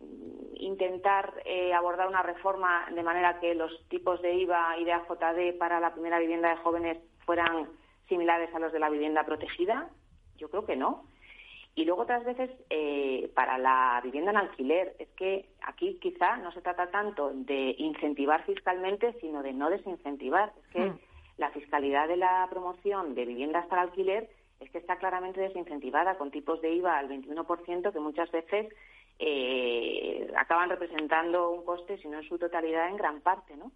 mm, 0.00 0.54
intentar 0.54 1.34
eh, 1.44 1.74
abordar 1.74 2.08
una 2.08 2.22
reforma 2.22 2.86
de 2.90 3.02
manera 3.02 3.38
que 3.38 3.54
los 3.54 3.70
tipos 3.90 4.22
de 4.22 4.34
IVA 4.34 4.78
y 4.78 4.84
de 4.84 4.94
AJD 4.94 5.58
para 5.58 5.78
la 5.78 5.92
primera 5.92 6.18
vivienda 6.18 6.48
de 6.48 6.56
jóvenes 6.56 6.96
fueran 7.26 7.68
similares 8.08 8.48
a 8.54 8.58
los 8.58 8.72
de 8.72 8.78
la 8.78 8.88
vivienda 8.88 9.24
protegida. 9.24 9.90
Yo 10.38 10.48
creo 10.48 10.64
que 10.64 10.76
no. 10.76 11.04
Y 11.74 11.84
luego 11.84 12.04
otras 12.04 12.24
veces 12.24 12.48
eh, 12.70 13.30
para 13.34 13.58
la 13.58 14.00
vivienda 14.02 14.30
en 14.30 14.38
alquiler. 14.38 14.96
Es 14.98 15.08
que 15.10 15.50
aquí 15.60 15.98
quizá 16.00 16.38
no 16.38 16.50
se 16.52 16.62
trata 16.62 16.90
tanto 16.90 17.30
de 17.34 17.74
incentivar 17.76 18.42
fiscalmente, 18.46 19.12
sino 19.20 19.42
de 19.42 19.52
no 19.52 19.68
desincentivar. 19.68 20.54
Es 20.62 20.68
que 20.68 20.80
mm 20.80 20.98
la 21.38 21.50
fiscalidad 21.50 22.08
de 22.08 22.16
la 22.16 22.46
promoción 22.50 23.14
de 23.14 23.24
viviendas 23.24 23.66
para 23.66 23.82
alquiler 23.82 24.28
es 24.60 24.70
que 24.70 24.78
está 24.78 24.96
claramente 24.96 25.40
desincentivada 25.40 26.16
con 26.16 26.30
tipos 26.30 26.60
de 26.62 26.72
IVA 26.72 26.98
al 26.98 27.08
21% 27.08 27.92
que 27.92 28.00
muchas 28.00 28.30
veces 28.30 28.72
eh, 29.18 30.32
acaban 30.36 30.70
representando 30.70 31.50
un 31.50 31.64
coste, 31.64 31.98
si 31.98 32.08
no 32.08 32.18
en 32.18 32.28
su 32.28 32.38
totalidad, 32.38 32.88
en 32.88 32.96
gran 32.96 33.20
parte, 33.20 33.56
¿no? 33.56 33.70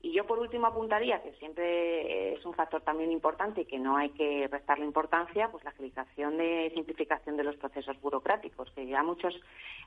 Y 0.00 0.12
yo 0.12 0.26
por 0.26 0.38
último 0.38 0.66
apuntaría 0.66 1.22
que 1.22 1.32
siempre 1.34 2.34
es 2.34 2.44
un 2.44 2.54
factor 2.54 2.82
también 2.82 3.10
importante 3.10 3.62
y 3.62 3.64
que 3.64 3.78
no 3.78 3.96
hay 3.96 4.10
que 4.10 4.48
restarle 4.48 4.84
importancia, 4.84 5.48
pues 5.50 5.64
la 5.64 5.70
agilización 5.70 6.36
de 6.38 6.70
simplificación 6.74 7.36
de 7.36 7.44
los 7.44 7.56
procesos 7.56 8.00
burocráticos, 8.00 8.70
que 8.72 8.86
ya 8.86 9.02
muchos 9.02 9.34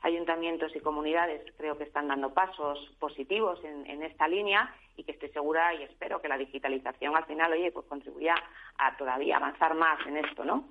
ayuntamientos 0.02 0.74
y 0.74 0.80
comunidades 0.80 1.42
creo 1.56 1.78
que 1.78 1.84
están 1.84 2.08
dando 2.08 2.34
pasos 2.34 2.78
positivos 2.98 3.58
en, 3.64 4.02
esta 4.02 4.28
línea 4.28 4.74
y 4.96 5.04
que 5.04 5.12
estoy 5.12 5.28
segura 5.30 5.74
y 5.74 5.82
espero 5.82 6.20
que 6.20 6.28
la 6.28 6.38
digitalización 6.38 7.16
al 7.16 7.24
final, 7.24 7.52
oye, 7.52 7.70
pues 7.70 7.86
contribuya 7.86 8.34
a 8.78 8.96
todavía 8.96 9.36
avanzar 9.36 9.74
más 9.74 9.98
en 10.06 10.16
esto, 10.18 10.44
¿no? 10.44 10.64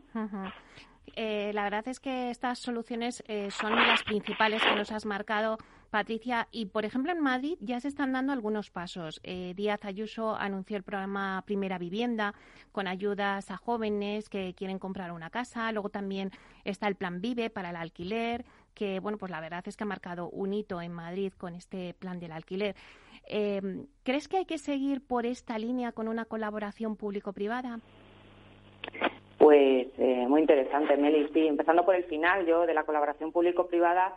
Eh, 1.16 1.52
la 1.54 1.64
verdad 1.64 1.88
es 1.88 2.00
que 2.00 2.30
estas 2.30 2.60
soluciones 2.60 3.24
eh, 3.28 3.50
son 3.52 3.76
las 3.76 4.04
principales 4.04 4.64
que 4.64 4.76
nos 4.76 4.92
has 4.92 5.06
marcado 5.06 5.58
Patricia, 5.90 6.48
y 6.52 6.68
por 6.68 6.86
ejemplo 6.86 7.12
en 7.12 7.20
Madrid 7.20 7.58
ya 7.60 7.80
se 7.80 7.88
están 7.88 8.14
dando 8.14 8.32
algunos 8.32 8.70
pasos. 8.70 9.20
Eh, 9.24 9.54
Díaz 9.56 9.86
Ayuso 9.86 10.36
anunció 10.36 10.78
el 10.78 10.84
programa 10.84 11.44
Primera 11.46 11.78
Vivienda 11.78 12.34
con 12.72 12.88
ayudas 12.88 13.52
a 13.52 13.58
jóvenes 13.58 14.30
que 14.30 14.54
quieren 14.54 14.80
comprar 14.80 15.12
una 15.12 15.30
casa. 15.30 15.72
Luego 15.72 15.90
también 15.90 16.32
está 16.64 16.88
el 16.88 16.96
Plan 16.96 17.22
Vive 17.22 17.50
para 17.50 17.72
el 17.72 17.76
alquiler, 17.76 18.46
que 18.74 19.00
bueno, 19.00 19.18
pues 19.18 19.32
la 19.32 19.42
verdad 19.42 19.64
es 19.68 19.76
que 19.76 19.84
ha 19.84 19.88
marcado 19.88 20.30
un 20.30 20.54
hito 20.54 20.82
en 20.82 20.94
Madrid 20.94 21.34
con 21.38 21.56
este 21.56 21.94
plan 21.96 22.20
del 22.20 22.32
alquiler. 22.32 22.76
Eh, 23.28 23.86
¿Crees 24.04 24.28
que 24.28 24.38
hay 24.38 24.46
que 24.46 24.58
seguir 24.58 25.06
por 25.06 25.26
esta 25.26 25.58
línea 25.58 25.92
con 25.92 26.08
una 26.08 26.26
colaboración 26.26 26.96
público-privada? 26.96 27.80
Pues 29.38 29.88
eh, 29.98 30.26
muy 30.28 30.42
interesante, 30.42 30.98
Meli. 30.98 31.30
Sí, 31.34 31.48
empezando 31.48 31.86
por 31.86 31.96
el 31.96 32.04
final, 32.06 32.46
yo 32.46 32.66
de 32.66 32.74
la 32.74 32.84
colaboración 32.84 33.32
público-privada 33.32 34.16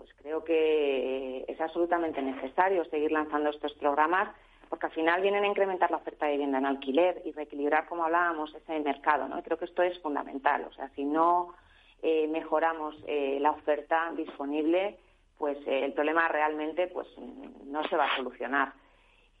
pues 0.00 0.14
creo 0.22 0.42
que 0.42 1.44
es 1.46 1.60
absolutamente 1.60 2.22
necesario 2.22 2.86
seguir 2.86 3.12
lanzando 3.12 3.50
estos 3.50 3.74
programas 3.74 4.34
porque 4.70 4.86
al 4.86 4.92
final 4.92 5.20
vienen 5.20 5.44
a 5.44 5.48
incrementar 5.48 5.90
la 5.90 5.98
oferta 5.98 6.24
de 6.24 6.32
vivienda 6.32 6.56
en 6.56 6.64
alquiler 6.64 7.20
y 7.26 7.32
reequilibrar, 7.32 7.86
como 7.86 8.04
hablábamos, 8.04 8.54
ese 8.54 8.80
mercado, 8.80 9.28
¿no? 9.28 9.42
creo 9.42 9.58
que 9.58 9.66
esto 9.66 9.82
es 9.82 9.98
fundamental. 9.98 10.64
O 10.70 10.72
sea, 10.72 10.88
si 10.94 11.04
no 11.04 11.54
eh, 12.00 12.26
mejoramos 12.28 12.94
eh, 13.06 13.36
la 13.40 13.50
oferta 13.50 14.10
disponible, 14.16 14.96
pues 15.36 15.58
eh, 15.66 15.84
el 15.84 15.92
problema 15.92 16.28
realmente 16.28 16.86
pues 16.86 17.08
no 17.66 17.86
se 17.88 17.96
va 17.96 18.06
a 18.06 18.16
solucionar. 18.16 18.72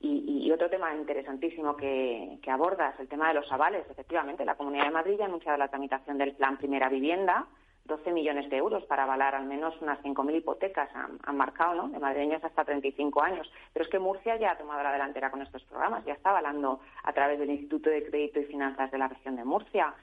Y, 0.02 0.50
otro 0.50 0.68
tema 0.68 0.92
interesantísimo 0.94 1.76
que, 1.76 2.38
que 2.42 2.50
abordas, 2.50 2.98
el 2.98 3.06
tema 3.06 3.28
de 3.28 3.34
los 3.34 3.52
avales. 3.52 3.88
Efectivamente, 3.88 4.44
la 4.44 4.56
Comunidad 4.56 4.86
de 4.86 4.90
Madrid 4.90 5.20
ha 5.20 5.26
anunciado 5.26 5.56
la 5.56 5.68
tramitación 5.68 6.18
del 6.18 6.34
Plan 6.34 6.56
Primera 6.56 6.88
Vivienda, 6.88 7.46
12 7.84 8.12
millones 8.12 8.48
de 8.50 8.56
euros 8.56 8.84
para 8.84 9.04
avalar 9.04 9.34
al 9.34 9.46
menos 9.46 9.74
unas 9.80 9.98
5.000 10.02 10.36
hipotecas, 10.36 10.88
han, 10.94 11.36
marcado, 11.36 11.74
¿no? 11.74 11.88
De 11.88 11.98
madrileños 11.98 12.42
hasta 12.44 12.64
35 12.64 13.22
años. 13.22 13.50
Pero 13.72 13.84
es 13.84 13.90
que 13.90 13.98
Murcia 13.98 14.36
ya 14.36 14.52
ha 14.52 14.58
tomado 14.58 14.82
la 14.82 14.92
delantera 14.92 15.30
con 15.30 15.42
estos 15.42 15.62
programas, 15.64 16.04
ya 16.04 16.12
está 16.12 16.30
avalando 16.30 16.80
a 17.02 17.12
través 17.12 17.38
del 17.38 17.50
Instituto 17.50 17.90
de 17.90 18.08
Crédito 18.08 18.40
y 18.40 18.44
Finanzas 18.44 18.90
de 18.90 18.98
la 18.98 19.08
región 19.08 19.36
de 19.36 19.44
Murcia. 19.44 19.94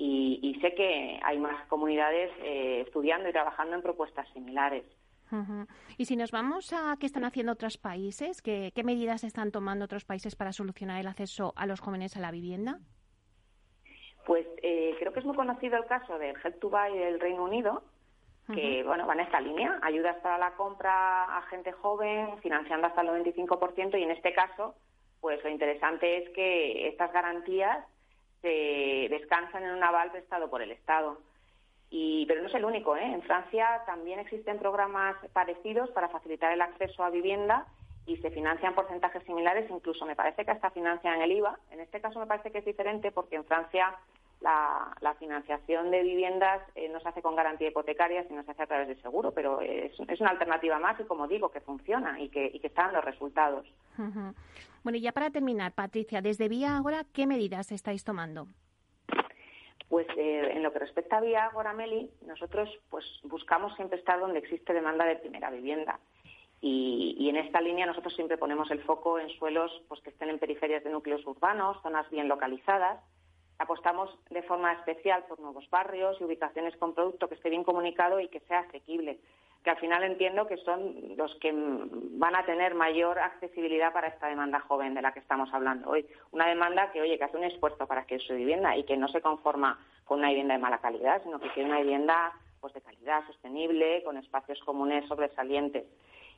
Y, 0.00 0.56
sé 0.60 0.74
que 0.74 1.18
hay 1.24 1.38
más 1.38 1.66
comunidades 1.66 2.30
eh, 2.40 2.82
estudiando 2.86 3.28
y 3.28 3.32
trabajando 3.32 3.74
en 3.74 3.82
propuestas 3.82 4.28
similares. 4.32 4.84
Y 5.98 6.04
si 6.06 6.16
nos 6.16 6.30
vamos 6.30 6.72
a 6.72 6.96
qué 6.98 7.06
están 7.06 7.24
haciendo 7.24 7.52
otros 7.52 7.76
países, 7.76 8.40
¿qué, 8.40 8.72
¿qué 8.74 8.82
medidas 8.84 9.24
están 9.24 9.50
tomando 9.50 9.84
otros 9.84 10.04
países 10.04 10.36
para 10.36 10.52
solucionar 10.52 11.00
el 11.00 11.06
acceso 11.06 11.52
a 11.56 11.66
los 11.66 11.80
jóvenes 11.80 12.16
a 12.16 12.20
la 12.20 12.30
vivienda? 12.30 12.80
Pues 14.28 14.46
eh, 14.62 14.94
creo 14.98 15.10
que 15.14 15.20
es 15.20 15.24
muy 15.24 15.34
conocido 15.34 15.78
el 15.78 15.86
caso 15.86 16.18
del 16.18 16.36
Help 16.44 16.60
to 16.60 16.68
Buy 16.68 16.98
del 16.98 17.18
Reino 17.18 17.44
Unido, 17.44 17.82
que 18.52 18.82
bueno, 18.82 19.06
va 19.06 19.14
en 19.14 19.20
esta 19.20 19.40
línea, 19.40 19.78
ayudas 19.80 20.16
para 20.16 20.36
la 20.36 20.52
compra 20.52 21.38
a 21.38 21.42
gente 21.48 21.72
joven, 21.72 22.38
financiando 22.42 22.86
hasta 22.86 23.00
el 23.00 23.08
95%, 23.08 23.98
y 23.98 24.02
en 24.02 24.10
este 24.10 24.34
caso, 24.34 24.74
pues 25.22 25.42
lo 25.42 25.48
interesante 25.48 26.18
es 26.18 26.28
que 26.30 26.88
estas 26.88 27.10
garantías 27.10 27.86
se 28.42 29.08
descansan 29.08 29.64
en 29.64 29.70
un 29.70 29.82
aval 29.82 30.10
prestado 30.10 30.50
por 30.50 30.60
el 30.60 30.72
Estado. 30.72 31.18
Y, 31.88 32.26
pero 32.26 32.42
no 32.42 32.48
es 32.48 32.54
el 32.54 32.66
único, 32.66 32.96
¿eh? 32.96 33.04
En 33.06 33.22
Francia 33.22 33.82
también 33.86 34.18
existen 34.18 34.58
programas 34.58 35.16
parecidos 35.32 35.88
para 35.92 36.10
facilitar 36.10 36.52
el 36.52 36.60
acceso 36.60 37.02
a 37.02 37.08
vivienda 37.08 37.66
y 38.08 38.16
se 38.16 38.30
financian 38.30 38.74
porcentajes 38.74 39.22
similares, 39.24 39.70
incluso 39.70 40.06
me 40.06 40.16
parece 40.16 40.44
que 40.44 40.50
hasta 40.50 40.70
financian 40.70 41.20
el 41.20 41.30
IVA. 41.30 41.58
En 41.70 41.80
este 41.80 42.00
caso 42.00 42.18
me 42.18 42.26
parece 42.26 42.50
que 42.50 42.58
es 42.58 42.64
diferente 42.64 43.12
porque 43.12 43.36
en 43.36 43.44
Francia 43.44 43.94
la, 44.40 45.14
financiación 45.18 45.90
de 45.90 46.02
viviendas 46.02 46.62
eh, 46.74 46.88
no 46.88 47.00
se 47.00 47.08
hace 47.08 47.22
con 47.22 47.36
garantía 47.36 47.68
hipotecaria, 47.68 48.24
sino 48.28 48.42
se 48.44 48.52
hace 48.52 48.62
a 48.62 48.66
través 48.66 48.88
de 48.88 48.96
seguro, 49.02 49.32
pero 49.32 49.60
es, 49.60 49.98
una 49.98 50.30
alternativa 50.30 50.78
más 50.78 50.98
y, 51.00 51.04
como 51.04 51.28
digo, 51.28 51.50
que 51.50 51.60
funciona 51.60 52.18
y 52.20 52.28
que, 52.28 52.50
y 52.52 52.60
que 52.60 52.68
está 52.68 52.84
dando 52.84 53.00
resultados. 53.00 53.66
Bueno, 54.84 54.96
y 54.96 55.00
ya 55.00 55.12
para 55.12 55.30
terminar, 55.30 55.72
Patricia, 55.72 56.22
desde 56.22 56.48
Vía 56.48 56.76
Agora, 56.76 57.04
¿qué 57.12 57.26
medidas 57.26 57.72
estáis 57.72 58.04
tomando? 58.04 58.46
Pues 59.88 60.06
eh, 60.16 60.52
en 60.52 60.62
lo 60.62 60.72
que 60.72 60.78
respecta 60.78 61.16
a 61.16 61.20
Vía 61.20 61.44
Agora, 61.44 61.72
Meli, 61.72 62.10
nosotros 62.26 62.70
pues 62.90 63.04
buscamos 63.24 63.74
siempre 63.74 63.98
estar 63.98 64.20
donde 64.20 64.38
existe 64.38 64.72
demanda 64.72 65.04
de 65.04 65.16
primera 65.16 65.50
vivienda. 65.50 65.98
Y, 66.60 67.14
y, 67.18 67.28
en 67.28 67.36
esta 67.36 67.60
línea 67.60 67.86
nosotros 67.86 68.14
siempre 68.14 68.36
ponemos 68.36 68.68
el 68.72 68.82
foco 68.82 69.18
en 69.20 69.28
suelos 69.30 69.70
pues, 69.88 70.00
que 70.00 70.10
estén 70.10 70.28
en 70.28 70.40
periferias 70.40 70.82
de 70.82 70.90
núcleos 70.90 71.24
urbanos, 71.24 71.80
zonas 71.82 72.10
bien 72.10 72.26
localizadas, 72.26 72.98
apostamos 73.58 74.10
de 74.30 74.42
forma 74.42 74.72
especial 74.72 75.24
por 75.28 75.40
nuevos 75.40 75.68
barrios 75.70 76.16
y 76.20 76.24
ubicaciones 76.24 76.76
con 76.76 76.94
producto 76.94 77.28
que 77.28 77.34
esté 77.34 77.50
bien 77.50 77.64
comunicado 77.64 78.20
y 78.20 78.28
que 78.28 78.40
sea 78.40 78.60
asequible. 78.60 79.18
que 79.64 79.70
al 79.70 79.78
final 79.78 80.04
entiendo 80.04 80.46
que 80.46 80.56
son 80.58 81.16
los 81.16 81.34
que 81.40 81.52
van 81.52 82.36
a 82.36 82.46
tener 82.46 82.76
mayor 82.76 83.18
accesibilidad 83.18 83.92
para 83.92 84.06
esta 84.06 84.28
demanda 84.28 84.60
joven 84.60 84.94
de 84.94 85.02
la 85.02 85.12
que 85.12 85.18
estamos 85.18 85.52
hablando 85.52 85.90
hoy. 85.90 86.06
Una 86.30 86.46
demanda 86.46 86.92
que, 86.92 87.00
oye, 87.00 87.18
que 87.18 87.24
hace 87.24 87.36
un 87.36 87.42
esfuerzo 87.42 87.88
para 87.88 88.06
que 88.06 88.20
su 88.20 88.34
vivienda 88.34 88.76
y 88.76 88.84
que 88.84 88.96
no 88.96 89.08
se 89.08 89.20
conforma 89.20 89.76
con 90.04 90.20
una 90.20 90.28
vivienda 90.28 90.54
de 90.54 90.60
mala 90.60 90.78
calidad, 90.78 91.20
sino 91.24 91.40
que 91.40 91.50
quiere 91.50 91.68
una 91.68 91.80
vivienda 91.80 92.32
pues, 92.60 92.72
de 92.72 92.80
calidad, 92.80 93.26
sostenible, 93.26 94.04
con 94.04 94.16
espacios 94.16 94.60
comunes 94.60 95.06
sobresalientes. 95.08 95.84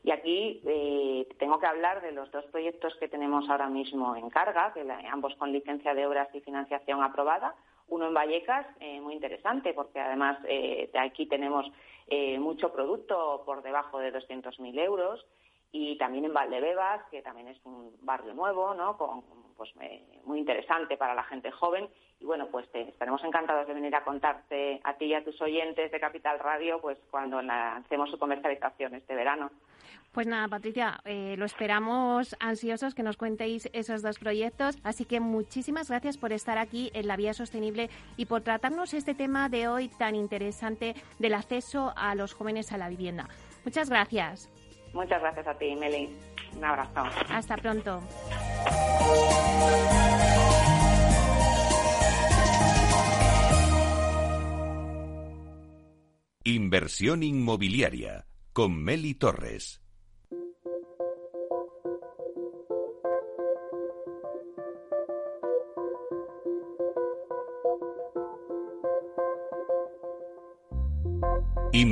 Y 0.02 0.10
aquí 0.12 0.62
eh, 0.66 1.28
tengo 1.38 1.58
que 1.58 1.66
hablar 1.66 2.00
de 2.00 2.12
los 2.12 2.30
dos 2.30 2.44
proyectos 2.46 2.94
que 2.96 3.08
tenemos 3.08 3.48
ahora 3.50 3.68
mismo 3.68 4.16
en 4.16 4.30
carga, 4.30 4.72
que 4.72 4.86
ambos 5.10 5.34
con 5.36 5.52
licencia 5.52 5.94
de 5.94 6.06
obras 6.06 6.28
y 6.34 6.40
financiación 6.40 7.02
aprobada. 7.02 7.54
Uno 7.88 8.06
en 8.06 8.14
Vallecas, 8.14 8.66
eh, 8.78 9.00
muy 9.00 9.14
interesante, 9.14 9.74
porque 9.74 10.00
además 10.00 10.38
eh, 10.48 10.90
aquí 10.94 11.26
tenemos 11.26 11.66
eh, 12.06 12.38
mucho 12.38 12.72
producto 12.72 13.42
por 13.44 13.62
debajo 13.62 13.98
de 13.98 14.12
200.000 14.12 14.78
euros. 14.80 15.26
Y 15.72 15.96
también 15.98 16.24
en 16.24 16.34
Valdebebas, 16.34 17.02
que 17.10 17.22
también 17.22 17.48
es 17.48 17.58
un 17.64 17.96
barrio 18.02 18.34
nuevo, 18.34 18.74
¿no? 18.74 18.96
Con, 18.96 19.22
pues, 19.56 19.70
muy 20.24 20.38
interesante 20.38 20.96
para 20.96 21.14
la 21.14 21.24
gente 21.24 21.50
joven. 21.50 21.88
Y 22.18 22.24
bueno, 22.24 22.48
pues 22.50 22.68
estaremos 22.74 23.22
encantados 23.24 23.66
de 23.66 23.74
venir 23.74 23.94
a 23.94 24.04
contarte 24.04 24.80
a 24.84 24.94
ti 24.94 25.06
y 25.06 25.14
a 25.14 25.24
tus 25.24 25.40
oyentes 25.40 25.90
de 25.90 26.00
Capital 26.00 26.38
Radio, 26.38 26.80
pues 26.80 26.98
cuando 27.10 27.40
lancemos 27.40 28.10
su 28.10 28.18
comercialización 28.18 28.94
este 28.94 29.14
verano. 29.14 29.50
Pues 30.12 30.26
nada, 30.26 30.48
Patricia, 30.48 31.00
eh, 31.04 31.36
lo 31.38 31.44
esperamos 31.44 32.36
ansiosos 32.40 32.96
que 32.96 33.04
nos 33.04 33.16
cuentéis 33.16 33.70
esos 33.72 34.02
dos 34.02 34.18
proyectos. 34.18 34.76
Así 34.82 35.04
que 35.04 35.20
muchísimas 35.20 35.88
gracias 35.88 36.18
por 36.18 36.32
estar 36.32 36.58
aquí 36.58 36.90
en 36.94 37.06
la 37.06 37.16
Vía 37.16 37.32
Sostenible 37.32 37.90
y 38.16 38.26
por 38.26 38.42
tratarnos 38.42 38.92
este 38.92 39.14
tema 39.14 39.48
de 39.48 39.68
hoy 39.68 39.88
tan 39.88 40.16
interesante 40.16 40.94
del 41.20 41.34
acceso 41.34 41.92
a 41.96 42.14
los 42.16 42.34
jóvenes 42.34 42.72
a 42.72 42.78
la 42.78 42.88
vivienda. 42.88 43.28
Muchas 43.64 43.88
gracias. 43.88 44.50
Muchas 44.92 45.20
gracias 45.20 45.46
a 45.46 45.54
ti, 45.54 45.74
Meli. 45.76 46.08
Un 46.56 46.64
abrazo. 46.64 47.02
Hasta 47.30 47.56
pronto. 47.56 48.02
Inversión 56.44 57.22
inmobiliaria 57.22 58.26
con 58.52 58.82
Meli 58.82 59.14
Torres. 59.14 59.80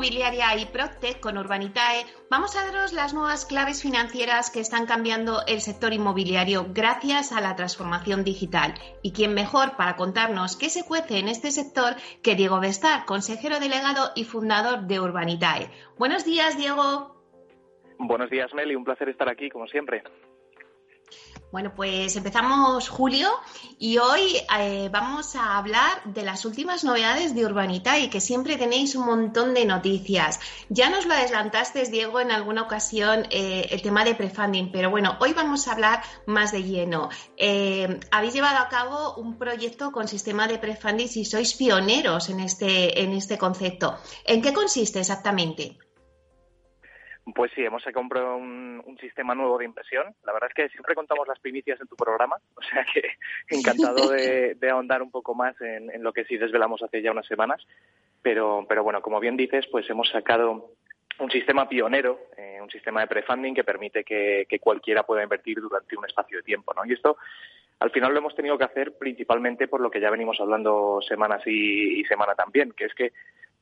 Inmobiliaria 0.00 0.56
y 0.56 0.64
Proctec 0.64 1.20
con 1.20 1.36
Urbanitae, 1.36 2.06
vamos 2.30 2.56
a 2.56 2.64
daros 2.64 2.94
las 2.94 3.12
nuevas 3.12 3.44
claves 3.44 3.82
financieras 3.82 4.50
que 4.50 4.60
están 4.60 4.86
cambiando 4.86 5.42
el 5.46 5.60
sector 5.60 5.92
inmobiliario 5.92 6.68
gracias 6.72 7.32
a 7.32 7.42
la 7.42 7.54
transformación 7.54 8.24
digital. 8.24 8.72
¿Y 9.02 9.12
quién 9.12 9.34
mejor 9.34 9.76
para 9.76 9.96
contarnos 9.96 10.56
qué 10.56 10.70
se 10.70 10.86
cuece 10.86 11.18
en 11.18 11.28
este 11.28 11.50
sector 11.50 11.96
que 12.22 12.34
Diego 12.34 12.60
Bestar, 12.60 13.04
consejero 13.04 13.60
delegado 13.60 14.12
y 14.16 14.24
fundador 14.24 14.86
de 14.86 15.00
Urbanitae? 15.00 15.70
Buenos 15.98 16.24
días, 16.24 16.56
Diego. 16.56 17.14
Buenos 17.98 18.30
días, 18.30 18.54
Meli. 18.54 18.74
Un 18.76 18.84
placer 18.84 19.10
estar 19.10 19.28
aquí, 19.28 19.50
como 19.50 19.66
siempre. 19.66 20.02
Bueno, 21.52 21.72
pues 21.74 22.14
empezamos 22.14 22.88
julio 22.88 23.28
y 23.76 23.98
hoy 23.98 24.36
eh, 24.56 24.88
vamos 24.92 25.34
a 25.34 25.58
hablar 25.58 26.04
de 26.04 26.22
las 26.22 26.44
últimas 26.44 26.84
novedades 26.84 27.34
de 27.34 27.44
Urbanita 27.44 27.98
y 27.98 28.08
que 28.08 28.20
siempre 28.20 28.56
tenéis 28.56 28.94
un 28.94 29.04
montón 29.04 29.52
de 29.52 29.64
noticias. 29.64 30.38
Ya 30.68 30.90
nos 30.90 31.06
lo 31.06 31.14
adelantaste, 31.14 31.84
Diego, 31.86 32.20
en 32.20 32.30
alguna 32.30 32.62
ocasión 32.62 33.26
eh, 33.30 33.66
el 33.70 33.82
tema 33.82 34.04
de 34.04 34.14
prefunding, 34.14 34.70
pero 34.70 34.90
bueno, 34.90 35.16
hoy 35.18 35.32
vamos 35.32 35.66
a 35.66 35.72
hablar 35.72 36.02
más 36.24 36.52
de 36.52 36.62
lleno. 36.62 37.08
Eh, 37.36 37.98
habéis 38.12 38.34
llevado 38.34 38.58
a 38.58 38.68
cabo 38.68 39.16
un 39.16 39.36
proyecto 39.36 39.90
con 39.90 40.06
sistema 40.06 40.46
de 40.46 40.58
prefunding 40.58 41.08
y 41.12 41.24
sois 41.24 41.54
pioneros 41.54 42.28
en 42.28 42.38
este, 42.38 43.02
en 43.02 43.12
este 43.12 43.38
concepto. 43.38 43.98
¿En 44.24 44.40
qué 44.40 44.52
consiste 44.52 45.00
exactamente? 45.00 45.78
Pues 47.34 47.52
sí, 47.54 47.62
hemos 47.62 47.84
comprado 47.92 48.36
un, 48.36 48.82
un, 48.84 48.98
sistema 48.98 49.34
nuevo 49.34 49.58
de 49.58 49.66
impresión. 49.66 50.14
La 50.24 50.32
verdad 50.32 50.48
es 50.48 50.54
que 50.54 50.68
siempre 50.70 50.94
contamos 50.94 51.28
las 51.28 51.38
primicias 51.38 51.80
en 51.80 51.86
tu 51.86 51.94
programa, 51.94 52.36
o 52.54 52.62
sea 52.62 52.84
que 52.92 53.02
encantado 53.48 54.10
de, 54.10 54.56
ahondar 54.70 55.02
un 55.02 55.10
poco 55.10 55.34
más 55.34 55.54
en, 55.60 56.02
lo 56.02 56.12
que 56.12 56.24
sí 56.24 56.36
desvelamos 56.36 56.82
hace 56.82 57.02
ya 57.02 57.12
unas 57.12 57.26
semanas. 57.26 57.64
Pero, 58.22 58.66
pero 58.68 58.82
bueno, 58.82 59.00
como 59.00 59.20
bien 59.20 59.36
dices, 59.36 59.66
pues 59.70 59.88
hemos 59.90 60.08
sacado 60.10 60.72
un 61.18 61.30
sistema 61.30 61.68
pionero, 61.68 62.18
eh, 62.36 62.58
un 62.60 62.70
sistema 62.70 63.02
de 63.02 63.06
prefunding 63.06 63.54
que 63.54 63.64
permite 63.64 64.04
que, 64.04 64.58
cualquiera 64.60 65.02
pueda 65.02 65.22
invertir 65.22 65.60
durante 65.60 65.96
un 65.96 66.06
espacio 66.06 66.38
de 66.38 66.42
tiempo, 66.42 66.72
¿no? 66.74 66.84
Y 66.84 66.92
esto 66.94 67.16
al 67.80 67.90
final 67.90 68.12
lo 68.12 68.18
hemos 68.18 68.34
tenido 68.34 68.58
que 68.58 68.64
hacer 68.64 68.96
principalmente 68.98 69.68
por 69.68 69.80
lo 69.80 69.90
que 69.90 70.00
ya 70.00 70.10
venimos 70.10 70.38
hablando 70.40 71.00
semanas 71.06 71.42
y, 71.46 72.00
y 72.00 72.04
semana 72.04 72.34
también, 72.34 72.72
que 72.72 72.84
es 72.86 72.94
que 72.94 73.12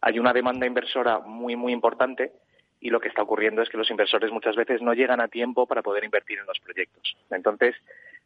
hay 0.00 0.18
una 0.18 0.32
demanda 0.32 0.66
inversora 0.66 1.20
muy, 1.20 1.54
muy 1.56 1.72
importante 1.72 2.32
y 2.80 2.90
lo 2.90 3.00
que 3.00 3.08
está 3.08 3.22
ocurriendo 3.22 3.62
es 3.62 3.68
que 3.68 3.76
los 3.76 3.90
inversores 3.90 4.30
muchas 4.30 4.56
veces 4.56 4.80
no 4.80 4.94
llegan 4.94 5.20
a 5.20 5.28
tiempo 5.28 5.66
para 5.66 5.82
poder 5.82 6.04
invertir 6.04 6.38
en 6.38 6.46
los 6.46 6.58
proyectos. 6.60 7.16
Entonces, 7.30 7.74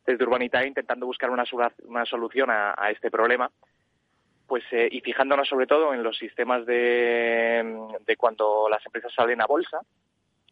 desde 0.07 0.25
Urbanitae, 0.25 0.67
intentando 0.67 1.07
buscar 1.07 1.31
una, 1.31 1.45
una 1.85 2.05
solución 2.05 2.51
a, 2.51 2.91
este 2.91 3.11
problema, 3.11 3.51
pues 4.47 4.65
eh, 4.73 4.89
y 4.91 5.01
fijándonos 5.01 5.49
sobre 5.49 5.67
todo 5.67 5.95
en 5.95 6.03
los 6.03 6.19
sistemas 6.19 6.67
de, 6.67 7.65
de, 8.07 8.17
cuando 8.17 8.69
las 8.69 8.85
empresas 8.85 9.13
salen 9.15 9.41
a 9.41 9.47
bolsa, 9.47 9.81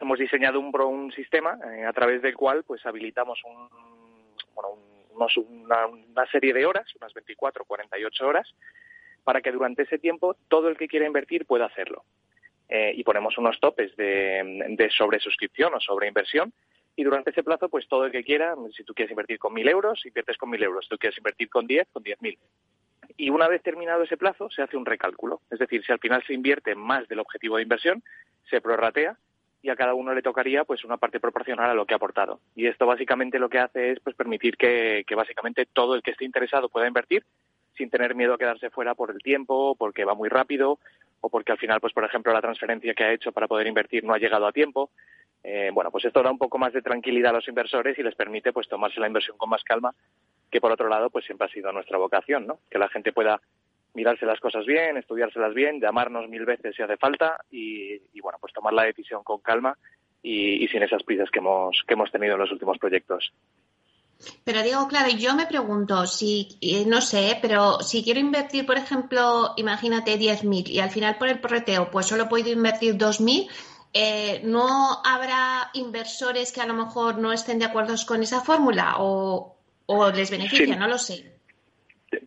hemos 0.01 0.19
diseñado 0.19 0.61
un, 0.61 0.73
un 0.81 1.13
sistema 1.13 1.59
eh, 1.75 1.85
a 1.85 1.93
través 1.93 2.23
del 2.23 2.35
cual 2.35 2.65
pues 2.65 2.85
habilitamos 2.87 3.39
un, 3.45 3.69
bueno, 4.55 4.79
una, 5.13 5.87
una, 5.87 6.27
serie 6.27 6.55
de 6.55 6.65
horas, 6.65 6.87
unas 6.97 7.13
24 7.13 7.65
48 7.65 8.27
horas, 8.27 8.55
para 9.25 9.43
que 9.43 9.53
durante 9.53 9.83
ese 9.83 9.99
tiempo 9.99 10.37
todo 10.49 10.69
el 10.69 10.79
que 10.79 10.89
quiera 10.89 11.07
invertir 11.07 11.45
pueda 11.45 11.67
hacerlo. 11.67 12.05
Eh, 12.73 12.93
y 12.95 13.03
ponemos 13.03 13.37
unos 13.37 13.59
topes 13.59 13.97
de, 13.97 14.65
de 14.69 14.91
sobresuscripción 14.91 15.75
o 15.75 15.81
sobreinversión 15.81 16.53
y 16.97 17.03
durante 17.03 17.31
ese 17.31 17.43
plazo, 17.43 17.69
pues 17.69 17.89
todo 17.89 18.05
el 18.05 18.13
que 18.13 18.23
quiera, 18.23 18.55
si 18.77 18.85
tú 18.85 18.95
quieres 18.95 19.11
invertir 19.11 19.39
con 19.39 19.55
mil 19.55 19.69
euros, 19.69 20.05
inviertes 20.05 20.37
con 20.37 20.51
mil 20.51 20.63
euros. 20.63 20.85
Si 20.85 20.91
tú 20.91 20.99
quieres 20.99 21.17
invertir 21.17 21.49
con 21.49 21.67
diez, 21.67 21.89
con 21.93 22.03
diez 22.03 22.21
mil. 22.21 22.39
Y 23.17 23.31
una 23.31 23.49
vez 23.49 23.63
terminado 23.63 24.03
ese 24.03 24.17
plazo, 24.17 24.51
se 24.51 24.63
hace 24.63 24.77
un 24.77 24.87
recálculo. 24.87 25.41
Es 25.51 25.59
decir, 25.59 25.85
si 25.85 25.93
al 25.93 25.99
final 25.99 26.23
se 26.27 26.35
invierte 26.35 26.75
más 26.75 27.09
del 27.09 27.21
objetivo 27.21 27.57
de 27.57 27.63
inversión, 27.63 28.03
se 28.49 28.61
prorratea 28.61 29.17
y 29.63 29.69
a 29.69 29.77
cada 29.77 29.95
uno 29.95 30.15
le 30.15 30.23
tocaría 30.23 30.65
pues 30.65 30.85
una 30.85 30.97
parte 30.97 31.21
proporcional 31.21 31.71
a 31.71 31.75
lo 31.75 31.87
que 31.87 31.95
ha 31.95 31.97
aportado. 31.97 32.41
Y 32.55 32.67
esto 32.67 32.87
básicamente 32.87 33.39
lo 33.39 33.49
que 33.49 33.59
hace 33.59 33.93
es 33.93 34.01
pues 34.01 34.17
permitir 34.17 34.57
que 34.57 35.05
básicamente 35.17 35.67
todo 35.67 35.95
el 35.95 36.03
que 36.03 36.13
esté 36.13 36.25
interesado 36.25 36.69
pueda 36.69 36.87
invertir 36.87 37.25
sin 37.81 37.89
tener 37.89 38.15
miedo 38.15 38.35
a 38.35 38.39
quedarse 38.39 38.69
fuera 38.69 38.95
por 38.95 39.11
el 39.11 39.23
tiempo, 39.23 39.75
porque 39.75 40.05
va 40.05 40.15
muy 40.15 40.29
rápido 40.29 40.79
o 41.23 41.31
porque 41.31 41.53
al 41.53 41.59
final, 41.59 41.81
pues 41.81 41.95
por 41.95 42.05
ejemplo, 42.05 42.31
la 42.31 42.43
transferencia 42.43 42.93
que 42.93 43.05
ha 43.05 43.13
hecho 43.13 43.33
para 43.33 43.49
poder 43.49 43.67
invertir 43.67 44.05
no 44.05 44.13
ha 44.13 44.19
llegado 44.19 44.47
a 44.47 44.53
tiempo. 44.53 44.91
Eh, 45.43 45.71
bueno, 45.73 45.91
pues 45.91 46.05
esto 46.05 46.23
da 46.23 46.31
un 46.31 46.37
poco 46.37 46.59
más 46.59 46.75
de 46.75 46.83
tranquilidad 46.83 47.31
a 47.31 47.37
los 47.37 47.49
inversores 47.49 47.99
y 47.99 48.03
les 48.03 48.15
permite 48.15 48.53
pues 48.53 48.69
tomarse 48.69 49.01
la 49.01 49.07
inversión 49.07 49.39
con 49.39 49.49
más 49.49 49.65
calma, 49.65 49.95
que 50.51 50.61
por 50.61 50.71
otro 50.71 50.91
lado, 50.91 51.09
pues 51.09 51.25
siempre 51.25 51.47
ha 51.47 51.51
sido 51.51 51.73
nuestra 51.73 51.97
vocación, 51.97 52.47
¿no? 52.47 52.59
Que 52.71 52.79
la 52.79 52.91
gente 52.91 53.15
pueda 53.15 53.41
mirarse 53.95 54.27
las 54.27 54.41
cosas 54.41 54.67
bien, 54.67 54.99
estudiárselas 54.99 55.55
bien, 55.55 55.81
llamarnos 55.81 56.29
mil 56.29 56.45
veces 56.45 56.77
si 56.77 56.83
hace 56.83 56.99
falta 56.99 57.39
y, 57.51 58.21
bueno, 58.21 58.37
pues 58.39 58.53
tomar 58.53 58.75
la 58.75 58.85
decisión 58.85 59.25
con 59.25 59.41
calma 59.41 59.79
y, 60.23 60.63
y 60.63 60.69
sin 60.69 60.83
esas 60.83 61.03
prisas 61.03 61.31
que 61.31 61.39
hemos, 61.39 61.83
que 61.87 61.95
hemos 61.95 62.13
tenido 62.13 62.35
en 62.35 62.41
los 62.41 62.53
últimos 62.53 62.77
proyectos. 62.79 63.33
Pero 64.45 64.63
digo, 64.63 64.87
claro, 64.89 65.09
yo 65.11 65.35
me 65.35 65.47
pregunto, 65.47 66.07
si, 66.07 66.49
eh, 66.61 66.85
no 66.87 67.01
sé, 67.01 67.39
pero 67.41 67.81
si 67.81 68.03
quiero 68.05 68.21
invertir, 68.21 68.67
por 68.67 68.77
ejemplo, 68.77 69.55
imagínate 69.57 70.19
10.000 70.19 70.69
y 70.69 70.81
al 70.81 70.91
final 70.91 71.17
por 71.19 71.29
el 71.29 71.41
porreteo, 71.41 71.91
pues 71.91 72.07
solo 72.07 72.29
puedo 72.29 72.49
invertir 72.51 72.97
2.000, 72.97 73.49
eh, 73.93 74.41
¿no 74.45 75.03
habrá 75.05 75.71
inversores 75.75 76.53
que 76.53 76.61
a 76.61 76.67
lo 76.67 76.75
mejor 76.75 77.19
no 77.19 77.33
estén 77.33 77.59
de 77.59 77.65
acuerdo 77.65 77.95
con 78.07 78.23
esa 78.23 78.41
fórmula 78.41 78.97
o, 78.99 79.57
les 80.15 80.31
beneficia? 80.31 80.77
No 80.77 80.87
lo 80.87 80.99
sé. 80.99 81.41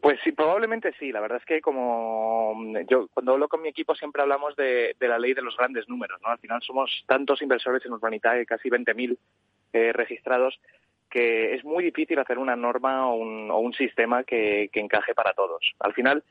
Pues 0.02 0.20
sí, 0.24 0.32
probablemente 0.32 0.94
sí. 0.98 1.12
La 1.12 1.20
verdad 1.20 1.40
es 1.40 1.46
que 1.46 1.62
como 1.62 2.56
yo 2.90 3.08
cuando 3.14 3.34
hablo 3.34 3.48
con 3.48 3.62
mi 3.62 3.70
equipo 3.70 3.96
siempre 3.96 4.22
hablamos 4.22 4.56
de, 4.56 4.96
la 5.00 5.20
ley 5.20 5.34
de 5.34 5.42
los 5.42 5.56
grandes 5.58 5.88
números, 5.88 6.20
¿no? 6.22 6.30
Al 6.30 6.40
final 6.40 6.62
somos 6.62 7.04
tantos 7.06 7.42
inversores 7.42 7.86
en 7.86 7.94
Urbanitae, 7.94 8.46
casi 8.46 8.70
20.000 8.70 9.18
eh, 9.74 9.92
registrados, 9.94 10.60
que 11.14 11.54
es 11.54 11.64
muy 11.64 11.84
difícil 11.84 12.18
hacer 12.18 12.40
una 12.40 12.56
norma 12.56 13.08
o 13.08 13.18
un, 13.60 13.74
sistema 13.74 14.24
que, 14.24 14.68
encaje 14.74 15.14
para 15.14 15.34
todos. 15.34 15.74
Al 15.80 15.94
final, 15.94 16.24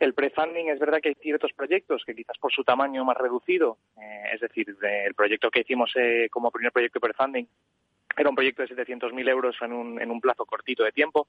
el 0.00 0.14
prefunding 0.14 0.68
es 0.68 0.80
verdad 0.80 0.98
que 1.00 1.10
hay 1.10 1.14
ciertos 1.14 1.52
proyectos 1.52 2.02
que 2.04 2.12
quizás 2.12 2.36
por 2.38 2.52
su 2.52 2.64
tamaño 2.64 3.04
más 3.04 3.16
reducido, 3.16 3.78
eh, 3.96 4.24
es 4.34 4.40
decir, 4.40 4.66
el 4.82 5.14
proyecto 5.14 5.48
que 5.48 5.60
hicimos 5.60 5.92
eh, 5.94 6.26
como 6.28 6.50
primer 6.50 6.72
proyecto 6.72 6.98
de 6.98 7.06
prefunding 7.06 7.46
era 8.16 8.28
un 8.28 8.34
proyecto 8.34 8.62
de 8.62 8.74
700.000 8.74 9.28
euros 9.28 9.56
en 9.60 9.72
un, 9.72 10.02
en 10.02 10.10
un 10.10 10.20
plazo 10.20 10.44
cortito 10.44 10.82
de 10.82 10.90
tiempo 10.90 11.28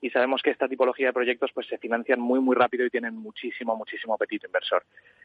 y 0.00 0.08
sabemos 0.08 0.40
que 0.40 0.50
esta 0.50 0.66
tipología 0.66 1.08
de 1.08 1.12
proyectos 1.12 1.50
pues 1.52 1.66
se 1.66 1.76
financian 1.76 2.20
muy 2.20 2.40
muy 2.40 2.56
rápido 2.56 2.86
y 2.86 2.90
tienen 2.90 3.16
muchísimo 3.16 3.76
muchísimo 3.76 4.14
apetito 4.14 4.46
inversor. 4.46 4.82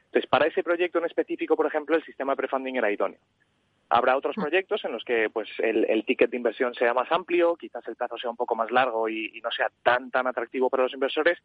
Entonces, 0.07 0.30
para 0.30 0.47
ese 0.47 0.63
proyecto 0.63 0.99
en 0.99 1.05
específico, 1.05 1.55
por 1.55 1.68
ejemplo, 1.68 1.95
el 1.95 2.03
sistema 2.03 2.36
prefunding 2.36 2.76
era 2.76 2.91
idóneo. 2.91 3.20
Habrá 3.89 4.17
otros 4.17 4.36
proyectos 4.36 4.83
en 4.83 4.91
los 4.91 5.03
que 5.03 5.29
pues 5.29 5.47
el, 5.59 6.03
ticket 6.05 6.31
de 6.31 6.38
inversión 6.38 6.73
sea 6.73 6.93
más 6.93 7.11
amplio, 7.11 7.55
quizás 7.55 7.88
el 7.88 7.95
plazo 7.95 8.17
sea 8.17 8.31
un 8.31 8.36
poco 8.36 8.55
más 8.55 8.71
largo 8.71 9.07
y, 9.09 9.39
no 9.43 9.51
sea 9.51 9.69
tan 9.83 10.09
tan 10.09 10.25
atractivo 10.25 10.69
para 10.69 10.83
los 10.83 10.93
inversores, 10.93 11.38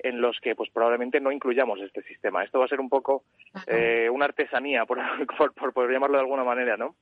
en 0.00 0.20
los 0.20 0.40
que 0.40 0.56
pues 0.56 0.70
probablemente 0.70 1.20
no 1.20 1.30
incluyamos 1.30 1.80
este 1.80 2.02
sistema. 2.02 2.42
Esto 2.42 2.58
va 2.58 2.64
a 2.64 2.68
ser 2.68 2.80
un 2.80 2.88
poco 2.88 3.22
eh, 3.66 4.08
una 4.10 4.24
artesanía, 4.24 4.86
por, 4.86 4.98
por, 5.54 5.72
por, 5.72 5.92
llamarlo 5.92 6.16
de 6.16 6.22
alguna 6.22 6.44
manera, 6.44 6.76
¿no? 6.76 6.96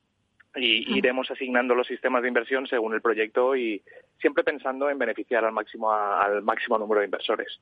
y 0.57 0.97
iremos 0.97 1.31
asignando 1.31 1.75
los 1.75 1.87
sistemas 1.87 2.23
de 2.23 2.29
inversión 2.29 2.67
según 2.67 2.95
el 2.95 3.03
proyecto 3.03 3.55
y 3.55 3.83
siempre 4.19 4.43
pensando 4.43 4.89
en 4.89 4.99
beneficiar 4.99 5.45
al 5.45 5.53
máximo 5.53 5.93
al 5.93 6.43
máximo 6.43 6.79
número 6.79 7.01
de 7.01 7.07
inversores. 7.07 7.61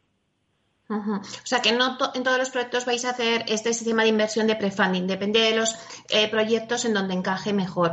O 0.89 1.47
sea 1.47 1.62
que 1.62 1.72
no 1.72 1.97
en 2.14 2.22
todos 2.22 2.39
los 2.39 2.51
proyectos 2.51 2.85
vais 2.85 3.05
a 3.05 3.11
hacer 3.11 3.45
este 3.49 3.72
sistema 3.72 4.03
de 4.03 4.11
inversión 4.11 4.47
de 4.47 4.57
prefunding, 4.57 5.07
depende 5.07 5.41
de 5.41 5.57
los 5.57 5.74
eh, 6.11 6.28
proyectos 6.30 6.85
en 6.85 6.93
donde 6.93 7.14
encaje 7.14 7.53
mejor. 7.53 7.93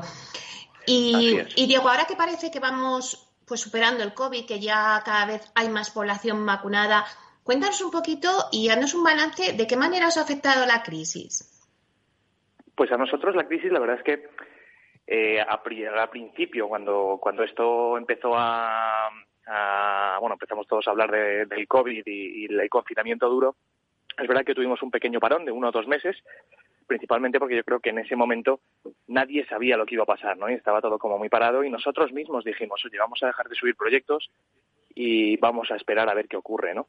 Y, 0.85 1.39
Diego, 1.55 1.89
ahora 1.89 2.05
que 2.05 2.15
parece 2.15 2.51
que 2.51 2.59
vamos 2.59 3.29
pues 3.45 3.61
superando 3.61 4.03
el 4.03 4.13
COVID, 4.13 4.45
que 4.45 4.59
ya 4.59 5.01
cada 5.05 5.25
vez 5.25 5.51
hay 5.55 5.69
más 5.69 5.91
población 5.91 6.45
vacunada, 6.45 7.05
cuéntanos 7.43 7.81
un 7.81 7.91
poquito 7.91 8.29
y 8.51 8.69
haznos 8.69 8.93
un 8.93 9.03
balance 9.03 9.53
de 9.53 9.67
qué 9.67 9.77
manera 9.77 10.07
os 10.07 10.17
ha 10.17 10.21
afectado 10.21 10.65
la 10.65 10.83
crisis. 10.83 11.47
Pues 12.75 12.91
a 12.91 12.97
nosotros 12.97 13.35
la 13.35 13.47
crisis, 13.47 13.71
la 13.71 13.79
verdad 13.79 13.97
es 13.97 14.03
que 14.03 14.29
eh, 15.07 15.41
al 15.41 16.09
principio, 16.09 16.67
cuando, 16.67 17.19
cuando 17.21 17.43
esto 17.43 17.97
empezó 17.97 18.33
a, 18.35 19.09
bueno, 19.47 20.33
empezamos 20.33 20.67
todos 20.67 20.87
a 20.87 20.91
hablar 20.91 21.11
del 21.11 21.67
COVID 21.67 22.03
y, 22.05 22.45
el 22.45 22.69
confinamiento 22.69 23.29
duro, 23.29 23.55
es 24.17 24.27
verdad 24.27 24.45
que 24.45 24.55
tuvimos 24.55 24.81
un 24.81 24.91
pequeño 24.91 25.19
parón 25.19 25.45
de 25.45 25.51
uno 25.51 25.69
o 25.69 25.71
dos 25.71 25.87
meses, 25.87 26.17
principalmente 26.85 27.39
porque 27.39 27.55
yo 27.55 27.63
creo 27.63 27.79
que 27.79 27.89
en 27.89 27.99
ese 27.99 28.15
momento 28.15 28.59
nadie 29.07 29.45
sabía 29.45 29.77
lo 29.77 29.85
que 29.85 29.95
iba 29.95 30.03
a 30.03 30.07
pasar, 30.07 30.37
¿no? 30.37 30.49
Y 30.49 30.53
estaba 30.53 30.81
todo 30.81 30.99
como 30.99 31.17
muy 31.17 31.29
parado 31.29 31.63
y 31.63 31.69
nosotros 31.69 32.11
mismos 32.11 32.43
dijimos, 32.43 32.83
oye, 32.85 32.97
vamos 32.97 33.23
a 33.23 33.27
dejar 33.27 33.47
de 33.47 33.55
subir 33.55 33.75
proyectos 33.75 34.29
y 34.93 35.37
vamos 35.37 35.71
a 35.71 35.75
esperar 35.75 36.09
a 36.09 36.13
ver 36.13 36.27
qué 36.27 36.37
ocurre, 36.37 36.73
¿no? 36.73 36.87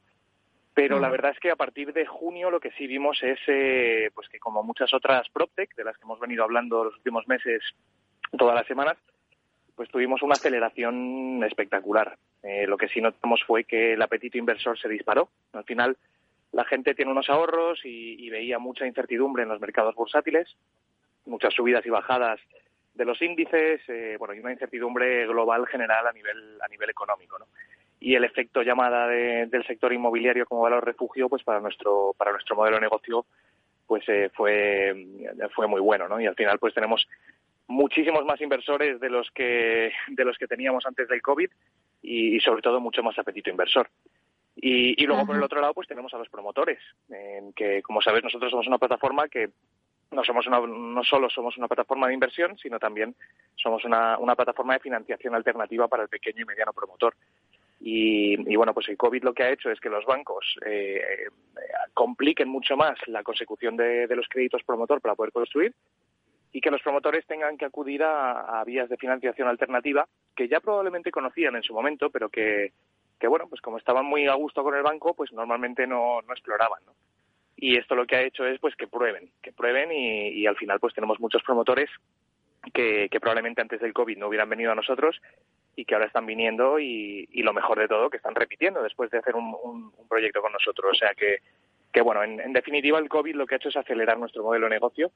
Pero 0.73 0.99
la 0.99 1.07
mm. 1.07 1.11
verdad 1.11 1.31
es 1.31 1.39
que 1.39 1.51
a 1.51 1.55
partir 1.55 1.93
de 1.93 2.05
junio 2.05 2.49
lo 2.49 2.59
que 2.59 2.71
sí 2.71 2.87
vimos 2.87 3.21
es 3.21 3.39
eh, 3.47 4.09
pues 4.13 4.27
que 4.27 4.39
como 4.39 4.63
muchas 4.63 4.93
otras 4.93 5.29
PropTech 5.29 5.75
de 5.75 5.83
las 5.83 5.95
que 5.97 6.03
hemos 6.03 6.19
venido 6.19 6.43
hablando 6.43 6.83
los 6.83 6.95
últimos 6.95 7.27
meses 7.27 7.63
todas 8.37 8.55
las 8.55 8.65
semanas, 8.65 8.97
pues 9.75 9.89
tuvimos 9.89 10.21
una 10.21 10.33
aceleración 10.33 11.43
espectacular. 11.43 12.17
Eh, 12.43 12.67
lo 12.67 12.77
que 12.77 12.87
sí 12.87 13.01
notamos 13.01 13.41
fue 13.45 13.63
que 13.63 13.93
el 13.93 14.01
apetito 14.01 14.37
inversor 14.37 14.77
se 14.77 14.89
disparó. 14.89 15.29
Al 15.53 15.63
final, 15.63 15.97
la 16.51 16.65
gente 16.65 16.93
tiene 16.93 17.11
unos 17.11 17.29
ahorros 17.29 17.79
y, 17.83 18.29
veía 18.29 18.59
mucha 18.59 18.85
incertidumbre 18.85 19.43
en 19.43 19.49
los 19.49 19.59
mercados 19.59 19.95
bursátiles, 19.95 20.55
muchas 21.25 21.53
subidas 21.53 21.85
y 21.85 21.89
bajadas 21.89 22.39
de 22.93 23.05
los 23.05 23.21
índices, 23.21 23.81
eh, 23.87 24.15
bueno, 24.19 24.35
y 24.35 24.39
una 24.39 24.51
incertidumbre 24.51 25.25
global 25.25 25.65
general 25.67 26.05
a 26.05 26.11
nivel 26.11 26.59
a 26.61 26.67
nivel 26.67 26.89
económico, 26.91 27.39
¿no? 27.39 27.45
Y 27.99 28.15
el 28.15 28.23
efecto 28.23 28.61
llamada 28.61 29.07
del 29.07 29.65
sector 29.65 29.93
inmobiliario 29.93 30.45
como 30.45 30.61
valor 30.61 30.85
refugio, 30.85 31.29
pues 31.29 31.43
para 31.43 31.59
nuestro 31.59 32.13
para 32.17 32.31
nuestro 32.31 32.55
modelo 32.55 32.75
de 32.75 32.81
negocio, 32.81 33.25
pues 33.87 34.03
eh, 34.09 34.29
fue 34.33 34.93
fue 35.55 35.67
muy 35.67 35.81
bueno, 35.81 36.07
¿no? 36.07 36.19
Y 36.19 36.27
al 36.27 36.35
final, 36.35 36.59
pues 36.59 36.73
tenemos 36.73 37.07
muchísimos 37.67 38.25
más 38.25 38.41
inversores 38.41 38.99
de 38.99 39.09
los 39.09 39.29
que 39.31 39.91
de 40.09 40.25
los 40.25 40.37
que 40.37 40.47
teníamos 40.47 40.85
antes 40.85 41.07
del 41.07 41.21
COVID 41.21 41.49
y, 42.01 42.39
sobre 42.41 42.61
todo 42.61 42.79
mucho 42.79 43.01
más 43.01 43.17
apetito 43.17 43.49
inversor. 43.49 43.89
Y, 44.55 45.03
luego 45.05 45.25
por 45.25 45.35
el 45.35 45.43
otro 45.43 45.61
lado 45.61 45.73
pues 45.73 45.87
tenemos 45.87 46.13
a 46.13 46.17
los 46.17 46.29
promotores, 46.29 46.79
que 47.55 47.81
como 47.81 48.01
sabes 48.01 48.23
nosotros 48.23 48.51
somos 48.51 48.67
una 48.67 48.77
plataforma 48.77 49.27
que 49.27 49.49
no 50.11 50.23
somos 50.23 50.45
no 50.47 51.03
solo 51.03 51.29
somos 51.29 51.57
una 51.57 51.67
plataforma 51.67 52.07
de 52.07 52.13
inversión, 52.13 52.55
sino 52.57 52.77
también 52.77 53.15
somos 53.55 53.83
una, 53.83 54.17
una 54.19 54.35
plataforma 54.35 54.73
de 54.73 54.79
financiación 54.79 55.33
alternativa 55.33 55.87
para 55.87 56.03
el 56.03 56.09
pequeño 56.09 56.43
y 56.43 56.45
mediano 56.45 56.73
promotor. 56.73 57.15
Y, 57.85 58.55
bueno, 58.55 58.73
pues 58.73 58.87
el 58.87 58.95
COVID 58.95 59.23
lo 59.23 59.33
que 59.33 59.43
ha 59.43 59.51
hecho 59.51 59.69
es 59.69 59.79
que 59.81 59.89
los 59.89 60.05
bancos 60.05 60.55
eh, 60.65 61.01
compliquen 61.93 62.47
mucho 62.47 62.77
más 62.77 62.97
la 63.07 63.23
consecución 63.23 63.75
de, 63.75 64.07
de 64.07 64.15
los 64.15 64.27
créditos 64.29 64.63
promotor 64.63 65.01
para 65.01 65.15
poder 65.15 65.33
construir 65.33 65.73
y 66.53 66.61
que 66.61 66.69
los 66.69 66.81
promotores 66.83 67.25
tengan 67.25 67.57
que 67.57 67.65
acudir 67.65 68.03
a, 68.03 68.63
vías 68.63 68.87
de 68.87 68.97
financiación 68.97 69.47
alternativa 69.47 70.07
que 70.35 70.47
ya 70.47 70.59
probablemente 70.59 71.11
conocían 71.11 71.55
en 71.55 71.63
su 71.63 71.73
momento, 71.73 72.11
pero 72.11 72.29
que, 72.29 72.71
bueno, 73.27 73.47
pues 73.49 73.59
como 73.59 73.79
estaban 73.79 74.05
muy 74.05 74.27
a 74.27 74.35
gusto 74.35 74.63
con 74.63 74.75
el 74.75 74.83
banco, 74.83 75.15
pues 75.15 75.33
normalmente 75.33 75.87
no, 75.87 76.21
no 76.21 76.33
exploraban, 76.33 76.85
¿no? 76.85 76.93
Y 77.55 77.77
esto 77.77 77.95
lo 77.95 78.05
que 78.05 78.17
ha 78.17 78.21
hecho 78.21 78.45
es 78.45 78.59
pues 78.59 78.75
que 78.75 78.87
prueben, 78.87 79.31
que 79.41 79.51
prueben 79.51 79.91
y, 79.91 80.45
al 80.45 80.55
final 80.55 80.79
pues 80.79 80.93
tenemos 80.93 81.19
muchos 81.19 81.41
promotores 81.43 81.89
que, 82.73 83.09
probablemente 83.19 83.61
antes 83.61 83.81
del 83.81 83.93
COVID 83.93 84.17
no 84.17 84.27
hubieran 84.27 84.49
venido 84.49 84.71
a 84.71 84.75
nosotros 84.75 85.19
y 85.75 85.85
que 85.85 85.95
ahora 85.95 86.07
están 86.07 86.25
viniendo 86.25 86.79
y, 86.79 87.27
y 87.31 87.41
lo 87.41 87.53
mejor 87.53 87.79
de 87.79 87.87
todo 87.87 88.09
que 88.09 88.17
están 88.17 88.35
repitiendo 88.35 88.83
después 88.83 89.09
de 89.09 89.19
hacer 89.19 89.35
un, 89.35 89.55
un, 89.63 90.07
proyecto 90.07 90.41
con 90.41 90.51
nosotros. 90.51 90.91
O 90.91 90.95
sea 90.95 91.13
que, 91.15 91.37
que 91.91 92.01
bueno, 92.01 92.23
en, 92.23 92.39
en 92.39 92.53
definitiva 92.53 92.99
el 92.99 93.09
COVID 93.09 93.35
lo 93.35 93.47
que 93.47 93.55
ha 93.55 93.57
hecho 93.57 93.69
es 93.69 93.77
acelerar 93.77 94.19
nuestro 94.19 94.43
modelo 94.43 94.65
de 94.65 94.75
negocio 94.75 95.11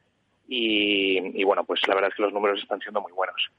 y, 0.48 1.44
bueno, 1.44 1.64
pues 1.66 1.82
la 1.88 1.96
verdad 1.96 2.10
es 2.10 2.16
que 2.16 2.24
los 2.24 2.34
números 2.34 2.62
están 2.62 2.80
siendo 2.80 3.02
muy 3.02 3.12
buenos. 3.12 3.52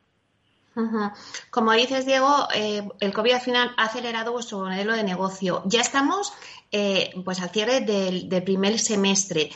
Como 1.51 1.72
dices, 1.72 2.07
Diego, 2.07 2.47
eh, 2.55 2.86
el 3.01 3.12
COVID 3.12 3.32
al 3.32 3.41
final 3.41 3.74
ha 3.76 3.84
acelerado 3.84 4.32
vuestro 4.32 4.59
modelo 4.59 4.95
de 4.95 5.03
negocio. 5.03 5.62
Ya 5.66 5.80
estamos 5.80 6.32
eh, 6.70 7.11
pues 7.24 7.41
al 7.43 7.51
cierre 7.51 7.80
del, 7.80 8.28
del 8.28 8.45
primer 8.45 8.78
semestre. 8.78 9.51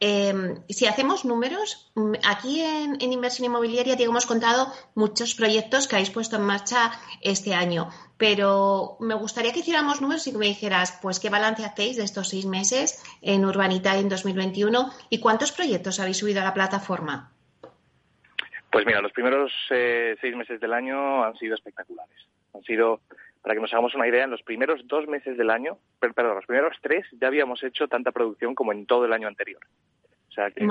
Eh, 0.00 0.32
si 0.68 0.86
hacemos 0.86 1.24
números, 1.24 1.90
mm, 1.96 2.14
aquí 2.24 2.60
en, 2.62 3.00
inversión 3.00 3.46
inmobiliaria 3.46 3.96
te 3.96 4.04
hemos 4.04 4.26
contado 4.26 4.72
muchos 4.94 5.34
proyectos 5.34 5.88
que 5.88 5.96
habéis 5.96 6.10
puesto 6.10 6.36
en 6.36 6.42
marcha 6.42 6.92
este 7.20 7.54
año, 7.54 7.88
pero 8.16 8.96
me 9.00 9.14
gustaría 9.14 9.52
que 9.52 9.60
hiciéramos 9.60 10.00
números 10.00 10.26
y 10.26 10.32
que 10.32 10.38
me 10.38 10.46
dijeras, 10.46 10.98
pues, 11.02 11.18
qué 11.18 11.30
balance 11.30 11.64
hacéis 11.64 11.96
de 11.96 12.04
estos 12.04 12.28
seis 12.28 12.46
meses 12.46 13.02
en 13.22 13.44
Urbanita 13.44 13.98
en 13.98 14.08
2021 14.08 14.92
y 15.10 15.18
cuántos 15.18 15.50
proyectos 15.50 15.98
habéis 15.98 16.18
subido 16.18 16.40
a 16.42 16.44
la 16.44 16.54
plataforma. 16.54 17.32
Pues 18.70 18.84
mira, 18.86 19.00
los 19.00 19.12
primeros 19.12 19.50
eh, 19.70 20.16
seis 20.20 20.36
meses 20.36 20.60
del 20.60 20.74
año 20.74 21.24
han 21.24 21.36
sido 21.38 21.54
espectaculares. 21.54 22.28
Han 22.54 22.62
sido, 22.62 23.00
para 23.42 23.54
que 23.54 23.60
nos 23.60 23.72
hagamos 23.72 23.94
una 23.94 24.08
idea, 24.08 24.24
en 24.24 24.30
los 24.30 24.42
primeros 24.42 24.86
dos 24.86 25.06
meses 25.06 25.36
del 25.36 25.50
año, 25.50 25.78
perdón, 25.98 26.34
los 26.34 26.46
primeros 26.46 26.76
tres 26.82 27.06
ya 27.20 27.28
habíamos 27.28 27.62
hecho 27.62 27.88
tanta 27.88 28.12
producción 28.12 28.54
como 28.54 28.72
en 28.72 28.86
todo 28.86 29.04
el 29.06 29.12
año 29.12 29.28
anterior 29.28 29.60
sea 30.38 30.50
que 30.50 30.64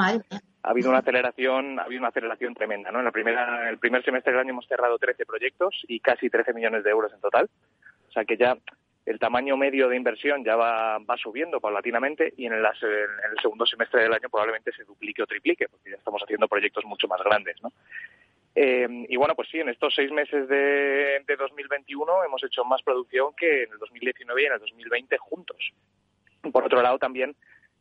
ha 0.64 0.70
habido 0.70 0.90
una 0.90 1.00
aceleración, 1.00 1.80
ha 1.80 1.84
habido 1.84 2.00
una 2.00 2.10
aceleración 2.10 2.54
tremenda, 2.54 2.92
¿no? 2.92 3.00
En 3.00 3.06
la 3.06 3.12
primera, 3.12 3.70
el 3.70 3.78
primer 3.78 4.04
semestre 4.04 4.32
del 4.32 4.42
año 4.42 4.52
hemos 4.52 4.68
cerrado 4.68 4.98
13 4.98 5.26
proyectos 5.26 5.84
y 5.88 6.00
casi 6.00 6.30
13 6.30 6.54
millones 6.54 6.84
de 6.84 6.90
euros 6.90 7.12
en 7.14 7.20
total. 7.20 7.50
O 8.08 8.12
sea 8.12 8.26
que 8.26 8.38
ya 8.38 8.58
el 9.06 9.20
tamaño 9.20 9.58
medio 9.58 9.90
de 9.90 9.96
inversión 9.96 10.44
ya 10.44 10.56
va, 10.56 11.00
va 11.00 11.18
subiendo 11.18 11.60
paulatinamente 11.60 12.34
y 12.38 12.46
en 12.46 12.54
el, 12.54 12.66
en 12.66 13.32
el 13.32 13.42
segundo 13.42 13.66
semestre 13.66 14.04
del 14.04 14.14
año 14.14 14.30
probablemente 14.30 14.72
se 14.72 14.84
duplique 14.84 15.24
o 15.24 15.28
triplique, 15.28 15.68
porque 15.70 15.92
ya 15.92 15.98
estamos 15.98 16.22
haciendo 16.22 16.48
proyectos 16.48 16.86
mucho 16.86 17.08
más 17.08 17.22
grandes, 17.24 17.62
¿no? 17.62 17.72
Eh, 18.60 18.88
y 19.08 19.16
bueno, 19.18 19.36
pues 19.36 19.50
sí, 19.52 19.60
en 19.60 19.70
estos 19.70 19.94
seis 19.94 20.12
meses 20.12 20.50
de, 20.50 21.22
de 21.28 21.36
2021 21.38 22.24
hemos 22.24 22.44
hecho 22.44 22.66
más 22.66 22.82
producción 22.82 23.36
que 23.38 23.64
en 23.64 23.72
el 23.72 23.78
2019 23.78 24.42
y 24.42 24.46
en 24.48 24.54
el 24.54 24.60
2020 24.60 25.16
juntos. 25.20 25.74
Por 26.52 26.66
otro 26.66 26.82
lado, 26.82 26.98
también 26.98 27.36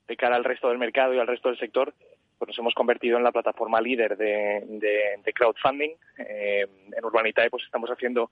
de 0.06 0.16
cara 0.18 0.36
al 0.36 0.44
resto 0.44 0.68
del 0.68 0.76
mercado 0.76 1.14
y 1.14 1.18
al 1.18 1.26
resto 1.26 1.48
del 1.48 1.58
sector, 1.58 1.94
pues 2.38 2.48
nos 2.48 2.58
hemos 2.58 2.74
convertido 2.74 3.16
en 3.16 3.24
la 3.24 3.32
plataforma 3.32 3.80
líder 3.80 4.18
de, 4.18 5.32
crowdfunding. 5.34 5.92
Eh, 6.18 6.66
en 6.94 7.04
Urbanitae 7.06 7.48
pues 7.48 7.64
estamos 7.64 7.88
haciendo 7.88 8.30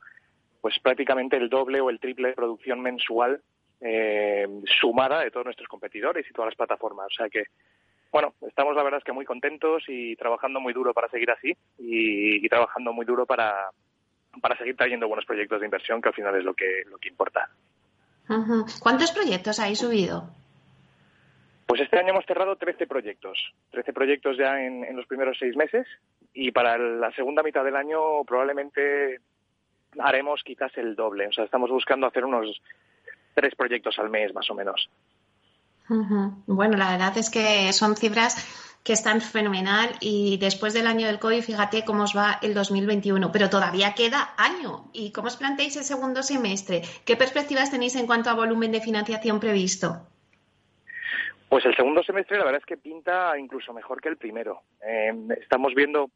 pues 0.60 0.78
prácticamente 0.80 1.38
el 1.38 1.48
doble 1.48 1.80
o 1.80 1.88
el 1.88 1.98
triple 1.98 2.28
de 2.28 2.34
producción 2.34 2.82
mensual 2.82 3.40
eh, 3.80 4.46
sumada 4.80 5.20
de 5.20 5.30
todos 5.30 5.46
nuestros 5.46 5.68
competidores 5.68 6.26
y 6.28 6.32
todas 6.34 6.48
las 6.48 6.56
plataformas. 6.56 7.06
O 7.06 7.14
sea 7.14 7.30
que, 7.30 7.44
bueno, 8.14 8.32
estamos 8.46 8.76
la 8.76 8.84
verdad 8.84 8.98
es 8.98 9.04
que 9.04 9.10
muy 9.10 9.24
contentos 9.24 9.82
y 9.88 10.14
trabajando 10.14 10.60
muy 10.60 10.72
duro 10.72 10.94
para 10.94 11.08
seguir 11.08 11.32
así 11.32 11.52
y, 11.80 12.48
trabajando 12.48 12.92
muy 12.92 13.04
duro 13.04 13.26
para, 13.26 13.70
para 14.40 14.56
seguir 14.56 14.76
trayendo 14.76 15.08
buenos 15.08 15.26
proyectos 15.26 15.58
de 15.58 15.66
inversión, 15.66 16.00
que 16.00 16.10
al 16.10 16.14
final 16.14 16.36
es 16.36 16.44
lo 16.44 16.54
que, 16.54 16.84
lo 16.88 16.96
que 16.98 17.08
importa. 17.08 17.50
¿Cuántos 18.80 19.10
proyectos 19.10 19.58
habéis 19.58 19.80
subido? 19.80 20.30
Pues 21.66 21.80
este 21.80 21.98
año 21.98 22.10
hemos 22.10 22.24
cerrado 22.24 22.54
13 22.54 22.86
proyectos, 22.86 23.52
13 23.72 23.92
proyectos 23.92 24.36
ya 24.38 24.62
en, 24.62 24.94
los 24.94 25.06
primeros 25.06 25.36
seis 25.36 25.56
meses 25.56 25.84
y 26.32 26.52
para 26.52 26.78
la 26.78 27.10
segunda 27.16 27.42
mitad 27.42 27.64
del 27.64 27.74
año 27.74 28.22
probablemente 28.22 29.18
haremos 29.98 30.40
quizás 30.44 30.70
el 30.78 30.94
doble. 30.94 31.26
O 31.26 31.32
sea, 31.32 31.46
estamos 31.46 31.68
buscando 31.68 32.06
hacer 32.06 32.24
unos 32.24 32.62
tres 33.34 33.56
proyectos 33.56 33.98
al 33.98 34.08
mes, 34.08 34.32
más 34.32 34.48
o 34.50 34.54
menos. 34.54 34.88
Bueno, 35.88 36.76
la 36.76 36.92
verdad 36.92 37.16
es 37.18 37.30
que 37.30 37.72
son 37.72 37.96
cifras 37.96 38.36
que 38.84 38.92
están 38.92 39.22
fenomenal 39.22 39.90
y 40.00 40.36
después 40.36 40.74
del 40.74 40.86
año 40.86 41.06
del 41.06 41.18
COVID, 41.18 41.42
fíjate 41.42 41.84
cómo 41.84 42.04
os 42.04 42.14
va 42.14 42.38
el 42.42 42.52
2021, 42.52 43.32
pero 43.32 43.48
todavía 43.48 43.94
queda 43.94 44.34
año. 44.36 44.90
¿Y 44.92 45.10
cómo 45.12 45.28
os 45.28 45.36
planteáis 45.36 45.76
el 45.76 45.84
segundo 45.84 46.22
semestre? 46.22 46.82
¿Qué 47.06 47.16
perspectivas 47.16 47.70
tenéis 47.70 47.96
en 47.96 48.06
cuanto 48.06 48.28
a 48.28 48.34
volumen 48.34 48.72
de 48.72 48.80
financiación 48.80 49.40
previsto? 49.40 50.06
Pues 51.48 51.64
el 51.64 51.74
segundo 51.76 52.02
semestre 52.02 52.36
la 52.36 52.44
verdad 52.44 52.60
es 52.60 52.66
que 52.66 52.76
pinta 52.76 53.38
incluso 53.38 53.72
mejor 53.72 54.02
que 54.02 54.10
el 54.10 54.18
primero. 54.18 54.62
Eh, 54.84 55.12
estamos 55.40 55.74
viendo 55.74 56.10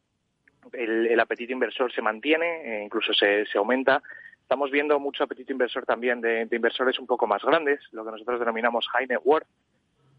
el, 0.72 1.18
apetito 1.20 1.52
inversor 1.52 1.92
se 1.92 2.02
mantiene, 2.02 2.80
e 2.80 2.84
incluso 2.84 3.12
se, 3.14 3.46
aumenta. 3.56 4.02
Estamos 4.48 4.70
viendo 4.70 4.98
mucho 4.98 5.24
apetito 5.24 5.52
inversor 5.52 5.84
también 5.84 6.22
de, 6.22 6.48
inversores 6.50 6.98
un 6.98 7.06
poco 7.06 7.26
más 7.26 7.42
grandes, 7.42 7.80
lo 7.92 8.02
que 8.02 8.12
nosotros 8.12 8.40
denominamos 8.40 8.88
high 8.88 9.06
net 9.06 9.20
worth, 9.22 9.46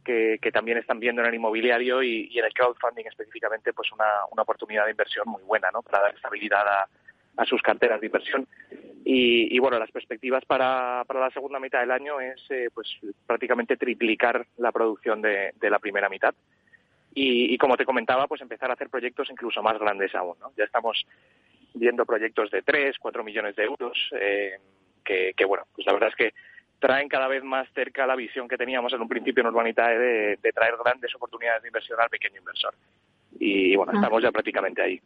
que, 0.05 0.37
también 0.53 0.77
están 0.77 0.99
viendo 0.99 1.23
en 1.23 1.29
el 1.29 1.33
inmobiliario 1.33 2.03
y, 2.03 2.37
en 2.37 2.45
el 2.45 2.53
crowdfunding 2.53 3.05
específicamente 3.07 3.73
pues 3.73 3.91
una, 3.91 4.05
oportunidad 4.39 4.85
de 4.85 4.91
inversión 4.91 5.27
muy 5.27 5.41
buena 5.41 5.71
¿no? 5.73 5.81
para 5.81 6.03
dar 6.03 6.13
estabilidad 6.13 6.63
a, 7.37 7.45
sus 7.45 7.59
carteras 7.63 7.99
de 8.01 8.05
inversión. 8.05 8.47
Y, 9.03 9.57
bueno, 9.57 9.79
las 9.79 9.89
perspectivas 9.89 10.45
para, 10.45 11.03
la 11.11 11.31
segunda 11.31 11.59
mitad 11.59 11.79
del 11.79 11.89
año 11.89 12.19
es 12.19 12.39
eh, 12.51 12.69
pues 12.71 12.87
prácticamente 13.25 13.77
triplicar 13.77 14.45
la 14.57 14.71
producción 14.71 15.23
de, 15.23 15.53
la 15.59 15.79
primera 15.79 16.07
mitad. 16.07 16.35
Y, 17.15 17.57
como 17.57 17.77
te 17.77 17.85
comentaba, 17.85 18.27
pues 18.27 18.41
empezar 18.41 18.69
a 18.69 18.73
hacer 18.73 18.89
proyectos 18.89 19.31
incluso 19.31 19.63
más 19.63 19.79
grandes 19.79 20.13
aún. 20.13 20.37
¿no? 20.39 20.51
Ya 20.55 20.65
estamos 20.65 21.03
viendo 21.73 22.05
proyectos 22.05 22.51
de 22.51 22.61
3, 22.61 22.97
4 22.99 23.23
millones 23.23 23.55
de 23.55 23.63
euros, 23.63 23.97
eh, 24.19 24.57
que, 25.03 25.33
que, 25.35 25.45
bueno, 25.45 25.65
pues 25.73 25.85
la 25.87 25.93
verdad 25.93 26.09
es 26.09 26.15
que 26.15 26.33
traen 26.79 27.09
cada 27.09 27.27
vez 27.27 27.43
más 27.43 27.67
cerca 27.73 28.07
la 28.07 28.15
visión 28.15 28.47
que 28.47 28.57
teníamos 28.57 28.93
en 28.93 29.01
un 29.01 29.09
principio 29.09 29.41
en 29.41 29.47
Urbanitae 29.47 29.97
de, 29.97 30.39
de 30.41 30.51
traer 30.51 30.75
grandes 30.83 31.13
oportunidades 31.15 31.61
de 31.61 31.69
inversión 31.69 31.99
al 31.99 32.09
pequeño 32.09 32.37
inversor. 32.37 32.73
Y 33.39 33.75
bueno, 33.75 33.93
estamos 33.93 34.23
ya 34.23 34.31
prácticamente 34.31 34.81
ahí. 34.81 35.01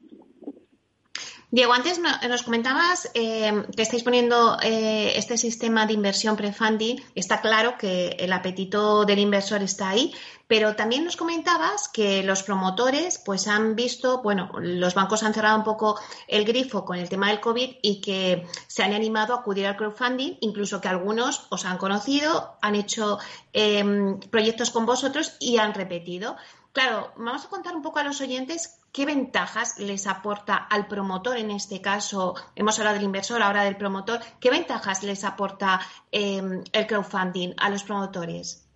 Diego, 1.54 1.72
antes 1.72 2.00
nos 2.00 2.42
comentabas 2.42 3.12
eh, 3.14 3.54
que 3.76 3.84
estáis 3.84 4.02
poniendo 4.02 4.58
eh, 4.64 5.14
este 5.18 5.38
sistema 5.38 5.86
de 5.86 5.94
inversión 5.94 6.36
pre-funding. 6.36 7.00
Está 7.14 7.42
claro 7.42 7.78
que 7.78 8.18
el 8.18 8.34
apetito 8.34 9.06
del 9.06 9.20
inversor 9.20 9.62
está 9.62 9.90
ahí, 9.90 10.12
pero 10.48 10.76
también 10.76 11.06
nos 11.06 11.16
comentabas 11.16 11.90
que 11.90 12.24
los 12.24 12.42
promotores 12.42 13.20
pues 13.24 13.48
han 13.48 13.76
visto, 13.76 14.24
bueno, 14.24 14.50
los 14.58 14.96
bancos 14.96 15.22
han 15.22 15.36
cerrado 15.36 15.56
un 15.60 15.64
poco 15.64 16.00
el 16.28 16.44
grifo 16.44 16.86
con 16.86 16.98
el 16.98 17.08
tema 17.08 17.28
del 17.28 17.40
COVID 17.40 17.70
y 17.84 18.02
que 18.02 18.48
se 18.66 18.82
han 18.82 18.94
animado 18.94 19.36
a 19.36 19.42
acudir 19.42 19.68
al 19.68 19.78
crowdfunding, 19.78 20.38
incluso 20.42 20.82
que 20.82 20.88
algunos 20.88 21.46
os 21.52 21.66
han 21.66 21.78
conocido, 21.78 22.58
han 22.64 22.74
hecho 22.74 23.20
em, 23.54 24.20
proyectos 24.20 24.72
con 24.72 24.88
vosotros 24.88 25.38
y 25.40 25.60
han 25.60 25.76
repetido. 25.76 26.36
Claro, 26.72 27.14
vamos 27.16 27.46
a 27.46 27.50
contar 27.50 27.76
un 27.76 27.84
poco 27.84 28.00
a 28.00 28.04
los 28.04 28.20
oyentes 28.22 28.80
qué 28.94 29.06
ventajas 29.06 29.80
les 29.80 30.08
aporta 30.08 30.56
al 30.56 30.88
promotor, 30.88 31.38
en 31.38 31.50
este 31.50 31.82
caso, 31.82 32.36
hemos 32.56 32.78
hablado 32.78 32.96
del 32.96 33.06
inversor, 33.06 33.42
ahora 33.42 33.64
del 33.64 33.76
promotor, 33.76 34.20
qué 34.40 34.52
ventajas 34.52 35.04
les 35.04 35.26
aporta 35.26 35.80
em, 36.12 36.64
el 36.72 36.88
crowdfunding 36.88 37.56
a 37.58 37.70
los 37.72 37.84
promotores. 37.84 38.70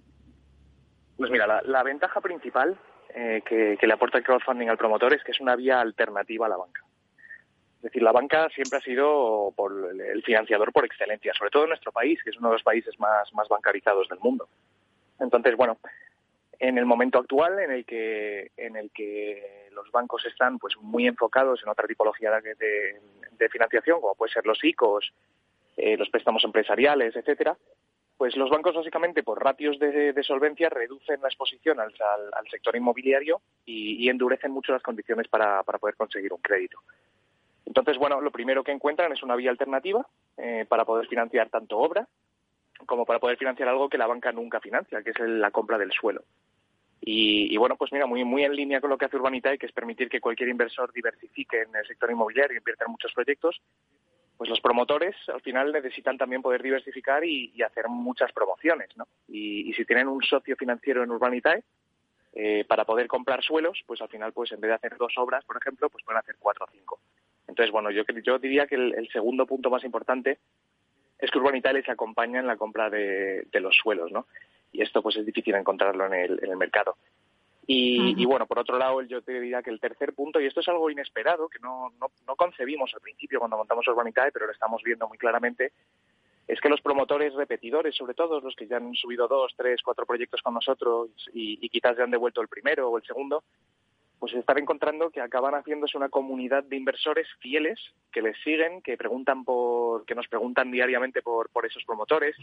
Pues 1.17 1.29
mira, 1.31 1.61
la, 1.63 1.83
ventaja 1.83 2.19
principal 2.19 2.77
eh, 3.13 3.41
que, 3.45 3.77
le 3.79 3.93
aporta 3.93 4.17
el 4.17 4.23
crowdfunding 4.23 4.69
al 4.69 4.77
promotor 4.77 5.13
es 5.13 5.23
que 5.23 5.31
es 5.31 5.39
una 5.39 5.55
vía 5.55 5.79
alternativa 5.79 6.47
a 6.47 6.49
la 6.49 6.57
banca. 6.57 6.81
Es 7.77 7.83
decir, 7.83 8.01
la 8.01 8.11
banca 8.11 8.49
siempre 8.49 8.79
ha 8.79 8.81
sido 8.81 9.53
por 9.55 9.71
el 9.71 10.23
financiador 10.23 10.73
por 10.73 10.83
excelencia, 10.83 11.31
sobre 11.37 11.51
todo 11.51 11.63
en 11.63 11.69
nuestro 11.69 11.91
país, 11.91 12.19
que 12.23 12.31
es 12.31 12.37
uno 12.37 12.49
de 12.49 12.55
los 12.55 12.63
países 12.63 12.99
más, 12.99 13.31
más 13.33 13.47
bancarizados 13.47 14.09
del 14.09 14.19
mundo. 14.19 14.49
Entonces, 15.19 15.55
bueno, 15.55 15.77
en 16.59 16.77
el 16.77 16.85
momento 16.85 17.19
actual 17.19 17.59
en 17.59 17.71
el 17.71 17.85
que 17.85 18.51
en 18.57 18.75
el 18.75 18.91
que 18.91 19.66
los 19.77 19.91
bancos 19.91 20.25
están 20.25 20.59
pues 20.59 20.75
muy 20.81 21.07
enfocados 21.07 21.61
en 21.63 21.69
otra 21.69 21.87
tipología 21.87 22.31
de, 22.41 22.55
de, 22.55 23.49
financiación 23.49 24.01
como 24.01 24.15
puede 24.15 24.33
ser 24.33 24.45
los 24.45 24.61
ICOs 24.63 25.13
eh, 25.77 25.95
los 25.95 26.09
préstamos 26.09 26.43
empresariales 26.43 27.15
etcétera 27.15 27.55
pues 28.17 28.35
los 28.35 28.49
bancos 28.49 28.75
básicamente 28.75 29.21
por 29.23 29.43
ratios 29.43 29.77
de, 29.79 30.23
solvencia 30.23 30.69
reducen 30.69 31.21
la 31.21 31.27
exposición 31.27 31.79
al, 31.79 31.93
sector 32.49 32.75
inmobiliario 32.75 33.41
y, 33.65 34.09
endurecen 34.09 34.51
mucho 34.51 34.73
las 34.73 34.81
condiciones 34.81 35.27
para, 35.27 35.61
para, 35.63 35.77
poder 35.77 35.95
conseguir 35.95 36.33
un 36.33 36.41
crédito 36.41 36.79
entonces 37.65 37.97
bueno 37.97 38.19
lo 38.19 38.31
primero 38.31 38.63
que 38.63 38.71
encuentran 38.71 39.11
es 39.11 39.23
una 39.23 39.35
vía 39.35 39.51
alternativa 39.51 40.05
eh, 40.37 40.65
para 40.67 40.83
poder 40.83 41.07
financiar 41.07 41.49
tanto 41.49 41.77
obra 41.77 42.07
como 42.85 43.05
para 43.05 43.19
poder 43.19 43.37
financiar 43.37 43.69
algo 43.69 43.89
que 43.89 43.97
la 43.97 44.07
banca 44.07 44.31
nunca 44.31 44.59
financia, 44.59 45.01
que 45.01 45.11
es 45.11 45.19
la 45.19 45.51
compra 45.51 45.77
del 45.77 45.91
suelo. 45.91 46.23
Y, 47.09 47.55
bueno, 47.55 47.77
pues 47.77 47.93
mira, 47.93 48.05
muy, 48.05 48.25
muy 48.25 48.43
en 48.43 48.53
línea 48.53 48.81
con 48.81 48.89
lo 48.89 48.97
que 48.97 49.05
hace 49.05 49.15
Urbanitae, 49.15 49.57
que 49.57 49.65
es 49.65 49.71
permitir 49.71 50.09
que 50.09 50.19
cualquier 50.19 50.49
inversor 50.49 50.91
diversifique 50.91 51.61
en 51.61 51.73
el 51.73 51.87
sector 51.87 52.11
inmobiliario 52.11 52.55
y 52.55 52.57
invierta 52.57 52.83
en 52.83 52.91
muchos 52.91 53.13
proyectos, 53.13 53.61
pues 54.35 54.49
los 54.49 54.59
promotores 54.59 55.15
al 55.33 55.39
final 55.39 55.71
necesitan 55.71 56.17
también 56.17 56.41
poder 56.41 56.61
diversificar 56.61 57.23
y, 57.23 57.61
hacer 57.61 57.87
muchas 57.87 58.33
promociones, 58.33 58.89
¿no? 58.97 59.07
Y, 59.29 59.71
si 59.71 59.85
tienen 59.85 60.09
un 60.09 60.21
socio 60.21 60.57
financiero 60.57 61.01
en 61.01 61.11
Urbanitae, 61.11 61.63
eh, 62.33 62.65
para 62.65 62.83
poder 62.83 63.07
comprar 63.07 63.41
suelos, 63.41 63.81
pues 63.87 64.01
al 64.01 64.09
final, 64.09 64.33
pues 64.33 64.51
en 64.51 64.59
vez 64.59 64.67
de 64.67 64.75
hacer 64.75 64.97
dos 64.97 65.13
obras, 65.17 65.45
por 65.45 65.55
ejemplo, 65.55 65.89
pues 65.89 66.03
pueden 66.03 66.19
hacer 66.19 66.35
cuatro 66.37 66.65
o 66.65 66.71
cinco. 66.73 66.99
Entonces, 67.47 67.71
bueno, 67.71 67.89
yo, 67.89 68.03
yo 68.21 68.37
diría 68.37 68.67
que 68.67 68.75
el 68.75 69.07
segundo 69.13 69.45
punto 69.45 69.69
más 69.69 69.85
importante 69.85 70.39
es 71.19 71.31
que 71.31 71.37
Urbanitae 71.39 71.73
les 71.73 71.89
acompaña 71.89 72.39
en 72.39 72.47
la 72.47 72.57
compra 72.57 72.89
de, 72.89 73.47
los 73.53 73.75
suelos, 73.75 74.11
¿no? 74.11 74.27
Y 74.71 74.81
esto 74.81 75.01
pues 75.01 75.17
es 75.17 75.25
difícil 75.25 75.55
encontrarlo 75.55 76.05
en 76.05 76.13
el, 76.13 76.57
mercado. 76.57 76.97
Y, 77.69 78.25
bueno, 78.25 78.45
por 78.45 78.59
otro 78.59 78.77
lado, 78.77 79.01
yo 79.01 79.21
te 79.21 79.33
diría 79.33 79.61
que 79.61 79.69
el 79.69 79.81
tercer 79.81 80.13
punto, 80.13 80.39
y 80.39 80.45
esto 80.45 80.61
es 80.61 80.67
algo 80.69 80.89
inesperado, 80.89 81.49
que 81.49 81.59
no, 81.59 81.91
no, 81.99 82.35
concebimos 82.37 82.93
al 82.93 83.01
principio 83.01 83.39
cuando 83.39 83.57
montamos 83.57 83.85
Urbanitae, 83.87 84.31
pero 84.31 84.45
lo 84.45 84.53
estamos 84.53 84.81
viendo 84.83 85.07
muy 85.07 85.17
claramente, 85.17 85.73
es 86.47 86.61
que 86.61 86.69
los 86.69 86.79
promotores 86.79 87.33
repetidores, 87.33 87.93
sobre 87.95 88.13
todo 88.13 88.39
los 88.39 88.55
que 88.55 88.67
ya 88.67 88.77
han 88.77 88.95
subido 88.95 89.27
dos, 89.27 89.53
tres, 89.57 89.81
cuatro 89.83 90.05
proyectos 90.05 90.41
con 90.41 90.53
nosotros 90.53 91.09
y, 91.33 91.59
y 91.61 91.67
quizás 91.67 91.97
ya 91.97 92.05
han 92.05 92.11
devuelto 92.11 92.41
el 92.41 92.47
primero 92.47 92.89
o 92.89 92.97
el 92.97 93.03
segundo, 93.03 93.43
pues 94.19 94.33
están 94.33 94.57
encontrando 94.57 95.11
que 95.11 95.21
acaban 95.21 95.53
haciéndose 95.53 95.97
una 95.97 96.09
comunidad 96.09 96.63
de 96.63 96.75
inversores 96.75 97.27
fieles 97.39 97.79
que 98.11 98.21
les 98.21 98.37
siguen, 98.43 98.81
que 98.81 98.97
preguntan 98.97 99.43
por, 99.43 100.05
que 100.05 100.15
nos 100.15 100.27
preguntan 100.27 100.71
diariamente 100.71 101.21
por, 101.21 101.49
por 101.49 101.65
esos 101.65 101.83
promotores 101.85 102.35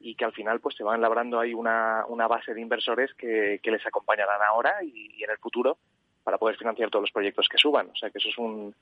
y 0.00 0.14
que 0.14 0.24
al 0.24 0.32
final 0.32 0.60
pues 0.60 0.74
se 0.76 0.82
van 0.82 1.00
labrando 1.00 1.38
ahí 1.38 1.52
una, 1.52 2.04
una 2.08 2.26
base 2.26 2.54
de 2.54 2.60
inversores 2.60 3.12
que, 3.14 3.60
que 3.62 3.70
les 3.70 3.86
acompañarán 3.86 4.42
ahora 4.42 4.82
y, 4.82 5.22
en 5.22 5.30
el 5.30 5.38
futuro 5.38 5.76
para 6.24 6.38
poder 6.38 6.56
financiar 6.56 6.90
todos 6.90 7.02
los 7.02 7.12
proyectos 7.12 7.48
que 7.48 7.58
suban. 7.58 7.90
O 7.90 7.96
sea 7.96 8.10
que 8.10 8.18
eso 8.18 8.28
es 8.28 8.38
un 8.38 8.74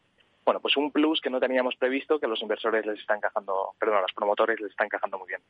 bueno 0.44 0.60
pues 0.60 0.76
un 0.76 0.90
plus 0.90 1.20
que 1.20 1.28
no 1.28 1.40
teníamos 1.40 1.76
previsto 1.76 2.18
que 2.18 2.26
a 2.26 2.28
los 2.28 2.40
inversores 2.40 2.86
les 2.86 3.00
está 3.00 3.16
encajando, 3.16 3.74
perdón, 3.78 3.98
a 3.98 4.02
los 4.02 4.12
promotores 4.12 4.60
les 4.60 4.70
está 4.70 4.84
encajando 4.84 5.18
muy 5.18 5.28
bien. 5.28 5.42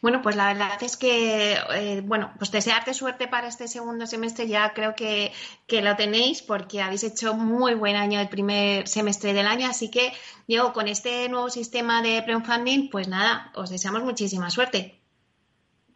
Bueno, 0.00 0.22
pues 0.22 0.36
la 0.36 0.48
verdad 0.48 0.82
es 0.82 0.96
que, 0.96 1.52
eh, 1.74 2.00
bueno, 2.02 2.32
pues 2.38 2.50
desearte 2.50 2.94
suerte 2.94 3.28
para 3.28 3.48
este 3.48 3.68
segundo 3.68 4.06
semestre, 4.06 4.48
ya 4.48 4.72
creo 4.72 4.94
que, 4.94 5.32
que, 5.66 5.82
lo 5.82 5.96
tenéis 5.96 6.42
porque 6.42 6.80
habéis 6.80 7.04
hecho 7.04 7.34
muy 7.34 7.74
buen 7.74 7.96
año 7.96 8.20
el 8.20 8.28
primer 8.28 8.88
semestre 8.88 9.34
del 9.34 9.46
año, 9.46 9.68
así 9.68 9.90
que, 9.90 10.12
Diego, 10.46 10.72
con 10.72 10.88
este 10.88 11.28
nuevo 11.28 11.50
sistema 11.50 12.00
de 12.00 12.22
pre-funding, 12.22 12.88
pues 12.90 13.08
nada, 13.08 13.52
os 13.54 13.68
deseamos 13.70 14.02
muchísima 14.02 14.48
suerte. 14.50 14.98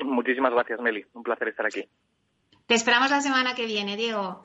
Muchísimas 0.05 0.53
gracias, 0.53 0.80
Meli, 0.80 1.07
un 1.14 1.22
placer 1.22 1.49
estar 1.49 1.66
aquí. 1.66 1.89
Te 2.66 2.74
esperamos 2.74 3.11
la 3.11 3.20
semana 3.20 3.55
que 3.55 3.66
viene, 3.66 3.97
Diego. 3.97 4.45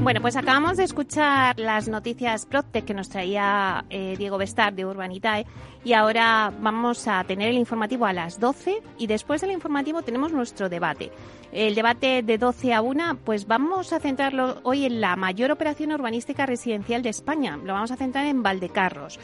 Bueno, 0.00 0.20
pues 0.20 0.36
acabamos 0.36 0.76
de 0.76 0.84
escuchar 0.84 1.58
las 1.58 1.88
noticias 1.88 2.46
PropTech 2.46 2.84
que 2.84 2.94
nos 2.94 3.08
traía 3.08 3.84
eh, 3.90 4.14
Diego 4.16 4.38
Bestar 4.38 4.72
de 4.72 4.86
Urbanitae 4.86 5.44
y 5.84 5.92
ahora 5.92 6.52
vamos 6.60 7.08
a 7.08 7.22
tener 7.24 7.48
el 7.48 7.58
informativo 7.58 8.06
a 8.06 8.12
las 8.12 8.38
12 8.38 8.80
y 8.96 9.06
después 9.08 9.40
del 9.40 9.50
informativo 9.50 10.02
tenemos 10.02 10.32
nuestro 10.32 10.68
debate. 10.68 11.10
El 11.52 11.74
debate 11.74 12.22
de 12.22 12.38
12 12.38 12.74
a 12.74 12.80
1, 12.80 13.18
pues 13.24 13.48
vamos 13.48 13.92
a 13.92 13.98
centrarlo 13.98 14.60
hoy 14.62 14.86
en 14.86 15.00
la 15.00 15.16
mayor 15.16 15.50
operación 15.50 15.92
urbanística 15.92 16.46
residencial 16.46 17.02
de 17.02 17.10
España. 17.10 17.58
Lo 17.62 17.72
vamos 17.72 17.90
a 17.90 17.96
centrar 17.96 18.26
en 18.26 18.42
Valdecarros. 18.42 19.18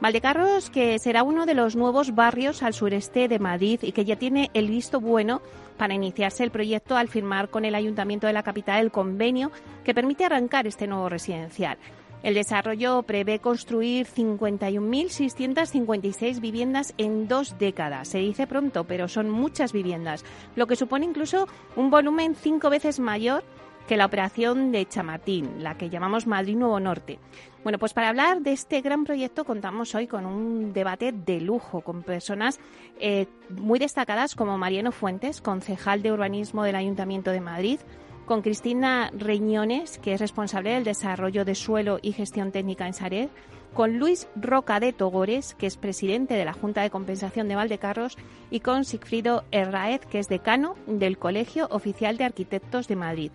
Valdecarros, 0.00 0.68
que 0.68 0.98
será 0.98 1.22
uno 1.22 1.46
de 1.46 1.54
los 1.54 1.74
nuevos 1.74 2.14
barrios 2.14 2.62
al 2.62 2.74
sureste 2.74 3.28
de 3.28 3.38
Madrid 3.38 3.80
y 3.82 3.92
que 3.92 4.04
ya 4.04 4.16
tiene 4.16 4.50
el 4.52 4.68
visto 4.68 5.00
bueno 5.00 5.40
para 5.78 5.94
iniciarse 5.94 6.44
el 6.44 6.50
proyecto 6.50 6.96
al 6.96 7.08
firmar 7.08 7.48
con 7.48 7.64
el 7.64 7.74
Ayuntamiento 7.74 8.26
de 8.26 8.34
la 8.34 8.42
capital 8.42 8.82
el 8.82 8.90
convenio 8.90 9.50
que 9.84 9.94
permite 9.94 10.26
arrancar 10.26 10.66
este 10.66 10.86
nuevo 10.86 11.08
residencial. 11.08 11.78
El 12.22 12.34
desarrollo 12.34 13.04
prevé 13.04 13.38
construir 13.38 14.06
51.656 14.06 16.40
viviendas 16.40 16.92
en 16.98 17.26
dos 17.28 17.56
décadas. 17.58 18.08
Se 18.08 18.18
dice 18.18 18.46
pronto, 18.46 18.84
pero 18.84 19.08
son 19.08 19.30
muchas 19.30 19.72
viviendas, 19.72 20.26
lo 20.56 20.66
que 20.66 20.76
supone 20.76 21.06
incluso 21.06 21.48
un 21.74 21.88
volumen 21.90 22.34
cinco 22.34 22.68
veces 22.68 23.00
mayor 23.00 23.44
que 23.86 23.96
la 23.96 24.06
operación 24.06 24.72
de 24.72 24.86
Chamartín, 24.86 25.62
la 25.62 25.76
que 25.76 25.88
llamamos 25.88 26.26
Madrid 26.26 26.56
Nuevo 26.56 26.80
Norte. 26.80 27.18
Bueno, 27.62 27.78
pues 27.78 27.94
para 27.94 28.08
hablar 28.08 28.42
de 28.42 28.52
este 28.52 28.80
gran 28.80 29.04
proyecto 29.04 29.44
contamos 29.44 29.94
hoy 29.94 30.06
con 30.06 30.26
un 30.26 30.72
debate 30.72 31.12
de 31.12 31.40
lujo, 31.40 31.80
con 31.80 32.02
personas 32.02 32.60
eh, 33.00 33.26
muy 33.50 33.78
destacadas 33.78 34.34
como 34.34 34.58
Mariano 34.58 34.92
Fuentes, 34.92 35.40
concejal 35.40 36.02
de 36.02 36.12
urbanismo 36.12 36.62
del 36.62 36.76
Ayuntamiento 36.76 37.30
de 37.30 37.40
Madrid, 37.40 37.80
con 38.24 38.42
Cristina 38.42 39.10
Reñones, 39.16 39.98
que 39.98 40.12
es 40.12 40.20
responsable 40.20 40.70
del 40.70 40.84
desarrollo 40.84 41.44
de 41.44 41.54
suelo 41.54 41.98
y 42.02 42.12
gestión 42.12 42.50
técnica 42.52 42.86
en 42.86 42.92
Sareb, 42.92 43.30
con 43.72 43.98
Luis 43.98 44.26
Roca 44.34 44.80
de 44.80 44.92
Togores, 44.92 45.54
que 45.54 45.66
es 45.66 45.76
presidente 45.76 46.34
de 46.34 46.44
la 46.44 46.52
Junta 46.52 46.82
de 46.82 46.90
Compensación 46.90 47.46
de 47.46 47.56
Valdecarros, 47.56 48.16
y 48.50 48.60
con 48.60 48.84
Sigfrido 48.84 49.44
Herraez, 49.52 50.06
que 50.06 50.18
es 50.18 50.28
decano 50.28 50.76
del 50.86 51.18
Colegio 51.18 51.68
Oficial 51.70 52.16
de 52.16 52.24
Arquitectos 52.24 52.88
de 52.88 52.96
Madrid. 52.96 53.32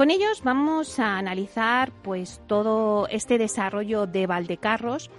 Con 0.00 0.10
ellos 0.10 0.40
vamos 0.42 0.98
a 0.98 1.18
analizar 1.18 1.92
pues 1.92 2.40
todo 2.46 3.06
este 3.08 3.36
desarrollo 3.36 4.06
de 4.06 4.26
Valdecarros. 4.26 5.10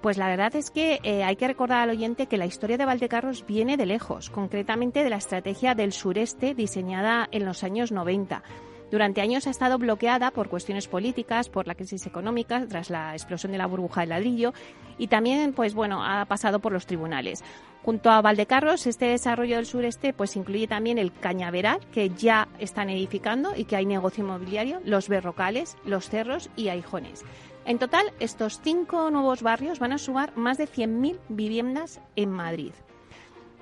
Pues 0.00 0.18
la 0.18 0.26
verdad 0.26 0.56
es 0.56 0.72
que 0.72 0.98
eh, 1.04 1.22
hay 1.22 1.36
que 1.36 1.46
recordar 1.46 1.82
al 1.82 1.90
oyente 1.90 2.26
que 2.26 2.36
la 2.36 2.44
historia 2.44 2.76
de 2.76 2.86
Valdecarros 2.86 3.46
viene 3.46 3.76
de 3.76 3.86
lejos, 3.86 4.28
concretamente 4.28 5.04
de 5.04 5.10
la 5.10 5.18
estrategia 5.18 5.76
del 5.76 5.92
sureste 5.92 6.54
diseñada 6.54 7.28
en 7.30 7.44
los 7.44 7.62
años 7.62 7.92
90. 7.92 8.42
Durante 8.90 9.20
años 9.20 9.46
ha 9.46 9.50
estado 9.50 9.78
bloqueada 9.78 10.30
por 10.30 10.48
cuestiones 10.48 10.86
políticas, 10.86 11.48
por 11.48 11.66
la 11.66 11.74
crisis 11.74 12.06
económica 12.06 12.64
tras 12.68 12.88
la 12.88 13.12
explosión 13.12 13.52
de 13.52 13.58
la 13.58 13.66
burbuja 13.66 14.02
de 14.02 14.06
ladrillo 14.06 14.52
y 14.96 15.08
también, 15.08 15.52
pues 15.52 15.74
bueno, 15.74 16.04
ha 16.04 16.24
pasado 16.26 16.60
por 16.60 16.72
los 16.72 16.86
tribunales. 16.86 17.42
Junto 17.82 18.10
a 18.10 18.20
Valdecarros, 18.20 18.86
este 18.86 19.06
desarrollo 19.06 19.56
del 19.56 19.66
sureste 19.66 20.12
pues 20.12 20.36
incluye 20.36 20.66
también 20.66 20.98
el 20.98 21.12
cañaveral 21.12 21.80
que 21.92 22.10
ya 22.10 22.48
están 22.58 22.90
edificando 22.90 23.54
y 23.56 23.64
que 23.64 23.76
hay 23.76 23.86
negocio 23.86 24.24
inmobiliario, 24.24 24.80
los 24.84 25.08
berrocales, 25.08 25.76
los 25.84 26.08
cerros 26.08 26.50
y 26.56 26.68
aijones. 26.68 27.24
En 27.64 27.78
total, 27.78 28.12
estos 28.20 28.60
cinco 28.62 29.10
nuevos 29.10 29.42
barrios 29.42 29.80
van 29.80 29.92
a 29.92 29.98
sumar 29.98 30.36
más 30.36 30.58
de 30.58 30.68
100.000 30.68 31.18
viviendas 31.28 32.00
en 32.14 32.30
Madrid. 32.30 32.72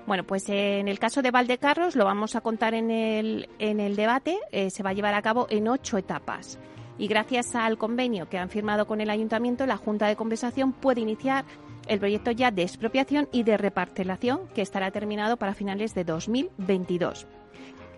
Bueno, 0.07 0.23
pues 0.23 0.47
en 0.49 0.87
el 0.87 0.99
caso 0.99 1.21
de 1.21 1.31
Valdecarros 1.31 1.95
lo 1.95 2.05
vamos 2.05 2.35
a 2.35 2.41
contar 2.41 2.75
en 2.75 2.91
el, 2.91 3.49
en 3.57 3.79
el 3.79 3.95
debate. 3.95 4.37
Eh, 4.51 4.69
se 4.69 4.83
va 4.83 4.91
a 4.91 4.93
llevar 4.93 5.15
a 5.15 5.21
cabo 5.21 5.47
en 5.49 5.67
ocho 5.67 5.97
etapas. 5.97 6.59
Y 6.97 7.07
gracias 7.07 7.55
al 7.55 7.77
convenio 7.77 8.29
que 8.29 8.37
han 8.37 8.49
firmado 8.49 8.85
con 8.85 9.01
el 9.01 9.09
Ayuntamiento, 9.09 9.65
la 9.65 9.77
Junta 9.77 10.07
de 10.07 10.15
Compensación 10.15 10.73
puede 10.73 11.01
iniciar 11.01 11.43
el 11.87 11.99
proyecto 11.99 12.31
ya 12.31 12.51
de 12.51 12.61
expropiación 12.61 13.27
y 13.31 13.43
de 13.43 13.57
reparcelación 13.57 14.47
que 14.53 14.61
estará 14.61 14.91
terminado 14.91 15.37
para 15.37 15.53
finales 15.53 15.93
de 15.93 16.03
2022. 16.03 17.27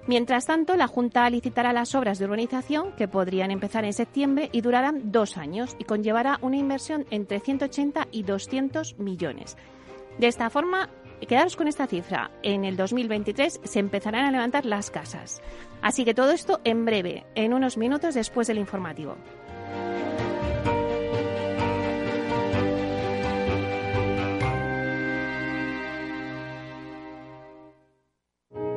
Mientras 0.08 0.46
tanto, 0.46 0.78
la 0.78 0.88
Junta 0.88 1.30
licitará 1.30 1.74
las 1.74 1.94
obras 1.94 2.18
de 2.18 2.26
urbanización 2.26 2.94
que 2.94 3.10
podrían 3.10 3.52
empezar 3.52 3.84
en 3.84 3.92
septiembre 3.92 4.50
y 4.54 4.62
durarán 4.62 5.12
dos 5.12 5.36
años 5.36 5.76
y 5.80 5.84
conllevará 5.84 6.40
una 6.42 6.56
inversión 6.56 7.06
entre 7.12 7.42
180 7.42 8.08
y 8.12 8.24
200 8.24 8.98
millones. 9.00 9.58
De 10.18 10.28
esta 10.28 10.50
forma, 10.50 10.90
quedaros 11.26 11.56
con 11.56 11.68
esta 11.68 11.88
cifra. 11.88 12.30
En 12.44 12.66
el 12.66 12.78
2023 12.78 13.62
se 13.64 13.80
empezarán 13.80 14.26
a 14.26 14.32
levantar 14.32 14.66
las 14.66 14.92
casas. 14.92 15.42
Así 15.82 16.06
que 16.06 16.14
todo 16.14 16.32
esto 16.32 16.62
en 16.64 16.86
breve, 16.86 17.26
en 17.34 17.54
unos 17.54 17.78
minutos 17.78 18.14
después 18.14 18.48
del 18.48 18.60
informativo. 18.60 19.18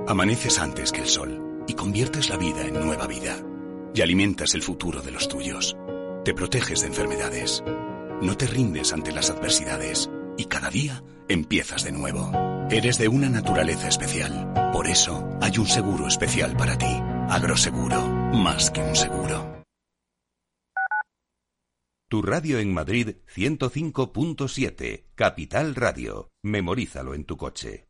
Amaneces 0.08 0.58
antes 0.58 0.90
que 0.90 1.02
el 1.02 1.06
sol 1.06 1.64
y 1.68 1.74
conviertes 1.74 2.30
la 2.30 2.36
vida 2.36 2.62
en 2.66 2.74
nueva 2.74 3.06
vida. 3.06 3.36
Y 3.94 4.00
alimentas 4.00 4.54
el 4.54 4.62
futuro 4.62 5.02
de 5.02 5.10
los 5.10 5.28
tuyos. 5.28 5.76
Te 6.24 6.32
proteges 6.32 6.80
de 6.80 6.86
enfermedades. 6.86 7.62
No 8.22 8.36
te 8.36 8.46
rindes 8.46 8.92
ante 8.92 9.12
las 9.12 9.30
adversidades 9.30 10.10
y 10.40 10.46
cada 10.46 10.70
día 10.70 11.04
empiezas 11.28 11.84
de 11.84 11.92
nuevo. 11.92 12.32
Eres 12.70 12.96
de 12.96 13.08
una 13.08 13.28
naturaleza 13.28 13.88
especial. 13.88 14.54
Por 14.72 14.86
eso 14.86 15.28
hay 15.42 15.58
un 15.58 15.66
seguro 15.66 16.06
especial 16.06 16.56
para 16.56 16.78
ti. 16.78 16.96
Agroseguro, 17.28 18.06
más 18.32 18.70
que 18.70 18.80
un 18.80 18.96
seguro. 18.96 19.62
Tu 22.08 22.22
radio 22.22 22.58
en 22.58 22.72
Madrid 22.72 23.16
105.7, 23.36 25.04
Capital 25.14 25.74
Radio. 25.74 26.30
Memorízalo 26.42 27.14
en 27.14 27.24
tu 27.24 27.36
coche. 27.36 27.89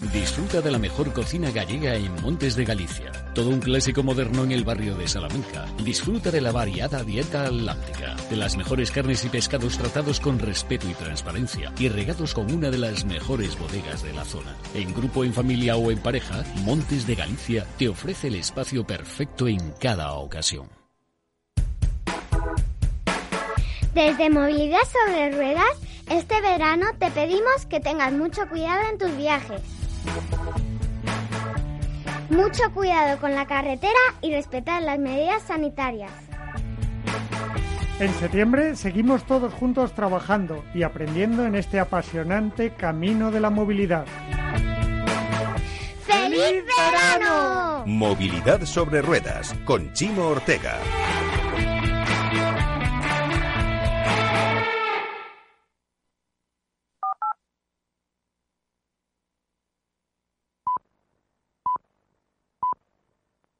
Disfruta 0.00 0.60
de 0.60 0.70
la 0.70 0.78
mejor 0.78 1.12
cocina 1.12 1.50
gallega 1.50 1.96
en 1.96 2.14
Montes 2.22 2.54
de 2.54 2.64
Galicia. 2.64 3.10
Todo 3.34 3.50
un 3.50 3.58
clásico 3.58 4.04
moderno 4.04 4.44
en 4.44 4.52
el 4.52 4.62
barrio 4.62 4.94
de 4.94 5.08
Salamanca. 5.08 5.66
Disfruta 5.82 6.30
de 6.30 6.40
la 6.40 6.52
variada 6.52 7.02
dieta 7.02 7.46
atlántica, 7.46 8.14
de 8.30 8.36
las 8.36 8.56
mejores 8.56 8.92
carnes 8.92 9.24
y 9.24 9.28
pescados 9.28 9.76
tratados 9.76 10.20
con 10.20 10.38
respeto 10.38 10.88
y 10.88 10.94
transparencia 10.94 11.72
y 11.80 11.88
regados 11.88 12.32
con 12.32 12.52
una 12.52 12.70
de 12.70 12.78
las 12.78 13.04
mejores 13.06 13.58
bodegas 13.58 14.04
de 14.04 14.12
la 14.12 14.24
zona. 14.24 14.56
En 14.72 14.94
grupo, 14.94 15.24
en 15.24 15.34
familia 15.34 15.76
o 15.76 15.90
en 15.90 15.98
pareja, 15.98 16.44
Montes 16.64 17.04
de 17.04 17.16
Galicia 17.16 17.66
te 17.76 17.88
ofrece 17.88 18.28
el 18.28 18.36
espacio 18.36 18.86
perfecto 18.86 19.48
en 19.48 19.72
cada 19.80 20.12
ocasión. 20.12 20.68
Desde 23.94 24.30
Movilidad 24.30 24.78
sobre 24.92 25.32
Ruedas, 25.32 25.76
este 26.08 26.40
verano 26.40 26.86
te 27.00 27.10
pedimos 27.10 27.66
que 27.68 27.80
tengas 27.80 28.12
mucho 28.12 28.48
cuidado 28.48 28.88
en 28.92 28.98
tus 28.98 29.16
viajes. 29.16 29.77
Mucho 32.30 32.72
cuidado 32.74 33.18
con 33.18 33.34
la 33.34 33.46
carretera 33.46 33.98
y 34.20 34.32
respetar 34.32 34.82
las 34.82 34.98
medidas 34.98 35.42
sanitarias. 35.42 36.12
En 38.00 38.14
septiembre 38.14 38.76
seguimos 38.76 39.24
todos 39.24 39.52
juntos 39.54 39.92
trabajando 39.92 40.64
y 40.72 40.84
aprendiendo 40.84 41.44
en 41.44 41.56
este 41.56 41.80
apasionante 41.80 42.70
camino 42.70 43.32
de 43.32 43.40
la 43.40 43.50
movilidad. 43.50 44.06
¡Feliz 46.06 46.62
verano! 46.76 47.82
Movilidad 47.86 48.64
sobre 48.66 49.02
ruedas 49.02 49.54
con 49.64 49.92
Chimo 49.94 50.26
Ortega. 50.26 50.78